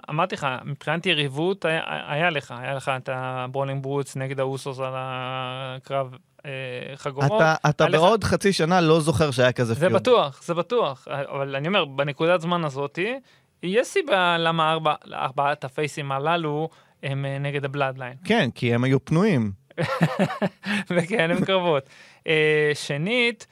אמרתי 0.09 0.35
לך, 0.35 0.47
מבחינת 0.65 1.05
יריבות 1.05 1.65
היה, 1.65 1.81
היה 1.87 2.29
לך, 2.29 2.53
היה 2.57 2.73
לך 2.73 2.91
את 2.97 3.09
ה 3.13 3.21
Brawling 3.21 3.83
Brutes 3.83 4.15
נגד 4.15 4.39
האוסוס 4.39 4.79
על 4.79 4.93
הקרב 4.95 6.15
אה, 6.45 6.51
חגורות. 6.95 7.41
אתה, 7.41 7.55
אתה 7.69 7.85
בעוד 7.87 8.23
לך... 8.23 8.29
חצי 8.29 8.53
שנה 8.53 8.81
לא 8.81 8.99
זוכר 8.99 9.31
שהיה 9.31 9.51
כזה 9.51 9.75
feud. 9.75 9.91
זה 9.91 9.97
בטוח, 9.97 10.43
זה 10.43 10.53
בטוח, 10.53 11.07
אבל 11.07 11.55
אני 11.55 11.67
אומר, 11.67 11.85
בנקודת 11.85 12.41
זמן 12.41 12.65
הזאתי, 12.65 13.19
יש 13.63 13.87
סיבה 13.87 14.37
למה 14.37 14.71
ארבע, 14.71 14.93
ארבעת 15.13 15.63
הפייסים 15.63 16.11
הללו 16.11 16.69
הם 17.03 17.25
אה, 17.25 17.37
נגד 17.39 17.65
ה 17.65 17.70
Bloodline. 17.70 18.13
כן, 18.23 18.49
כי 18.55 18.73
הם 18.73 18.83
היו 18.83 19.05
פנויים. 19.05 19.51
וכן, 20.89 21.31
הם 21.31 21.45
קרבות. 21.45 21.89
אה, 22.27 22.71
שנית, 22.73 23.47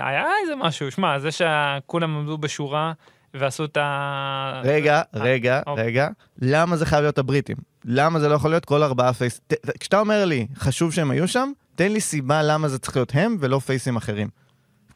היה 0.00 0.26
איזה 0.42 0.56
משהו, 0.56 0.90
שמע, 0.90 1.18
זה 1.18 1.28
שכולם 1.32 2.16
עמדו 2.16 2.38
בשורה, 2.38 2.92
ועשו 3.34 3.64
את 3.64 3.76
ה... 3.76 4.60
רגע, 4.64 4.96
אה, 4.96 5.20
רגע, 5.22 5.60
אוקיי. 5.66 5.84
רגע. 5.84 6.08
למה 6.42 6.76
זה 6.76 6.86
חייב 6.86 7.02
להיות 7.02 7.18
הבריטים? 7.18 7.56
למה 7.84 8.20
זה 8.20 8.28
לא 8.28 8.34
יכול 8.34 8.50
להיות 8.50 8.64
כל 8.64 8.82
ארבעה 8.82 9.12
face... 9.12 9.40
כשאתה 9.80 10.00
אומר 10.00 10.24
לי, 10.24 10.46
חשוב 10.56 10.92
שהם 10.92 11.10
היו 11.10 11.28
שם, 11.28 11.50
תן 11.74 11.92
לי 11.92 12.00
סיבה 12.00 12.42
למה 12.42 12.68
זה 12.68 12.78
צריך 12.78 12.96
להיות 12.96 13.10
הם 13.14 13.36
ולא 13.40 13.58
פייסים 13.58 13.96
אחרים. 13.96 14.28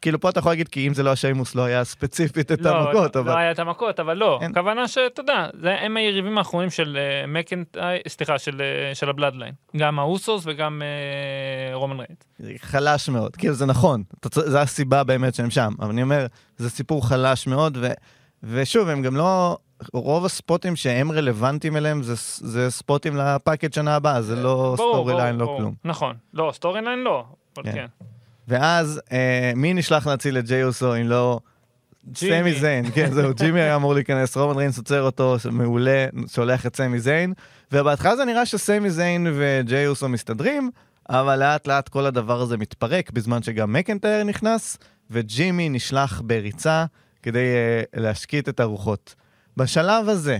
כאילו 0.00 0.20
פה 0.20 0.28
אתה 0.28 0.38
יכול 0.38 0.52
להגיד 0.52 0.68
כי 0.68 0.88
אם 0.88 0.94
זה 0.94 1.02
לא 1.02 1.12
השיימוס 1.12 1.54
לא 1.54 1.62
היה 1.62 1.84
ספציפית 1.84 2.52
את 2.52 2.60
לא, 2.60 2.70
המכות, 2.70 3.16
לא, 3.16 3.20
אבל... 3.20 3.32
לא 3.32 3.38
היה 3.38 3.50
את 3.50 3.58
המכות, 3.58 4.00
אבל 4.00 4.16
לא. 4.16 4.40
הכוונה 4.42 4.88
שאתה 4.88 5.20
יודע, 5.20 5.48
הם 5.62 5.96
היריבים 5.96 6.38
האחרונים 6.38 6.70
של 6.70 6.98
אה, 7.24 7.26
מקנטייר, 7.26 7.98
סליחה, 8.08 8.38
של, 8.38 8.62
אה, 8.92 8.94
של 8.94 9.08
הבלאדליין. 9.08 9.54
גם 9.76 9.98
האוסוס 9.98 10.42
וגם 10.46 10.82
רומן 11.72 11.96
ריינס. 11.96 12.62
חלש 12.62 13.08
מאוד, 13.08 13.36
כאילו 13.36 13.54
זה 13.54 13.66
נכון, 13.66 14.02
זה 14.34 14.60
הסיבה 14.60 15.04
באמת 15.04 15.34
שהם 15.34 15.50
שם, 15.50 15.72
אבל 15.80 15.90
אני 15.90 16.02
אומר, 16.02 16.26
זה 16.56 16.70
סיפור 16.70 17.08
חלש 17.08 17.46
מאוד, 17.46 17.78
ו... 17.80 17.88
ושוב, 18.42 18.88
הם 18.88 19.02
גם 19.02 19.16
לא... 19.16 19.58
רוב 19.92 20.24
הספוטים 20.24 20.76
שהם 20.76 21.12
רלוונטיים 21.12 21.76
אליהם 21.76 22.02
זה, 22.02 22.14
זה 22.36 22.70
ספוטים 22.70 23.16
לפאקד 23.16 23.72
שנה 23.72 23.96
הבאה, 23.96 24.22
זה 24.22 24.36
לא 24.36 24.74
storyline, 24.76 25.36
לא 25.36 25.54
כלום. 25.58 25.74
נכון. 25.84 26.16
לא, 26.34 26.50
storyline 26.54 26.98
לא, 26.98 27.24
אבל 27.56 27.64
כן. 27.64 27.72
כן. 27.72 27.86
ואז, 28.48 29.00
אה, 29.12 29.52
מי 29.56 29.74
נשלח 29.74 30.06
להציל 30.06 30.38
את 30.38 30.46
ג'יי 30.46 30.64
אוסו 30.64 30.96
אם 30.96 31.08
לא... 31.08 31.40
סמי 32.14 32.54
זיין, 32.54 32.90
כן, 32.94 33.12
זהו, 33.12 33.34
ג'ימי 33.34 33.60
היה 33.60 33.76
אמור 33.76 33.94
להיכנס, 33.94 34.36
רומן 34.36 34.56
ריינס 34.56 34.78
עוצר 34.78 35.02
אותו, 35.02 35.36
מעולה, 35.50 36.06
שולח 36.26 36.66
את 36.66 36.76
סמי 36.76 37.00
זיין, 37.00 37.32
ובהתחלה 37.72 38.16
זה 38.16 38.24
נראה 38.24 38.46
שסמי 38.46 38.90
זיין 38.90 39.26
וג'יי 39.34 39.86
אוסו 39.86 40.08
מסתדרים, 40.08 40.70
אבל 41.08 41.38
לאט 41.38 41.66
לאט 41.66 41.88
כל 41.88 42.06
הדבר 42.06 42.40
הזה 42.40 42.56
מתפרק, 42.56 43.10
בזמן 43.10 43.42
שגם 43.42 43.72
מקנטייר 43.72 44.24
נכנס, 44.24 44.78
וג'ימי 45.10 45.68
נשלח 45.68 46.22
בריצה. 46.24 46.84
כדי 47.28 47.54
אה, 47.54 48.00
להשקיט 48.00 48.48
את 48.48 48.60
הרוחות. 48.60 49.14
בשלב 49.56 50.08
הזה, 50.08 50.38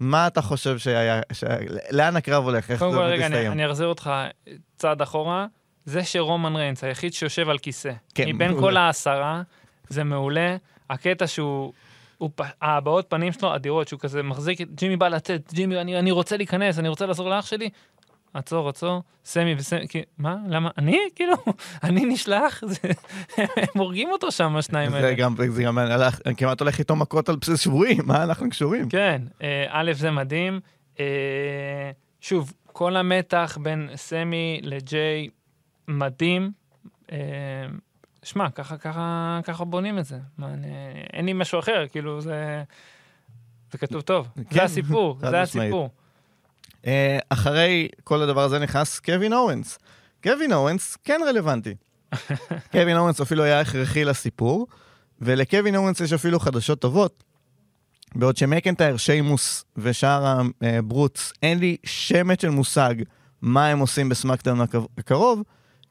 מה 0.00 0.26
אתה 0.26 0.42
חושב 0.42 0.78
שהיה, 0.78 1.20
ש... 1.32 1.44
לאן 1.90 2.16
הקרב 2.16 2.44
הולך? 2.44 2.70
איך 2.70 2.80
זה 2.80 2.86
מסתיים? 2.86 3.04
רגע, 3.04 3.26
אני, 3.26 3.48
אני 3.48 3.66
אחזיר 3.66 3.86
אותך 3.86 4.10
צעד 4.76 5.02
אחורה. 5.02 5.46
זה 5.84 6.04
שרומן 6.04 6.56
ריינס, 6.56 6.84
היחיד 6.84 7.12
שיושב 7.12 7.48
על 7.48 7.58
כיסא, 7.58 7.92
כן, 8.14 8.28
מבין 8.28 8.60
כל 8.60 8.76
העשרה, 8.76 9.42
זה 9.88 10.04
מעולה. 10.04 10.56
הקטע 10.90 11.26
שהוא, 11.26 11.72
הוא, 12.18 12.30
הבעות 12.62 13.06
פנים 13.08 13.32
שלו 13.32 13.54
אדירות, 13.54 13.88
שהוא 13.88 14.00
כזה 14.00 14.22
מחזיק, 14.22 14.60
ג'ימי 14.74 14.96
בא 14.96 15.08
לצאת, 15.08 15.52
ג'ימי, 15.52 15.80
אני, 15.80 15.98
אני 15.98 16.10
רוצה 16.10 16.36
להיכנס, 16.36 16.78
אני 16.78 16.88
רוצה 16.88 17.06
לעזור 17.06 17.30
לאח 17.30 17.46
שלי. 17.46 17.70
עצור, 18.36 18.68
עצור, 18.68 19.02
סמי 19.24 19.54
וסמי, 19.58 19.88
כי, 19.88 20.02
מה? 20.18 20.36
למה? 20.48 20.70
אני? 20.78 20.98
כאילו, 21.14 21.34
אני 21.84 22.04
נשלח? 22.04 22.62
הם 23.36 23.44
הורגים 23.74 24.10
אותו 24.10 24.32
שם, 24.32 24.56
השניים 24.56 24.94
האלה. 24.94 25.08
זה 25.08 25.14
גם, 25.14 25.34
זה 25.50 25.62
גם 25.62 25.78
הלך, 25.78 26.20
אני 26.26 26.36
כמעט 26.36 26.60
הולך 26.60 26.78
איתו 26.78 26.96
מכות 26.96 27.28
על 27.28 27.36
בסיס 27.36 27.60
שבועי, 27.60 27.98
מה 28.06 28.22
אנחנו 28.24 28.50
קשורים? 28.50 28.88
כן, 28.88 29.22
אה, 29.42 29.66
א', 29.68 29.92
זה 29.92 30.10
מדהים. 30.10 30.60
אה, 31.00 31.90
שוב, 32.20 32.52
כל 32.66 32.96
המתח 32.96 33.58
בין 33.62 33.90
סמי 33.94 34.60
לג'יי 34.62 35.28
מדהים. 35.88 36.50
אה, 37.12 37.18
שמע, 38.22 38.50
ככה, 38.50 38.76
ככה, 38.76 39.40
ככה 39.44 39.64
בונים 39.64 39.98
את 39.98 40.04
זה. 40.04 40.18
מה, 40.38 40.46
אני, 40.54 40.68
אין 41.12 41.26
לי 41.26 41.32
משהו 41.32 41.58
אחר, 41.58 41.84
כאילו, 41.90 42.20
זה, 42.20 42.62
זה 43.72 43.78
כתוב 43.78 44.00
טוב. 44.00 44.28
כן, 44.34 44.42
זה 44.50 44.62
הסיפור, 44.62 45.18
זה. 45.20 45.40
הסיפור. 45.40 45.90
אה, 46.86 47.18
אחרי 47.28 47.88
כל 48.04 48.22
הדבר 48.22 48.42
הזה 48.44 48.58
נכנס 48.58 48.98
קווין 49.00 49.32
אורנס. 49.32 49.78
קווין 50.22 50.52
אורנס 50.52 50.96
כן 51.04 51.20
רלוונטי. 51.26 51.74
קווין 52.72 52.96
אורנס 52.96 53.20
אפילו 53.20 53.42
היה 53.42 53.60
הכרחי 53.60 54.04
לסיפור, 54.04 54.66
ולקווין 55.20 55.76
אורנס 55.76 56.00
יש 56.00 56.12
אפילו 56.12 56.40
חדשות 56.40 56.80
טובות. 56.80 57.24
בעוד 58.14 58.36
שמקנטייר, 58.36 58.96
שיימוס 58.96 59.64
ושאר 59.76 60.40
הברוטס, 60.62 61.32
אין 61.42 61.58
לי 61.58 61.76
שמץ 61.84 62.42
של 62.42 62.50
מושג 62.50 62.94
מה 63.42 63.66
הם 63.66 63.78
עושים 63.78 64.08
בסמאקדאון 64.08 64.60
הקר- 64.60 64.86
הקרוב, 64.98 65.42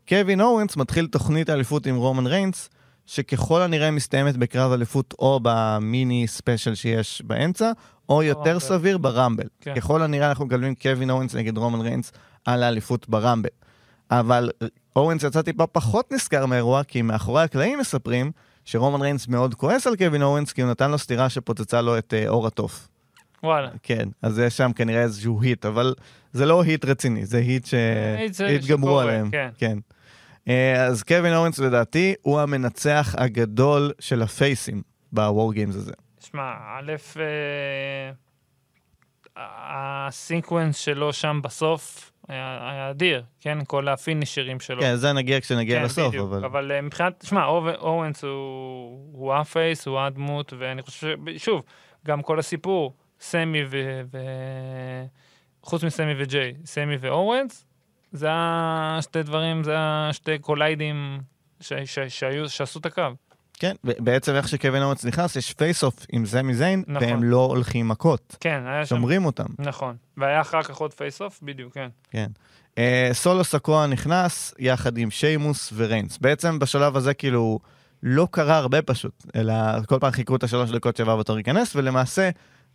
קווין 0.10 0.42
אוונס 0.42 0.78
מתחיל 0.78 1.08
תוכנית 1.08 1.50
האליפות 1.50 1.86
עם 1.86 1.96
רומן 1.96 2.28
ריינס, 2.28 2.70
שככל 3.06 3.62
הנראה 3.62 3.92
מסתיימת 3.92 4.38
בקרב 4.38 4.72
אליפות 4.72 5.14
או 5.20 5.40
ב 5.44 5.60
mini 5.60 6.28
special 6.28 6.76
שיש 6.76 7.22
באמצע, 7.26 7.72
או 8.10 8.24
יותר 8.24 8.44
ברמבל. 8.44 8.60
סביר 8.60 8.98
ברמבל. 8.98 9.48
כן. 9.62 9.76
ככל 9.76 10.02
הנראה 10.02 10.30
אנחנו 10.30 10.46
מקבלים 10.46 10.76
קווין 10.76 11.10
אוונס 11.10 11.36
נגד 11.36 11.58
רומן 11.58 11.82
ריינס 11.82 12.12
על 12.46 12.64
האליפות 12.64 13.10
ברמבל. 13.10 13.50
אבל 14.12 14.50
אוונס 14.96 15.24
יצא 15.24 15.42
טיפה 15.42 15.68
פחות 15.68 16.12
נשכר 16.12 16.46
מהאירוע, 16.46 16.84
כי 16.84 17.02
מאחורי 17.02 17.44
הקלעים 17.44 17.80
מספרים 17.80 18.32
שרומן 18.66 19.02
ריינס 19.02 19.28
מאוד 19.28 19.56
כועס 19.56 19.88
על 19.88 19.96
קווין 19.96 20.22
אוונס, 20.22 20.54
כי 20.54 20.62
הוא 20.62 20.72
נתן 20.72 20.92
לו 20.92 20.98
סטירה 20.98 21.30
שפוצצה 21.30 21.82
לו 21.82 21.98
את 21.98 22.14
אה, 22.14 22.30
עור 22.30 22.48
התוף. 22.48 22.88
וואלה. 23.44 23.70
כן, 23.84 24.10
אז 24.22 24.40
יש 24.40 24.58
שם 24.58 24.72
כנראה 24.76 25.02
איזשהו 25.02 25.42
heat, 25.42 25.66
אבל 25.66 25.96
זה 26.34 26.46
לא 26.46 26.64
heat 26.64 26.86
רציני, 26.86 27.26
זה 27.26 27.38
heat 27.38 27.66
שהתגברו 27.66 28.88
שקורה, 28.88 29.04
עליהם. 29.04 29.30
כן. 29.32 29.50
כן. 29.58 29.78
אה, 30.50 30.86
אז 30.86 31.04
קווין 31.04 31.34
אוונס 31.34 31.60
לדעתי 31.60 32.14
הוא 32.22 32.40
המנצח 32.40 33.16
הגדול 33.18 33.92
של 34.00 34.22
הפייסים 34.22 34.82
בוור 35.12 35.54
גיימס 35.54 35.76
הזה. 35.76 35.94
שמע, 36.20 36.52
א', 36.80 36.94
אה, 37.20 38.12
ה 39.38 39.53
sequence 39.53 40.78
שלו 40.78 41.14
שם 41.14 41.40
בסוף 41.44 42.12
היה 42.28 42.70
היה 42.72 42.90
אדיר, 42.90 43.24
כן? 43.40 43.58
כל 43.68 43.88
הפינישרים 43.88 44.60
שלו. 44.60 44.82
כן, 44.82 44.96
זה 44.96 45.14
נגיע 45.14 45.42
כשנגיע 45.42 45.80
כן, 45.80 45.86
לסוף, 45.86 46.08
בדיוק. 46.08 46.30
אבל... 46.30 46.46
אבל 46.46 46.72
אה, 46.72 46.82
מבחינת, 46.82 47.26
שמע, 47.28 47.46
או- 47.46 47.76
אוונס 47.76 48.24
הוא, 48.24 49.10
הוא 49.14 49.34
ה 49.34 49.43
face, 49.43 49.88
הוא 49.88 50.00
הדמות, 50.00 50.54
ואני 50.60 50.82
חושב, 50.82 51.08
ש- 51.38 51.44
שוב, 51.46 51.64
גם 52.08 52.22
כל 52.22 52.40
הסיפור, 52.40 52.94
סמי 53.20 53.64
ו... 53.70 54.02
ו... 54.14 54.18
חוץ 55.64 55.84
מסמי 55.84 56.14
וג'יי, 56.18 56.54
סמי 56.66 56.96
ואוונס, 57.00 57.66
זה 58.16 58.28
השתי 58.32 59.24
דברים, 59.24 59.64
זה 59.64 59.76
השתי 59.78 60.40
קוליידים 60.40 61.20
ש... 61.60 61.74
ש... 61.86 62.00
שהיו, 62.00 62.50
שעשו 62.50 62.80
את 62.80 62.86
הקו. 62.86 63.02
כן, 63.60 63.76
בעצם 63.84 64.36
איך 64.36 64.48
שקווין 64.48 64.84
אוונס 64.84 65.06
נכנס, 65.06 65.36
יש 65.36 65.54
face-off 65.54 66.06
עם 66.12 66.26
סמי 66.26 66.54
זיין, 66.54 66.84
נכון. 66.88 67.08
והם 67.08 67.24
לא 67.24 67.46
הולכים 67.46 67.88
מכות. 67.88 68.36
כן, 68.40 68.64
היה 68.66 68.86
שם... 68.86 68.96
שומרים 68.96 69.26
אותם. 69.26 69.46
נכון. 69.60 69.96
והיה 70.18 70.42
אחר 70.42 70.64
כך 70.64 70.76
עוד 70.78 70.94
face-off, 70.94 71.40
בדיוק, 71.44 71.74
כן. 71.74 71.88
כן. 72.10 72.28
אה, 72.78 73.10
סולו 73.14 73.44
סיקואה 73.44 73.88
נכנס 73.88 74.54
יחד 74.60 74.98
עם 74.98 75.12
שיימוס 75.12 75.74
וריינס. 75.76 76.18
בעצם 76.18 76.60
בשלב 76.60 76.96
הזה 76.96 77.14
כאילו 77.14 77.60
לא 78.04 78.28
קרה 78.32 78.58
הרבה 78.58 78.82
פשוט, 78.82 79.26
אלא 79.36 79.54
כל 79.86 80.00
פעם 80.00 80.12
חיכו 80.12 80.36
את 80.36 80.44
השלוש 80.44 80.72
דקות 80.72 80.96
שהבא 80.96 81.16
בתור 81.16 81.36
להיכנס, 81.36 81.76
ולמעשה 81.76 82.30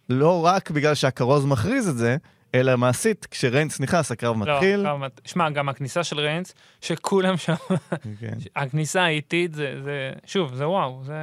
לא 0.09 0.47
רק 0.47 0.71
בגלל 0.71 0.95
שהכרוז 0.95 1.45
מכריז 1.45 1.89
את 1.89 1.97
זה, 1.97 2.17
אלא 2.55 2.77
מעשית, 2.77 3.27
כשריינס 3.31 3.81
נכנס 3.81 4.13
הקרב 4.13 4.37
מתחיל. 4.37 4.77
לא, 4.77 4.89
גם- 4.95 5.03
שמע, 5.25 5.51
גם 5.51 5.69
הכניסה 5.69 6.05
של 6.05 6.21
ריינס, 6.21 6.55
שכולם 6.81 7.37
שם, 7.37 7.55
כן. 8.21 8.33
הכניסה 8.57 9.03
האיטית, 9.05 9.55
זה, 9.55 9.75
זה, 9.85 10.13
שוב, 10.27 10.55
זה 10.55 10.69
וואו, 10.69 11.03
זה, 11.05 11.15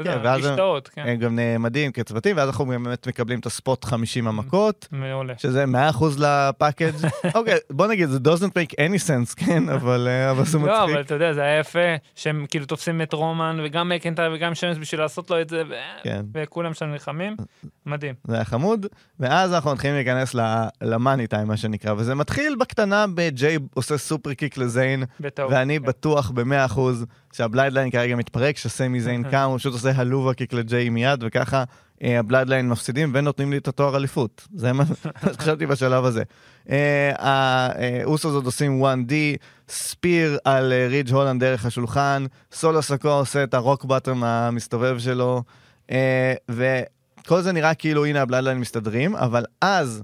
אתה 0.00 0.10
כן, 0.10 0.16
יודע, 0.16 0.28
ואז 0.30 0.44
הם- 0.44 0.50
השתאות, 0.52 0.88
כן, 0.88 1.02
הם 1.06 1.16
גם 1.16 1.36
נעמדים 1.36 1.92
כצוותים, 1.92 2.36
ואז 2.36 2.48
אנחנו 2.48 2.66
באמת 2.66 3.08
מקבלים 3.08 3.38
את 3.38 3.46
הספוט 3.46 3.84
50 3.84 4.28
המכות, 4.28 4.88
מעולה. 4.92 5.34
שזה 5.38 5.64
100% 5.66 5.68
לפאקג'. 6.18 6.90
אוקיי, 7.34 7.58
בוא 7.70 7.86
נגיד, 7.86 8.08
זה 8.08 8.18
doesn't 8.18 8.50
make 8.50 8.72
any 8.72 8.98
sense, 9.08 9.34
כן, 9.46 9.68
אבל 9.76 10.08
אה, 10.10 10.30
אבל 10.30 10.44
זה 10.44 10.58
לא, 10.58 10.64
מצחיק. 10.64 10.82
אבל 10.94 11.00
אתה 11.00 11.14
יודע, 11.14 11.32
זה 11.32 11.42
היה 11.42 11.58
יפה, 11.58 11.78
שהם 12.14 12.46
כאילו 12.48 12.66
תופסים 12.66 13.02
את 13.02 13.12
רומן, 13.12 13.58
וגם 13.64 13.88
מקנטייר 13.88 14.32
וגם 14.34 14.54
שיימוס 14.54 14.76
בשביל 14.78 15.00
לעשות 15.00 15.30
לו 15.30 15.40
את 15.40 15.48
זה, 15.48 15.62
ו- 15.70 15.74
כן. 16.02 16.24
וכולם 16.34 16.74
שם 16.74 16.86
נלחמים, 16.86 17.36
מדהים. 17.86 18.14
זה 18.26 18.34
היה 18.34 18.44
חמוד, 18.44 18.86
ואז 19.20 19.54
אנחנו 19.54 19.72
מתחילים 19.72 19.96
להיכנס 19.96 20.34
ל 20.82 20.89
money 20.89 21.26
time, 21.26 21.48
מה 21.48 21.56
שנקרא, 21.56 21.94
וזה 21.96 22.14
מתחיל 22.14 22.56
בקטנה 22.60 23.04
בג'יי 23.14 23.58
עושה 23.74 23.98
superkick 23.98 24.56
לזיין, 24.58 25.04
בטעות. 25.20 25.52
ואני 25.52 25.78
כן. 25.80 25.84
בטוח 25.86 26.30
ב-100% 26.30 26.80
שהבלאדליין 27.32 27.90
כרגע 27.90 28.16
מתפרק, 28.16 28.56
שסמי 28.56 29.00
זיין 29.00 29.22
קם, 29.30 29.46
הוא 29.50 29.58
פשוט 29.58 29.72
עושה 29.72 29.87
helluva 29.96 30.34
kick 30.34 30.52
לג'יי 30.52 30.88
מיד, 30.88 31.22
וככה 31.26 31.64
אה, 32.02 32.18
הבלאדליין 32.18 32.68
מפסידים 32.68 33.12
ונותנים 33.14 33.50
לי 33.50 33.56
את 33.56 33.68
התואר 33.68 33.96
אליפות. 33.96 34.48
זה 34.54 34.72
מה 34.72 34.84
שחשבתי 35.34 35.66
בשלב 35.66 36.04
הזה. 36.04 36.22
אה, 36.70 37.12
האוסוס 37.18 38.34
עוד 38.34 38.44
עושים 38.44 38.84
1D, 38.84 39.12
spear 39.68 40.38
על 40.44 40.72
אה, 40.72 40.86
רידג' 40.88 41.12
הולנד 41.12 41.44
דרך 41.44 41.66
השולחן, 41.66 42.26
סולו 42.52 42.82
סיקואה 42.82 43.08
עושה 43.08 43.44
את 43.44 43.54
ה 43.54 43.60
Rock 43.60 43.84
Bottom 43.84 44.24
המסתובב 44.24 44.98
שלו, 44.98 45.42
אה, 45.90 46.34
וכל 46.48 47.40
זה 47.40 47.52
נראה 47.52 47.74
כאילו 47.74 48.04
הנה 48.04 48.22
הבלאדליין 48.22 48.58
מסתדרים, 48.58 49.16
אבל 49.16 49.44
אז 49.60 50.02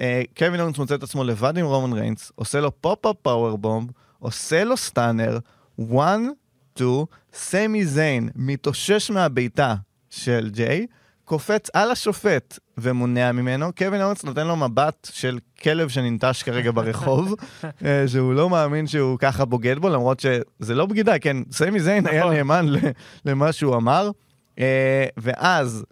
אה, 0.00 0.22
קווין 0.38 0.60
אוונס 0.60 0.78
מוצא 0.78 0.94
את 0.94 1.02
עצמו 1.02 1.24
לבד 1.24 1.58
עם 1.58 1.66
רומן 1.66 1.92
ריינס, 1.92 2.32
עושה 2.34 2.60
לו 2.60 2.80
pop-up 2.80 3.16
powerbomb, 3.22 3.90
עושה 4.18 4.64
לו 4.64 4.76
stunner, 4.76 5.38
1, 5.80 6.18
2, 6.76 7.04
סמי 7.32 7.86
זיין 7.86 8.28
מתאושש 8.36 9.10
מהבעיטה 9.10 9.74
של 10.10 10.50
ג'יי, 10.52 10.86
קופץ 11.24 11.70
על 11.74 11.90
השופט 11.90 12.58
ומונע 12.78 13.32
ממנו, 13.32 13.72
קווין 13.78 14.02
אוונס 14.02 14.24
נותן 14.24 14.46
לו 14.46 14.56
מבט 14.56 15.08
של 15.12 15.38
כלב 15.62 15.88
שננטש 15.88 16.42
כרגע 16.42 16.70
ברחוב, 16.70 17.34
אה, 17.84 18.08
שהוא 18.08 18.34
לא 18.34 18.50
מאמין 18.50 18.86
שהוא 18.86 19.18
ככה 19.18 19.44
בוגד 19.44 19.78
בו, 19.78 19.88
למרות 19.88 20.20
שזה 20.20 20.74
לא 20.74 20.86
בגידה, 20.86 21.18
כן, 21.18 21.36
סמי 21.52 21.80
זיין 21.80 22.06
היה 22.06 22.20
נכון. 22.20 22.34
נאמן 22.34 22.66
למה 23.24 23.52
שהוא 23.52 23.76
אמר, 23.76 24.10
אה, 24.58 25.06
ואז 25.16 25.84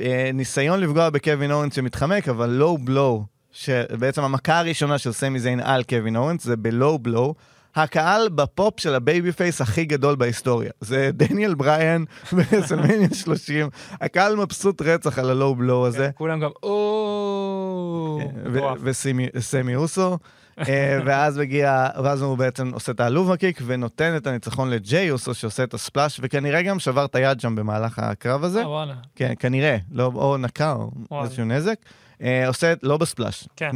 אה, 0.00 0.30
ניסיון 0.34 0.80
לפגוע 0.80 1.10
בקווין 1.10 1.52
אוונס 1.52 1.74
שמתחמק, 1.74 2.28
אבל 2.28 2.50
low 2.50 2.78
blow, 2.78 3.24
שבעצם 3.52 4.22
המכה 4.22 4.58
הראשונה 4.58 4.98
של 4.98 5.12
סמי 5.12 5.38
זיין 5.38 5.60
על 5.60 5.82
קווין 5.82 6.16
אוונס 6.16 6.44
זה 6.44 6.56
ב 6.56 6.66
low 6.66 6.98
blow. 6.98 7.34
הקהל 7.76 8.28
בפופ 8.28 8.80
של 8.80 8.94
ה 8.94 9.32
babyface 9.32 9.60
הכי 9.60 9.84
גדול 9.84 10.14
בהיסטוריה. 10.14 10.70
זה 10.80 11.10
דניאל 11.12 11.54
בריאן 11.54 12.04
ברסלמניה 12.36 13.08
30. 13.14 13.68
הקהל 14.00 14.36
מבסוט 14.36 14.82
רצח 14.82 15.18
על 15.18 15.30
הלואו 15.30 15.54
בלואו 15.54 15.86
הזה. 15.86 16.06
כן, 16.06 16.10
כולם 16.14 16.40
גם, 16.40 16.50
או... 16.62 18.20
מטורף. 18.46 18.78
וסמי 18.82 19.26
סמי 19.38 19.74
אוסו. 19.74 20.18
אה, 20.58 21.00
ואז 21.06 21.38
מגיע, 21.38 21.88
ואז 22.04 22.22
הוא 22.22 22.38
בעצם 22.38 22.70
עושה 22.74 22.92
את 22.92 23.00
העלובה 23.00 23.36
קיק 23.36 23.60
ונותן 23.66 24.16
את 24.16 24.26
הניצחון 24.26 24.70
לג'יי 24.70 25.10
אוסו 25.10 25.34
שעושה 25.34 25.64
את 25.64 25.74
הספלאש, 25.74 26.20
וכנראה 26.22 26.62
גם 26.62 26.78
שבר 26.78 27.04
את 27.04 27.14
היד 27.14 27.40
שם 27.40 27.54
במהלך 27.54 27.98
הקרב 27.98 28.44
הזה. 28.44 28.60
אה, 28.60 28.68
וואלה. 28.68 28.94
כן, 29.14 29.32
כנראה, 29.38 29.76
לא, 29.92 30.10
או 30.14 30.36
נקע 30.36 30.72
או. 31.10 31.22
איזשהו 31.22 31.44
נזק. 31.44 31.78
אה, 32.22 32.48
עושה, 32.48 32.74
לא 32.82 32.96
בספלאש, 32.96 33.48
כן. 33.56 33.70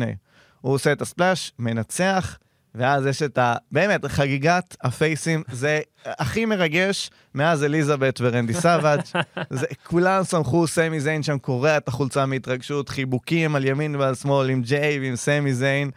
הוא 0.60 0.74
עושה 0.74 0.92
את 0.92 1.02
הספלאש, 1.02 1.52
מנצח, 1.58 2.38
ואז 2.74 3.06
יש 3.06 3.22
את 3.22 3.38
ה... 3.38 3.54
באמת, 3.72 4.04
חגיגת 4.04 4.76
הפייסים, 4.82 5.42
זה 5.52 5.80
הכי 6.04 6.44
מרגש 6.44 7.10
מאז 7.34 7.64
אליזבת 7.64 8.20
ורנדי. 8.22 8.52
זה, 9.50 9.66
כולם 9.86 10.24
שמחו, 10.24 10.66
סמי 10.66 11.00
זיין 11.00 11.22
שם 11.22 11.38
קורע 11.38 11.76
את 11.76 11.88
החולצה 11.88 12.26
מהתרגשות, 12.26 12.88
חיבוקים 12.88 13.56
על 13.56 13.64
ימין 13.64 13.96
ועל 13.96 14.14
שמאל 14.14 14.50
עם 14.50 14.62
ג'יי 14.62 15.00
ועם 15.00 15.16
סמי 15.16 15.54
זיין. 15.54 15.90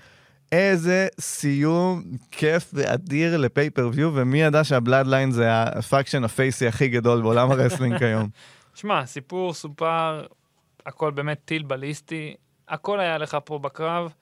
איזה 0.51 1.07
סיום 1.19 2.03
כיף 2.32 2.71
ואדיר 2.74 3.38
ל 3.38 3.43
pay-per-view, 3.43 4.11
ומי 4.13 4.41
ידע 4.41 4.63
שהבלאדליין 4.63 5.32
זה 5.32 5.47
ה 5.51 5.61
faction 5.61 6.24
הפייסי 6.24 6.67
הכי 6.67 6.88
גדול 6.88 7.21
בעולם 7.21 7.51
ה 7.51 7.56
wrestling 7.56 7.97
כיום. 7.97 8.30
שמע, 8.76 9.05
סיפור 9.05 9.53
סופר, 9.53 10.26
הכל 10.86 11.11
באמת 11.11 11.41
טיל 11.45 11.63
בליסטי, 11.63 12.36
הכל 12.69 12.99
היה 12.99 13.17
לך 13.17 13.38
פה 13.45 13.59
בקרב. 13.59 14.13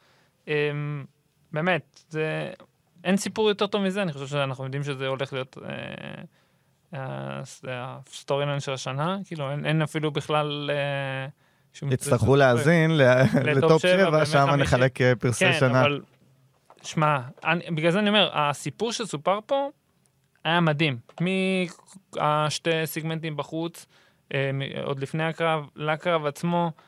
אמ, 1.51 1.55
באמת, 1.55 2.03
זה... 2.09 2.51
אין 3.03 3.17
סיפור 3.17 3.49
יותר 3.49 3.67
טוב 3.67 3.81
מזה, 3.81 4.01
אני 4.01 4.13
חושב 4.13 4.27
שאנחנו 4.27 4.63
יודעים 4.63 4.83
שזה 4.83 5.07
הולך 5.07 5.33
להיות 5.33 5.57
אה, 6.93 7.41
הסטורי 7.67 8.45
ליין 8.45 8.59
של 8.59 8.73
השנה, 8.73 9.17
כאילו 9.25 9.51
אין, 9.51 9.65
אין 9.65 9.81
אפילו 9.81 10.11
בכלל... 10.11 10.69
אה, 10.73 11.27
יצטרכו 11.91 12.35
להאזין 12.35 12.97
לטופ 13.43 13.81
שבע 13.81 14.03
7, 14.05 14.11
בימי 14.11 14.25
שם. 14.25 14.49
נחלק 14.49 15.01
אה, 15.01 15.15
פרסי 15.15 15.45
כן, 15.45 15.59
שנה. 15.59 15.81
אבל... 15.81 16.01
שמע, 16.83 17.19
אני- 17.43 17.71
בגלל 17.75 17.91
זה 17.91 17.99
אני 17.99 18.09
אומר, 18.09 18.29
הסיפור 18.33 18.91
שסופר 18.91 19.39
פה 19.45 19.69
היה 20.43 20.59
מדהים. 20.59 20.97
מהשתי 22.15 22.69
סיגמנטים 22.85 23.37
בחוץ, 23.37 23.85
אה, 24.33 24.51
עוד 24.83 24.99
לפני 24.99 25.23
הקרב, 25.23 25.65
לקרב 25.75 26.25
עצמו, 26.25 26.71
אה, 26.77 26.83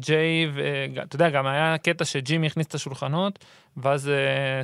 ג'יי, 0.00 0.50
ואתה 0.54 1.16
יודע, 1.16 1.30
גם 1.30 1.46
היה 1.46 1.78
קטע 1.78 2.04
שג'ימי 2.04 2.46
הכניס 2.46 2.66
את 2.66 2.74
השולחנות, 2.74 3.44
ואז 3.76 4.08
אה, 4.08 4.14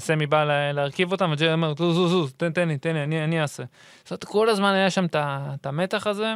סמי 0.01 0.27
בא 0.27 0.45
לה- 0.45 0.73
להרכיב 0.73 1.12
אותם, 1.12 1.31
וג'יי 1.33 1.53
אומר, 1.53 1.75
זוז, 1.79 1.97
זוז, 1.97 2.11
זוז, 2.11 2.33
תן, 2.37 2.53
תן 2.53 2.68
לי, 2.68 2.79
תן 2.79 2.93
לי, 2.95 3.03
אני, 3.03 3.25
אני 3.25 3.41
אעשה. 3.43 3.62
זאת 4.03 4.11
אומרת, 4.11 4.25
כל 4.25 4.49
הזמן 4.49 4.73
היה 4.75 4.91
שם 4.91 5.07
את 5.14 5.66
המתח 5.66 6.07
הזה. 6.07 6.35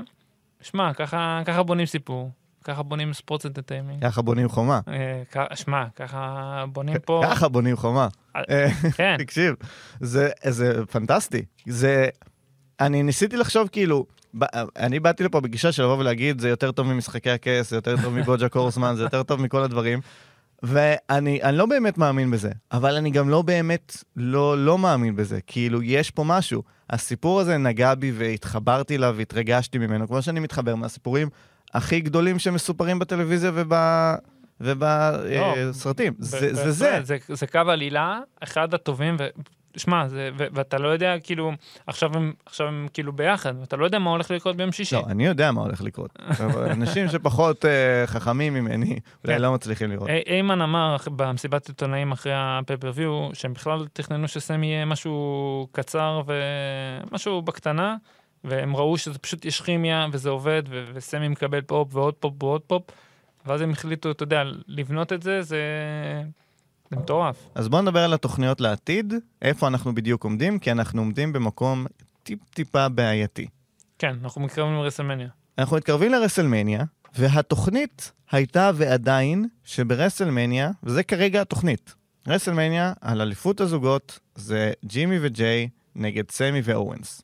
שמע, 0.61 0.95
ככה, 0.95 1.43
ככה 1.45 1.63
בונים 1.63 1.87
סיפור, 1.87 2.31
ככה 2.65 2.83
בונים 2.83 3.13
ספורט 3.13 3.47
אנטרטיימינג. 3.47 4.03
ככה 4.07 4.23
בונים 4.23 4.49
חומה. 4.49 4.81
אה, 5.37 5.57
שמע, 5.57 5.85
ככה 5.97 6.65
בונים 6.73 6.97
פה... 7.05 7.23
ככה 7.31 7.49
בונים 7.49 7.77
חומה. 7.77 8.09
אה, 8.37 8.43
אה, 8.51 8.69
כן, 8.97 9.17
תקשיב, 9.25 9.55
זה, 10.01 10.29
פנטסטי. 10.91 11.43
זה... 11.67 12.09
אני 12.81 13.03
ניסיתי 13.03 13.37
לחשוב 13.37 13.69
כאילו, 13.73 14.07
אני 14.77 15.01
באתי 15.01 15.25
לפה 15.25 15.41
בגישה 15.41 15.73
של 15.73 15.83
לבוא 15.83 15.99
ולהגיד, 15.99 16.41
זה 16.41 16.49
יותר 16.49 16.73
טוב 16.73 16.87
ממשחקי 16.87 17.31
הכס, 17.31 17.71
זה 17.71 17.77
יותר 17.77 17.97
טוב 18.03 18.15
מבוג'ה 18.15 18.49
קורסמן, 18.49 18.95
זה 18.97 19.03
יותר 19.03 19.23
טוב 19.23 19.41
מכל 19.41 19.63
הדברים. 19.63 20.01
ואני 20.63 21.43
אני 21.43 21.57
לא 21.57 21.67
באמת 21.67 21.99
מאמין 21.99 22.31
בזה, 22.31 22.51
אבל 22.73 22.97
אני 22.97 23.11
גם 23.11 23.29
לא 23.29 23.43
באמת 23.43 23.97
לא, 24.17 24.65
לא 24.65 24.79
מאמין 24.79 25.17
בזה. 25.17 25.39
כאילו, 25.47 25.83
יש 25.83 26.11
פה 26.11 26.25
משהו. 26.25 26.63
הסיפור 26.91 27.41
הזה 27.41 27.57
נגע 27.57 27.95
בי 27.95 28.13
והתחברתי 28.15 28.97
אליו 28.97 29.15
והתרגשתי 29.17 29.79
ממנו, 29.79 30.09
כמו 30.09 30.23
שאני 30.23 30.41
מתחבר 30.41 30.75
מהסיפורים 30.75 31.29
הכי 31.75 32.01
גדולים 32.01 32.39
שמסופרים 32.39 32.99
בטלוויזיה 32.99 33.51
וב... 33.55 33.73
ובסרטים. 34.61 36.13
זה 36.19 36.41
בהחלט, 36.41 36.55
זה 36.55 36.73
זה. 36.73 37.01
זה, 37.03 37.17
זה 37.29 37.47
קו 37.47 37.59
עלילה, 37.59 38.21
אחד 38.43 38.75
הטובים, 38.75 39.17
ו... 39.19 39.27
שמע, 39.77 40.05
ואתה 40.37 40.79
לא 40.79 40.89
יודע, 40.89 41.15
כאילו, 41.19 41.53
עכשיו 41.87 42.17
הם, 42.17 42.33
עכשיו 42.47 42.67
הם 42.67 42.89
כאילו 42.93 43.13
ביחד, 43.13 43.55
ואתה 43.61 43.77
לא 43.77 43.85
יודע 43.85 43.99
מה 43.99 44.11
הולך 44.11 44.31
לקרות 44.31 44.57
ביום 44.57 44.73
שישי. 44.73 44.95
לא, 44.95 45.03
אני 45.07 45.27
יודע 45.27 45.53
מה 45.53 45.61
הולך 45.61 45.81
לקרות. 45.81 46.19
אנשים 46.71 47.09
שפחות 47.09 47.65
אה, 47.65 47.71
חכמים 48.07 48.55
ממני, 48.55 48.99
אולי 49.25 49.37
כן. 49.37 49.43
לא 49.43 49.53
מצליחים 49.55 49.91
לראות. 49.91 50.09
אי- 50.09 50.23
היימן 50.27 50.61
אמר 50.61 50.97
אח- 50.97 51.09
במסיבת 51.09 51.69
עיתונאים 51.69 52.13
אחרי 52.13 52.33
ה 52.37 52.43
pay-per-view, 52.43 53.29
שהם 53.33 53.53
בכלל 53.53 53.87
תכננו 53.93 54.29
שסמי 54.29 54.67
יהיה 54.67 54.85
משהו 54.85 55.15
קצר 55.73 56.23
ומשהו 56.27 57.43
בקטנה, 57.43 57.97
והם 58.45 58.77
ראו 58.77 58.99
שזה 58.99 59.19
פשוט 59.19 59.45
יש 59.45 59.61
כימיה 59.61 60.07
וזה 60.13 60.31
עובד, 60.31 60.63
ו- 60.69 60.85
וסמי 60.95 61.29
מקבל 61.29 61.61
פופ 61.61 61.95
ועוד 61.95 62.15
פופ 62.15 62.43
ועוד 62.43 62.61
פופ, 62.67 62.83
ואז 63.47 63.61
הם 63.61 63.71
החליטו, 63.71 64.11
אתה 64.11 64.23
יודע, 64.23 64.43
לבנות 64.69 65.13
את 65.13 65.23
זה, 65.23 65.43
זה, 65.43 65.59
זה 66.91 66.97
מטורף. 66.97 67.49
אז 67.55 67.69
בואו 67.69 67.83
נדבר 67.83 68.01
על 68.05 68.15
התוכניות 68.15 68.61
לעתיד, 68.61 69.15
איפה 69.43 69.69
אנחנו 69.69 69.95
בדיוק 69.95 70.25
עומדים, 70.25 70.59
כי 70.59 70.73
אנחנו 70.73 71.01
עומדים 71.01 71.33
במקום 71.33 71.87
טיפ-טיפה 72.23 72.89
בעייתי. 72.89 73.47
כן, 73.99 74.17
אנחנו 74.23 74.41
מתקרבים 74.41 74.75
לרסלמניה. 74.75 75.29
אנחנו 75.59 75.77
מתקרבים 75.77 76.13
לרסלמניה, 76.13 76.85
והתוכנית 77.15 78.13
הייתה 78.31 78.71
ועדיין 78.75 79.49
שברסלמניה, 79.65 80.71
וזה 80.83 81.03
כרגע 81.03 81.41
התוכנית, 81.41 81.95
רסלמניה 82.29 82.93
על 83.01 83.21
אליפות 83.21 83.61
הזוגות 83.61 84.19
זה 84.35 84.73
ג'ימי 84.85 85.19
וג'יי 85.23 85.69
נגד 85.95 86.31
סמי 86.31 86.61
ואוונס. 86.65 87.23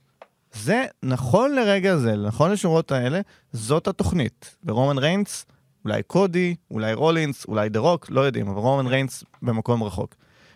זה 0.52 0.84
נכון 1.02 1.54
לרגע 1.54 1.96
זה, 1.96 2.16
נכון 2.16 2.50
לשורות 2.50 2.92
האלה, 2.92 3.20
זאת 3.52 3.88
התוכנית. 3.88 4.56
ורומן 4.64 4.98
ריינס, 4.98 5.46
אולי 5.84 6.02
קודי, 6.02 6.54
אולי 6.70 6.94
רולינס, 6.94 7.44
אולי 7.44 7.68
דה 7.68 7.80
רוק, 7.80 8.10
לא 8.10 8.20
יודעים, 8.20 8.48
אבל 8.48 8.58
רומן 8.58 8.86
ריינס 8.86 9.24
במקום 9.42 9.82
רחוק. 9.82 10.14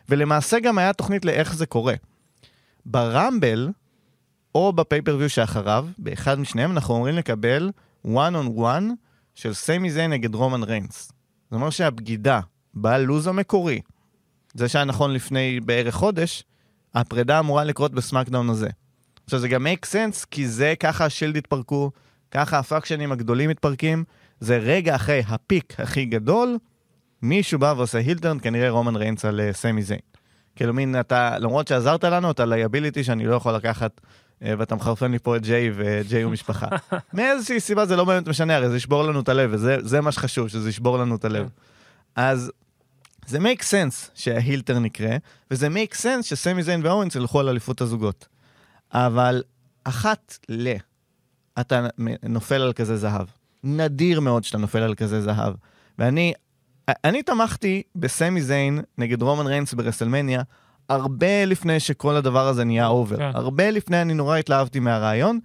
ולמעשה 0.09 0.61
גם 0.61 0.79
היה 0.79 0.93
תוכנית 0.93 1.25
לאיך 1.25 1.55
זה 1.55 1.66
קורה. 1.66 1.95
ב 2.87 2.97
Rumble, 2.97 3.71
או 4.55 4.72
ב 4.73 4.77
pay-per-view 4.77 5.29
שאחריו, 5.29 5.87
באחד 5.99 6.39
משניהם, 6.39 6.70
אנחנו 6.70 6.95
אמורים 6.95 7.14
לקבל 7.14 7.70
one 8.07 8.35
on 8.35 8.59
one 8.59 8.85
של 9.35 9.55
סמי 9.55 9.91
זיין 9.91 10.11
נגד 10.11 10.35
רומן 10.35 10.62
ריינס. 10.62 11.12
זאת 11.45 11.53
אומרת 11.53 11.72
שהבגידה 11.72 12.41
בלו"ז 12.75 13.27
המקורי, 13.27 13.81
זה 14.55 14.68
שהיה 14.68 14.85
נכון 14.85 15.12
לפני 15.12 15.61
בערך 15.61 15.95
חודש, 15.95 16.45
הפרידה 16.95 17.39
אמורה 17.39 17.64
לקרות 17.64 17.93
ב 17.93 17.98
SmackDown 17.98 18.51
הזה. 18.51 18.68
עכשיו 19.25 19.39
זה 19.39 19.49
גם 19.49 19.66
make 19.66 19.87
sense, 19.87 20.27
כי 20.31 20.49
זה 20.49 20.75
ככה 20.81 21.05
ה 21.05 21.09
Shield 21.09 21.37
התפרקו, 21.37 21.91
ככה 22.31 22.59
ה 22.59 22.64
faction 22.64 23.02
ים 23.02 23.12
הגדולים 23.12 23.51
מתפרקים, 23.51 24.05
זה 24.41 24.57
רגע 24.57 24.95
אחרי 24.95 25.22
ה 25.29 25.39
peak 25.39 25.81
הכי 25.80 26.05
גדול, 26.05 26.59
מישהו 27.22 27.59
בא 27.59 27.74
ועושה 27.76 27.99
heel 27.99 28.16
turn, 28.16 28.39
כנראה 28.41 28.70
רומן 28.70 28.97
ריינס 28.97 29.24
על 29.24 29.41
אה, 29.41 29.53
סמי 29.53 29.82
זיין. 29.82 30.01
כאילו 30.57 30.74
מין, 30.74 31.01
אתה, 31.01 31.39
למרות 31.39 31.68
שעזרת 31.68 32.05
לנו, 32.05 32.30
אתה 32.30 32.45
liability 32.45 33.05
שאני 33.05 33.26
לא 33.26 33.35
יכול 33.35 33.53
לקחת, 33.55 34.01
אה, 34.43 34.55
ואתה 34.59 34.74
מחרפן 34.74 35.11
לי 35.12 35.18
פה 35.18 35.37
את 35.37 35.43
ג'יי, 35.43 35.70
וג'יי 35.74 36.22
הוא 36.22 36.32
משפחה. 36.32 36.66
מאיזושהי 37.14 37.61
סיבה 37.61 37.87
זה 37.87 37.97
לא 37.97 38.05
באמת 38.05 38.28
משנה, 38.28 38.57
הרי 38.57 38.68
זה 38.68 38.76
ישבור 38.76 39.03
לנו 39.03 39.20
את 39.20 39.28
הלב, 39.28 39.51
וזה 39.53 39.76
זה 39.80 40.01
מה 40.01 40.12
שחשוב, 40.12 40.49
שזה 40.49 40.68
ישבור 40.68 40.99
לנו 40.99 41.16
את 41.16 41.24
הלב. 41.24 41.49
אז 42.16 42.53
זה 43.26 43.39
make 43.39 43.61
sense 43.61 44.11
שה 44.15 44.34
heel 44.34 44.59
turn 44.59 44.85
יקרה, 44.85 45.16
וזה 45.51 45.68
make 45.68 45.95
sense 45.95 46.22
שסמי 46.22 46.62
זיין 46.62 46.87
ואוונס 46.87 47.15
ילכו 47.14 47.41
על 47.41 47.49
אליפות 47.49 47.80
הזוגות. 47.80 48.28
אבל 48.93 49.43
אחת 49.85 50.39
ל... 50.49 50.74
אתה 51.61 51.87
נופל 52.22 52.62
על 52.62 52.72
כזה 52.72 52.97
זהב. 52.97 53.26
נדיר 53.65 54.21
מאוד 54.21 54.45
שאתה 54.45 54.59
נופל 54.59 54.79
על 54.79 54.95
כזה 54.95 55.21
זהב. 55.21 55.55
ואני 55.99 56.33
אני 56.89 57.23
תמכתי 57.23 57.83
בסמי 57.97 58.43
זיין 58.43 58.81
נגד 58.99 59.23
רומן 59.23 59.47
ריינס 59.47 59.75
ברסלמניה 59.75 60.43
הרבה 60.89 61.45
לפני 61.45 61.81
שכל 61.81 62.17
הדבר 62.17 62.49
הזה 62.49 62.65
נהיה 62.65 62.87
over. 62.87 63.17
כן. 63.17 63.31
הרבה 63.35 63.71
לפני 63.71 64.03
אני 64.03 64.15
נורא 64.15 64.37
התלהבתי 64.37 64.81
מהרעיון. 64.81 65.39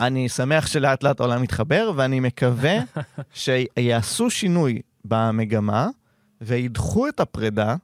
אני 0.00 0.28
שמח 0.28 0.66
שלאט 0.66 1.02
לאט 1.02 1.20
העולם 1.20 1.42
מתחבר, 1.42 1.92
ואני 1.96 2.20
מקווה 2.20 2.78
שיעשו 3.34 4.30
שינוי 4.30 4.80
במגמה 5.04 5.88
וידחו 6.40 7.08
את 7.08 7.20
הפרידה 7.20 7.76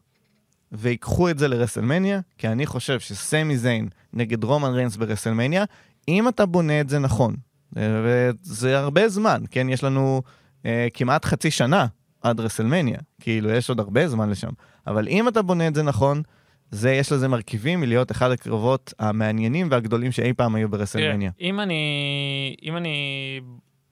ויקחו 0.72 1.30
את 1.30 1.38
זה 1.38 1.48
לרסלמניה, 1.48 2.20
כי 2.38 2.48
אני 2.48 2.66
חושב 2.66 3.00
שסמי 3.00 3.58
זיין 3.58 3.88
נגד 4.12 4.44
רומן 4.44 4.70
ריינס 4.70 4.96
ברסלמניה, 4.96 5.64
אם 6.08 6.28
אתה 6.28 6.46
בונה 6.46 6.80
את 6.80 6.88
זה 6.88 6.98
נכון, 6.98 7.36
וזה 7.76 8.78
הרבה 8.78 9.08
זמן, 9.08 9.42
כן? 9.50 9.68
יש 9.68 9.84
לנו 9.84 10.22
אה, 10.66 10.86
כמעט 10.94 11.24
חצי 11.24 11.50
שנה 11.50 11.86
עד 12.22 12.40
רסלמניה, 12.40 12.98
כאילו 13.20 13.50
יש 13.50 13.68
עוד 13.68 13.80
הרבה 13.80 14.08
זמן 14.08 14.30
לשם, 14.30 14.50
אבל 14.86 15.08
אם 15.08 15.28
אתה 15.28 15.42
בונה 15.42 15.68
את 15.68 15.74
זה 15.74 15.82
נכון, 15.82 16.22
זה, 16.70 16.92
יש 16.92 17.12
לזה 17.12 17.28
מרכיבים 17.28 17.80
מלהיות 17.80 18.10
אחד 18.10 18.30
הקרבות 18.30 18.92
המעניינים 18.98 19.68
והגדולים 19.70 20.12
שאי 20.12 20.32
פעם 20.32 20.54
היו 20.54 20.68
ברסלמניה. 20.68 21.30
תראה, 21.30 21.48
אם 21.48 21.60
אני, 21.60 22.56
אם 22.62 22.76
אני 22.76 23.40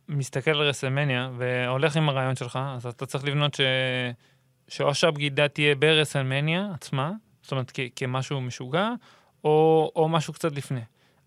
מסתכל 0.09 0.51
על 0.51 0.62
רסלמניה 0.68 1.30
והולך 1.39 1.97
עם 1.97 2.09
הרעיון 2.09 2.37
שלך, 2.37 2.59
אז 2.76 2.87
אתה 2.87 3.07
צריך 3.07 3.24
לבנות 3.24 3.55
ש... 3.55 3.61
שאו 4.68 4.95
שהבגידה 4.95 5.49
תהיה 5.49 5.74
ברסלמניה 5.74 6.68
עצמה, 6.74 7.11
זאת 7.43 7.53
אומרת 7.53 7.70
כ- 7.74 7.80
כמשהו 7.97 8.41
משוגע, 8.41 8.89
או, 9.45 9.91
או 9.97 10.09
משהו 10.09 10.33
קצת 10.33 10.57
לפני. 10.57 10.80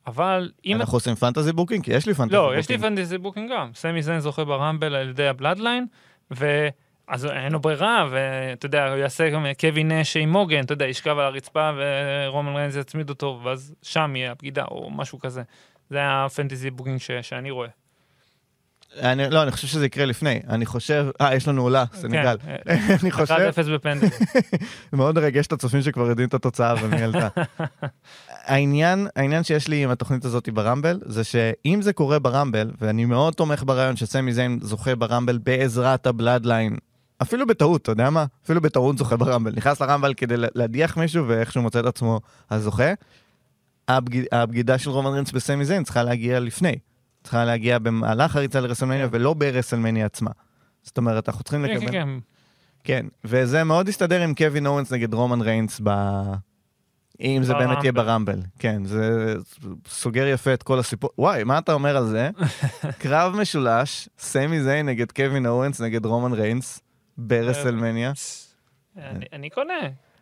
אבל 0.07 0.51
אם... 0.65 0.75
אנחנו 0.75 0.95
עושים 0.95 1.15
fantasy 1.15 1.53
booking? 1.53 1.83
כי 1.83 1.93
יש 1.93 2.05
לי 2.05 2.13
fantasy 2.13 2.35
לא, 2.35 2.41
booking. 2.41 2.59
יש 2.59 2.69
לי 2.69 2.77
fantasy 2.77 3.17
booking 3.17 3.51
גם. 3.51 3.69
סמי 3.75 4.01
זיין 4.01 4.19
זוכה 4.19 4.45
ב 4.45 4.52
Rumble 4.52 4.95
על 4.95 5.09
ידי 5.09 5.27
ה 5.27 5.33
Bloodline, 5.33 5.85
ו... 6.31 6.67
אז 7.07 7.25
אין 7.25 7.51
לו 7.51 7.59
ברירה, 7.59 8.07
ואתה 8.11 8.65
יודע, 8.65 8.87
הוא 8.87 8.97
יעשה 8.97 9.29
גם 9.29 9.45
קווין 9.59 9.91
נש 9.91 10.17
עם 10.17 10.29
הוגן, 10.29 10.63
אתה 10.63 10.73
יודע, 10.73 10.85
ישכב 10.85 11.17
על 11.17 11.25
הרצפה 11.25 11.71
ורומן 11.77 12.55
ריינס 12.55 12.75
יצמיד 12.75 13.09
אותו, 13.09 13.41
ואז 13.43 13.75
שם 13.81 14.15
יהיה 14.15 14.31
הבגידה, 14.31 14.65
או 14.71 14.89
משהו 14.91 15.19
כזה. 15.19 15.41
זה 15.89 15.97
ה 16.01 16.10
fantasy 16.10 16.71
booking 16.71 16.99
ש... 16.99 17.11
שאני 17.21 17.51
רואה. 17.51 17.69
אני, 19.01 19.29
לא, 19.29 19.43
אני 19.43 19.51
חושב 19.51 19.67
שזה 19.67 19.85
יקרה 19.85 20.05
לפני. 20.05 20.39
אני 20.49 20.65
חושב... 20.65 21.05
אה, 21.21 21.35
יש 21.35 21.47
לנו 21.47 21.61
עולה, 21.61 21.85
סנגל. 21.93 22.37
כן, 22.37 22.55
אני 23.01 23.11
חושב... 23.11 23.35
1-0 23.35 23.71
בפנדל. 23.73 24.07
מאוד 24.93 25.15
מרגש 25.15 25.47
את 25.47 25.51
הצופים 25.51 25.81
שכבר 25.81 26.07
יודעים 26.07 26.27
את 26.27 26.33
התוצאה 26.33 26.73
ומי 26.81 27.03
עלתה. 27.03 27.27
העניין, 28.45 29.07
העניין 29.15 29.43
שיש 29.43 29.67
לי 29.67 29.83
עם 29.83 29.89
התוכנית 29.89 30.25
הזאת 30.25 30.49
ברמבל, 30.49 30.99
זה 31.05 31.23
שאם 31.23 31.79
זה 31.81 31.93
קורה 31.93 32.19
ברמבל, 32.19 32.71
ואני 32.81 33.05
מאוד 33.05 33.33
תומך 33.33 33.63
ברעיון 33.65 33.95
שסמי 33.95 34.33
זיין 34.33 34.59
זוכה 34.61 34.95
ברמבל 34.95 35.37
בעזרת 35.37 36.07
הבלאדליין, 36.07 36.75
אפילו 37.21 37.47
בטעות, 37.47 37.81
אתה 37.81 37.91
יודע 37.91 38.09
מה? 38.09 38.25
אפילו 38.45 38.61
בטעות 38.61 38.97
זוכה 38.97 39.17
ברמבל. 39.17 39.53
נכנס 39.55 39.81
לרמבל 39.81 40.13
כדי 40.13 40.35
להדיח 40.37 40.97
מישהו, 40.97 41.27
ואיכשהו 41.27 41.61
מוצא 41.61 41.79
את 41.79 41.85
עצמו 41.85 42.19
הזוכה. 42.51 42.93
הבגיד, 43.87 44.25
הבגידה 44.31 44.77
של 44.77 44.89
רומן 44.89 45.13
רינץ 45.13 45.31
בסמי 45.31 45.65
זיין 45.65 45.83
צריכה 45.83 46.03
להגיע 46.03 46.39
לפני. 46.39 46.75
צריכה 47.23 47.45
להגיע 47.45 47.79
במהלך 47.79 48.35
הריצה 48.35 48.59
לרסלמניה, 48.59 49.07
ולא 49.11 49.33
ברסלמניה 49.33 50.05
עצמה. 50.05 50.31
זאת 50.83 50.97
אומרת, 50.97 51.29
אנחנו 51.29 51.43
צריכים 51.43 51.65
כן, 51.65 51.73
לקבל... 51.73 51.85
כן, 51.85 51.91
כן. 51.91 52.09
כן, 52.83 53.05
וזה 53.23 53.63
מאוד 53.63 53.87
הסתדר 53.87 54.21
עם 54.21 54.33
קווין 54.33 54.67
אוונס 54.67 54.91
נגד 54.91 55.13
רומן 55.13 55.41
ריינס 55.41 55.81
ב... 55.83 55.89
אם 57.21 57.39
זה 57.43 57.53
באמת 57.53 57.77
יהיה 57.83 57.91
ב 57.91 57.97
Rumble. 57.97 58.33
ב 58.33 58.35
Rumble, 58.35 58.47
כן, 58.59 58.85
זה 58.85 59.35
סוגר 59.87 60.27
יפה 60.27 60.53
את 60.53 60.63
כל 60.63 60.79
הסיפור. 60.79 61.09
וואי, 61.17 61.43
מה 61.43 61.57
אתה 61.57 61.73
אומר 61.73 61.97
על 61.97 62.07
זה? 62.07 62.29
קרב 63.01 63.35
משולש, 63.35 64.09
סמי 64.19 64.63
זיין 64.63 64.85
נגד 64.85 65.11
קווין 65.11 65.45
אוונס 65.45 65.81
נגד 65.81 66.05
רומן 66.05 66.33
ריינס, 66.33 66.79
ברסלמניה. 67.17 68.11
אני- 68.97 69.25
אני 69.33 69.49
קונה. 69.49 69.73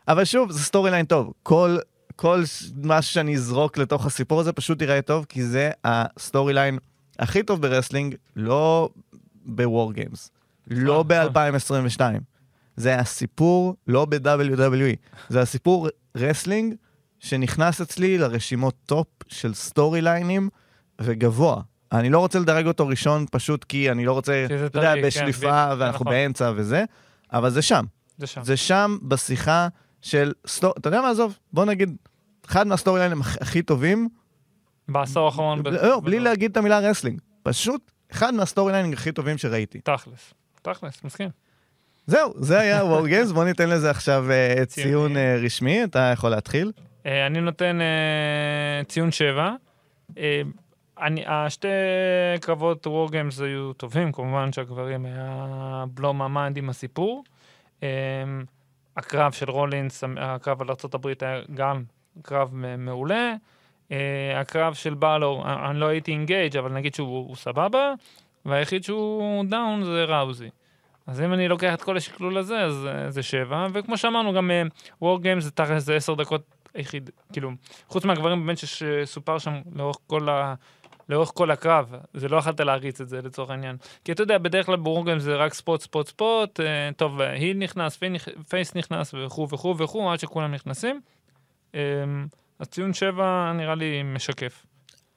אבל 0.08 0.26
שוב, 0.26 0.52
זה 0.52 0.60
storyline 0.60 1.06
טוב. 1.06 1.34
כל, 1.44 1.78
משהו 2.84 3.14
שאני 3.14 3.36
אזרוק 3.36 3.78
לתוך 3.78 4.06
הסיפור 4.06 4.40
הזה 4.40 4.54
פשוט 4.54 4.82
ייראה 4.82 5.02
טוב, 5.02 5.26
כי 5.30 5.44
זה 5.44 5.72
ה 5.84 6.54
storyline 6.54 6.78
הכי 7.20 7.44
טוב 7.44 7.62
ב 7.62 7.67
wrestling, 7.67 8.16
לא 8.36 8.90
ב 9.46 9.94
WarGames, 9.94 10.32
לא 10.68 11.04
נכון. 11.10 11.34
ב-2022. 11.34 12.02
זה 12.76 13.00
הסיפור 13.00 13.76
לא 13.88 14.06
ב-WWE, 14.10 14.96
זה 15.30 15.42
הסיפור 15.42 15.90
wrestling 16.16 16.76
שנכנס 17.24 17.82
אצלי 17.82 18.18
לרשימות 18.18 18.76
top 18.86 19.08
של 19.28 19.54
storyline 19.54 20.02
ים 20.02 20.50
וגבוה. 21.02 21.62
אני 21.92 22.10
לא 22.10 22.20
רוצה 22.20 22.40
לדרג 22.40 22.68
אותו 22.68 22.88
ראשון 22.88 23.26
פשוט 23.32 23.64
כי 23.64 23.92
אני 23.92 24.06
לא 24.06 24.14
רוצה, 24.14 24.46
אתה 24.66 24.78
יודע, 24.80 24.94
כן, 24.96 25.02
בשליפה 25.08 25.40
בדיוק, 25.66 25.80
ואנחנו 25.82 26.04
נכון. 26.04 26.14
באמצע 26.14 26.52
וזה, 26.56 26.84
אבל 27.34 27.50
זה 27.50 27.62
שם. 27.62 27.86
זה 28.18 28.28
שם. 28.28 28.44
זה 28.44 28.58
שם 28.58 28.98
בשיחה 29.02 29.68
של 30.02 30.34
סטור... 30.48 30.74
אתה 30.78 30.88
יודע 30.88 31.02
מה, 31.02 31.10
עזוב, 31.10 31.38
בוא 31.54 31.66
נגיד, 31.66 31.96
אחד 32.46 32.68
מה 32.68 32.74
storyline 32.74 33.00
ים 33.00 33.22
הכ- 33.22 33.38
הכי 33.42 33.62
טובים, 33.62 34.10
בעשור 34.90 35.26
האחרון. 35.26 35.64
ב- 35.64 35.68
לא, 35.68 36.00
בלי 36.00 36.20
להגיד 36.20 36.52
את 36.52 36.58
המילה 36.58 36.80
wrestling, 36.80 37.20
פשוט 37.44 37.92
אחד 38.12 38.34
מה 38.34 38.41
storyline 38.41 38.72
ים 38.72 38.94
הכי 38.94 39.12
טובים 39.12 39.38
שראיתי. 39.38 39.80
תכלס. 39.82 40.34
תכלס, 40.62 41.04
מסכים. 41.04 41.30
זהו, 42.08 42.34
זה 42.40 42.60
היה 42.60 42.86
WarGames, 42.86 43.32
בוא 43.32 43.44
ניתן 43.46 43.70
לזה 43.70 43.90
עכשיו 43.90 44.26
אה, 44.32 44.66
ציון. 44.66 45.18
אה, 45.18 45.36
רשמי, 45.44 45.84
אתה 45.84 46.00
יכול 46.14 46.30
להתחיל. 46.30 46.72
אה, 47.06 47.26
אני 47.26 47.42
נותן 47.42 47.82
אה, 47.82 48.84
ציון 48.84 49.12
7. 49.12 49.56
אה, 50.18 50.42
אני, 51.02 51.24
השתי 51.28 51.68
קרבות 52.42 52.88
WarGames 52.88 53.42
היו 53.42 53.74
טובים, 53.74 54.12
כמובן 54.12 54.52
שהגברים 54.52 55.06
היה 55.06 55.86
בלו 55.94 56.14
ממ"ד 56.14 56.58
עם 56.58 56.70
הסיפור. 56.70 57.24
הקרב 58.98 59.32
של 59.32 59.50
רולינס, 59.50 60.04
הקרב 60.18 60.62
על 60.62 60.68
ארה"ב 60.70 61.08
היה 61.08 61.42
גם 61.54 61.84
קרב 62.22 62.50
מעולה. 62.78 63.34
הקרב 64.36 64.74
של 64.74 64.94
באלור, 64.94 65.44
אני 65.70 65.80
לא 65.80 65.86
הייתי 65.86 66.12
engaged, 66.12 66.58
אבל 66.58 66.72
נגיד 66.72 66.94
שהוא 66.94 67.28
הוא 67.28 67.36
סבבה, 67.36 67.94
והיחיד 68.46 68.84
שהוא 68.84 69.46
down 69.46 69.84
זה 69.84 70.04
ראוזי. 70.04 70.50
אז 71.08 71.22
אם 71.22 71.34
אני 71.34 71.48
לוקח 71.48 71.74
את 71.74 71.82
כל 71.82 71.98
השקלול 71.98 72.38
הזה, 72.38 72.62
אז 72.62 72.88
זה 73.08 73.24
שבע, 73.24 73.68
וכמו 73.74 73.98
שאמרנו, 73.98 74.34
גם 74.34 74.52
WarGames 75.02 75.44
זה 75.44 75.52
תכל'ס 75.52 75.84
זה 75.84 75.96
עשר 75.96 76.14
דקות 76.14 76.63
היחיד, 76.74 77.10
כאילו, 77.34 77.52
חוץ 77.88 78.06
מהגברים 78.06 78.46
באמת 78.46 78.58
שסופר 78.58 79.38
שם 79.38 79.54
לאורך 79.76 79.98
כל 80.08 80.30
ה... 80.30 80.54
לאורך 81.10 81.32
כל 81.34 81.52
הקרב, 81.52 81.94
זה 82.14 82.28
לא 82.30 82.38
יכלת 82.38 82.60
להריץ 82.60 83.02
את 83.02 83.10
זה 83.10 83.22
לצורך 83.22 83.50
העניין. 83.50 83.78
כי 84.06 84.12
אתה 84.12 84.24
יודע, 84.24 84.38
בדרך 84.38 84.66
כלל 84.66 84.76
ברור 84.76 85.06
גם 85.06 85.20
זה 85.20 85.36
רק 85.36 85.54
ספוט, 85.54 85.82
ספוט, 85.82 86.08
ספוט, 86.08 86.60
אה, 86.60 86.90
טוב, 86.98 87.22
היל 87.22 87.58
נכנס, 87.58 87.98
פי 87.98 88.06
נכ- 88.10 88.44
פייס 88.50 88.76
נכנס 88.76 89.14
וכו' 89.14 89.50
וכו' 89.50 89.76
וכו', 89.78 90.12
עד 90.12 90.20
שכולם 90.20 90.54
נכנסים. 90.54 91.02
אה, 91.76 91.80
אז 92.60 92.68
ציון 92.68 92.94
שבע 92.94 93.52
נראה 93.56 93.76
לי 93.76 94.04
משקף. 94.04 94.66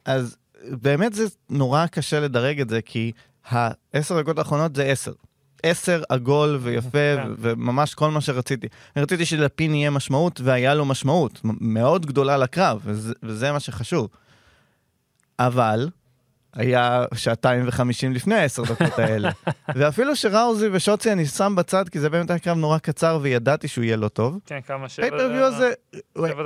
אז 0.05 0.37
באמת 0.65 1.13
זה 1.13 1.25
נורא 1.51 1.87
קשה 1.87 2.21
לדרג 2.21 2.61
את 2.61 2.69
זה, 2.69 2.83
כי 2.83 3.13
העשר 3.45 4.21
דקות 4.23 4.39
האחרונות 4.39 4.75
זה 4.77 4.85
עשר. 4.85 5.13
עשר 5.67 6.03
עגול 6.09 6.59
ויפה, 6.62 6.89
כן. 7.17 7.29
וממש 7.39 7.95
כל 7.95 8.11
מה 8.11 8.21
שרציתי. 8.21 8.67
אני 8.97 9.03
רציתי 9.03 9.27
שלפין 9.27 9.75
יהיה 9.75 9.91
משמעות, 9.91 10.41
והיה 10.45 10.75
לו 10.75 10.85
משמעות 10.85 11.41
מאוד 11.45 12.07
גדולה 12.07 12.37
לקרב, 12.37 12.81
וזה, 12.85 13.14
וזה 13.23 13.53
מה 13.53 13.61
שחשוב. 13.61 14.09
אבל 15.39 15.89
היה 16.57 17.05
שעתיים 17.14 17.69
וחמישים 17.69 18.12
לפני 18.12 18.35
העשר 18.35 18.62
דקות 18.62 18.99
האלה. 18.99 19.31
ואפילו 19.77 20.17
שראוזי 20.17 20.69
ושוצי 20.73 21.12
אני 21.12 21.27
שם 21.27 21.55
בצד, 21.57 21.89
כי 21.89 22.01
זה 22.01 22.11
באמת 22.11 22.31
היה 22.31 22.39
קרב 22.39 22.57
נורא 22.57 22.79
קצר 22.79 23.19
וידעתי 23.23 23.69
שהוא 23.69 23.85
יהיה 23.85 23.97
לא 23.97 24.09
טוב. 24.09 24.39
כן, 24.47 24.61
כמה 24.67 24.89
שבע... 24.89 25.09
pay-per-view 25.09 25.45
הזה 25.45 25.73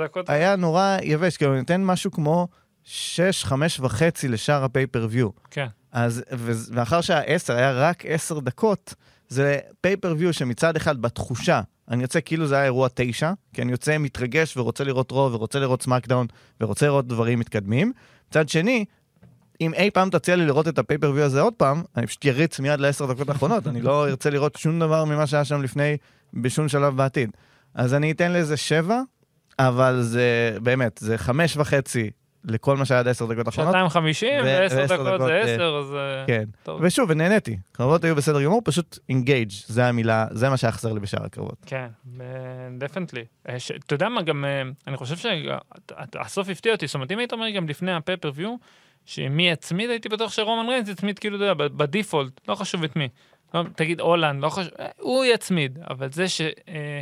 דקות? 0.03 0.29
היה 0.29 0.55
נורא 0.55 0.97
יבש, 1.03 1.37
כאילו 1.37 1.55
ניתן 1.55 1.83
משהו 1.83 2.11
כמו 2.11 2.47
שש, 2.83 3.43
חמש 3.43 3.79
וחצי 3.79 4.27
לשאר 4.27 4.63
ה 4.63 4.68
pay-per-view. 4.68 5.29
כן. 5.51 5.67
אז, 5.91 6.23
ו- 6.31 6.75
מאחר 6.75 7.01
שהעשר 7.01 7.53
היה 7.53 7.71
רק 7.71 8.03
עשר 8.05 8.39
דקות, 8.39 8.93
זה 9.27 9.59
pay-per-view 9.81 10.33
שמצד 10.33 10.75
אחד 10.75 11.01
בתחושה, 11.01 11.61
אני 11.89 12.01
יוצא 12.01 12.19
כאילו 12.25 12.47
זה 12.47 12.55
היה 12.55 12.63
אירוע 12.63 12.87
תשע, 12.93 13.31
כי 13.53 13.61
אני 13.61 13.71
יוצא 13.71 13.97
מתרגש 13.97 14.57
ורוצה 14.57 14.83
לראות 14.83 15.11
Raw 15.11 15.33
ורוצה 15.33 15.59
לראות 15.59 15.81
SmackDown 15.81 16.27
ורוצה 16.61 16.85
לראות 16.85 17.07
דברים 17.07 17.39
מתקדמים. 17.39 17.93
מצד 18.29 18.49
שני, 18.49 18.85
אם 19.61 19.73
אי 19.73 19.91
פעם 19.91 20.09
תציע 20.09 20.35
לי 20.35 20.45
לראות 20.45 20.67
את 20.67 20.79
הפייפריוויו 20.79 21.23
הזה 21.23 21.41
עוד 21.41 21.53
פעם, 21.53 21.83
אני 21.97 22.07
פשוט 22.07 22.25
יריץ 22.25 22.59
מיד 22.59 22.79
לעשר 22.79 23.05
דקות 23.13 23.29
האחרונות, 23.29 23.67
אני 23.67 23.81
לא 23.81 24.07
ארצה 24.07 24.29
לראות 24.29 24.55
שום 24.55 24.79
דבר 24.79 25.05
ממה 25.05 25.27
שהיה 25.27 25.45
שם 25.45 25.61
לפני, 25.61 25.97
בשום 26.33 26.67
שלב 26.67 26.97
בעתיד. 26.97 27.29
אז 27.73 27.93
אני 27.93 28.11
אתן 28.11 28.31
לזה 28.31 28.57
שבע, 28.57 29.01
אבל 29.59 30.01
זה 30.01 30.57
באמת, 30.63 30.97
זה 31.01 31.17
חמש 31.17 31.57
וחצי 31.57 32.09
לכל 32.45 32.77
מה 32.77 32.85
שהיה 32.85 32.99
עד 32.99 33.07
עשר 33.07 33.25
דקות 33.25 33.47
האחרונות. 33.47 33.73
שעתיים 33.73 33.89
חמישים 33.89 34.43
ועשר 34.43 34.85
דקות 34.85 35.21
זה 35.21 35.33
אה, 35.33 35.39
עשר, 35.41 35.79
אז... 35.79 35.95
אה, 35.95 36.23
כן. 36.27 36.43
טוב. 36.63 36.79
ושוב, 36.83 37.09
ונהניתי. 37.09 37.57
קרבות 37.71 38.03
היו 38.03 38.15
בסדר 38.15 38.43
גמור, 38.43 38.61
פשוט 38.65 38.99
אינגייג', 39.09 39.51
זה 39.65 39.85
המילה, 39.85 40.27
זה 40.31 40.49
מה 40.49 40.57
שהיה 40.57 40.71
חסר 40.71 40.93
לי 40.93 40.99
בשאר 40.99 41.25
הקרבות. 41.25 41.57
כן, 41.65 41.87
definitely. 42.77 43.25
אתה 43.85 43.93
יודע 43.95 44.09
מה, 44.09 44.21
גם 44.21 44.45
אה, 44.45 44.61
אני 44.87 44.97
חושב 44.97 45.15
שהסוף 45.17 46.49
הפתיע 46.49 46.71
אותי, 46.71 46.87
זאת 46.87 46.95
אומרת, 46.95 47.11
אם 47.11 47.19
היית 47.19 47.33
אומר 47.33 47.49
גם 47.49 47.69
לפני 47.69 47.93
ה 47.93 47.97
pay-per-view, 47.97 48.55
שמי 49.05 49.49
יצמיד, 49.49 49.89
הייתי 49.89 50.09
בטוח 50.09 50.31
שרומן 50.31 50.69
ריינס 50.69 50.89
יצמיד 50.89 51.19
כאילו, 51.19 51.35
אתה 51.35 51.45
יודע, 51.45 51.67
ב 51.67 51.75
default, 51.75 52.41
לא 52.47 52.55
חשוב 52.55 52.83
את 52.83 52.95
מי. 52.95 53.09
לא, 53.53 53.63
רידג' 53.75 53.99
הולנד, 53.99 54.43
לא 54.43 54.49
חשוב, 54.49 54.71
אה, 54.79 54.87
הוא 54.99 55.25
יצמיד, 55.25 55.79
אבל 55.89 56.11
זה 56.11 56.29
ש... 56.29 56.41
אה, 56.41 57.01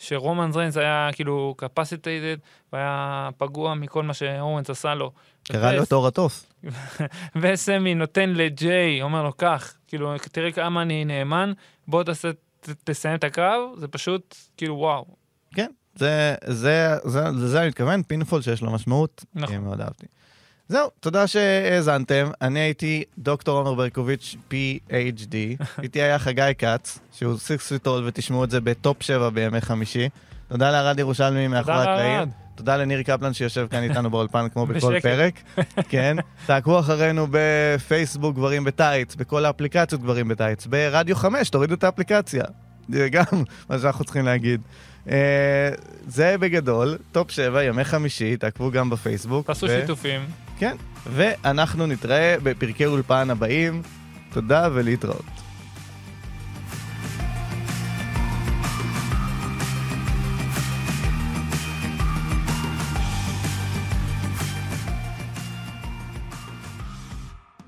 שרומן 0.00 0.50
ריינס 0.54 0.76
היה 0.76 1.10
כאילו 1.12 1.54
incapacitated, 1.56 2.36
והיה 2.72 3.28
פגוע 3.38 3.74
מכל 3.74 4.02
מה 4.02 4.14
שאוונס 4.14 4.70
עשה 4.70 4.94
לו. 4.94 5.12
קרא 5.44 5.72
לו 5.72 6.08
את 6.08 6.18
אור. 6.18 6.28
וסמי 7.40 7.94
נותן 7.94 8.30
לג'יי, 8.30 9.02
אומר 9.02 9.22
לו, 9.22 9.32
קח, 9.32 9.74
כאילו, 9.88 10.14
תראה 10.32 10.52
כמה 10.52 10.82
אני 10.82 11.04
נאמן, 11.04 11.52
בוא 11.88 12.02
תעשה, 12.02 12.32
ת, 12.60 12.68
תסיים 12.84 13.14
את 13.14 13.24
הקרב, 13.24 13.60
זה 13.76 13.88
פשוט, 13.88 14.36
כאילו, 14.56 14.76
וואו. 14.76 15.06
כן, 15.54 15.70
זה, 15.94 16.34
זה, 16.46 16.96
זה, 17.04 17.20
לזה 17.20 17.60
אני 17.60 17.68
מתכוון, 17.68 18.02
pinfall 18.02 18.42
שיש 18.42 18.62
לו 18.62 18.70
משמעות. 18.70 19.24
נכון. 19.34 19.56
מאוד 19.56 19.80
אהבתי. 19.80 20.06
זהו, 20.70 20.90
תודה 21.00 21.26
שהאזנתם. 21.26 22.30
אני 22.42 22.60
הייתי 22.60 23.04
דוקטור 23.18 23.58
עומר 23.58 23.74
ברקוביץ', 23.74 24.36
PhD. 24.50 25.34
איתי 25.82 26.02
היה 26.02 26.18
חגי 26.18 26.52
כץ, 26.58 26.98
שהוא 27.12 27.38
six 27.38 27.72
feet 27.72 27.86
tall, 27.86 28.04
ותשמעו 28.06 28.44
את 28.44 28.50
זה 28.50 28.60
בטופ 28.60 29.02
7 29.02 29.30
בימי 29.30 29.60
חמישי. 29.60 30.08
תודה 30.48 30.70
לארד 30.70 30.98
ירושלמי 30.98 31.48
מאחורי 31.48 31.76
הקלעים. 31.76 32.28
תודה 32.54 32.76
לניר 32.76 33.02
קפלן 33.02 33.32
שיושב 33.32 33.66
כאן 33.70 33.82
איתנו 33.82 34.10
באולפן 34.10 34.48
כמו 34.48 34.66
בכל 34.66 34.94
בשקט. 34.94 35.02
פרק. 35.02 35.34
כן. 35.88 36.16
תעקבו 36.46 36.80
אחרינו 36.80 37.26
בפייסבוק 37.30 38.36
גברים 38.36 38.64
בטייץ, 38.64 39.14
בכל 39.14 39.44
האפליקציות 39.44 40.02
גברים 40.02 40.28
בטייץ, 40.28 40.66
ברדיו 40.66 41.16
5, 41.16 41.50
תורידו 41.50 41.74
את 41.74 41.84
האפליקציה. 41.84 42.44
זה 42.88 43.08
גם 43.08 43.24
מה 43.70 43.78
שאנחנו 43.78 44.04
צריכים 44.04 44.24
להגיד. 44.24 44.60
אה, 45.10 45.70
זה 46.06 46.36
בגדול, 46.40 46.98
טופ 47.12 47.30
7, 47.30 47.64
ימי 47.64 47.84
חמישי, 47.84 48.36
תעקבו 48.36 48.70
גם 48.70 48.90
בפייסבוק. 48.90 49.46
תעשו 49.46 49.66
ו- 49.66 49.80
שיתופים. 49.80 50.20
כן, 50.60 50.76
ואנחנו 51.06 51.86
נתראה 51.86 52.36
בפרקי 52.42 52.86
אולפן 52.86 53.30
הבאים. 53.30 53.82
תודה 54.32 54.68
ולהתראות. 54.72 55.39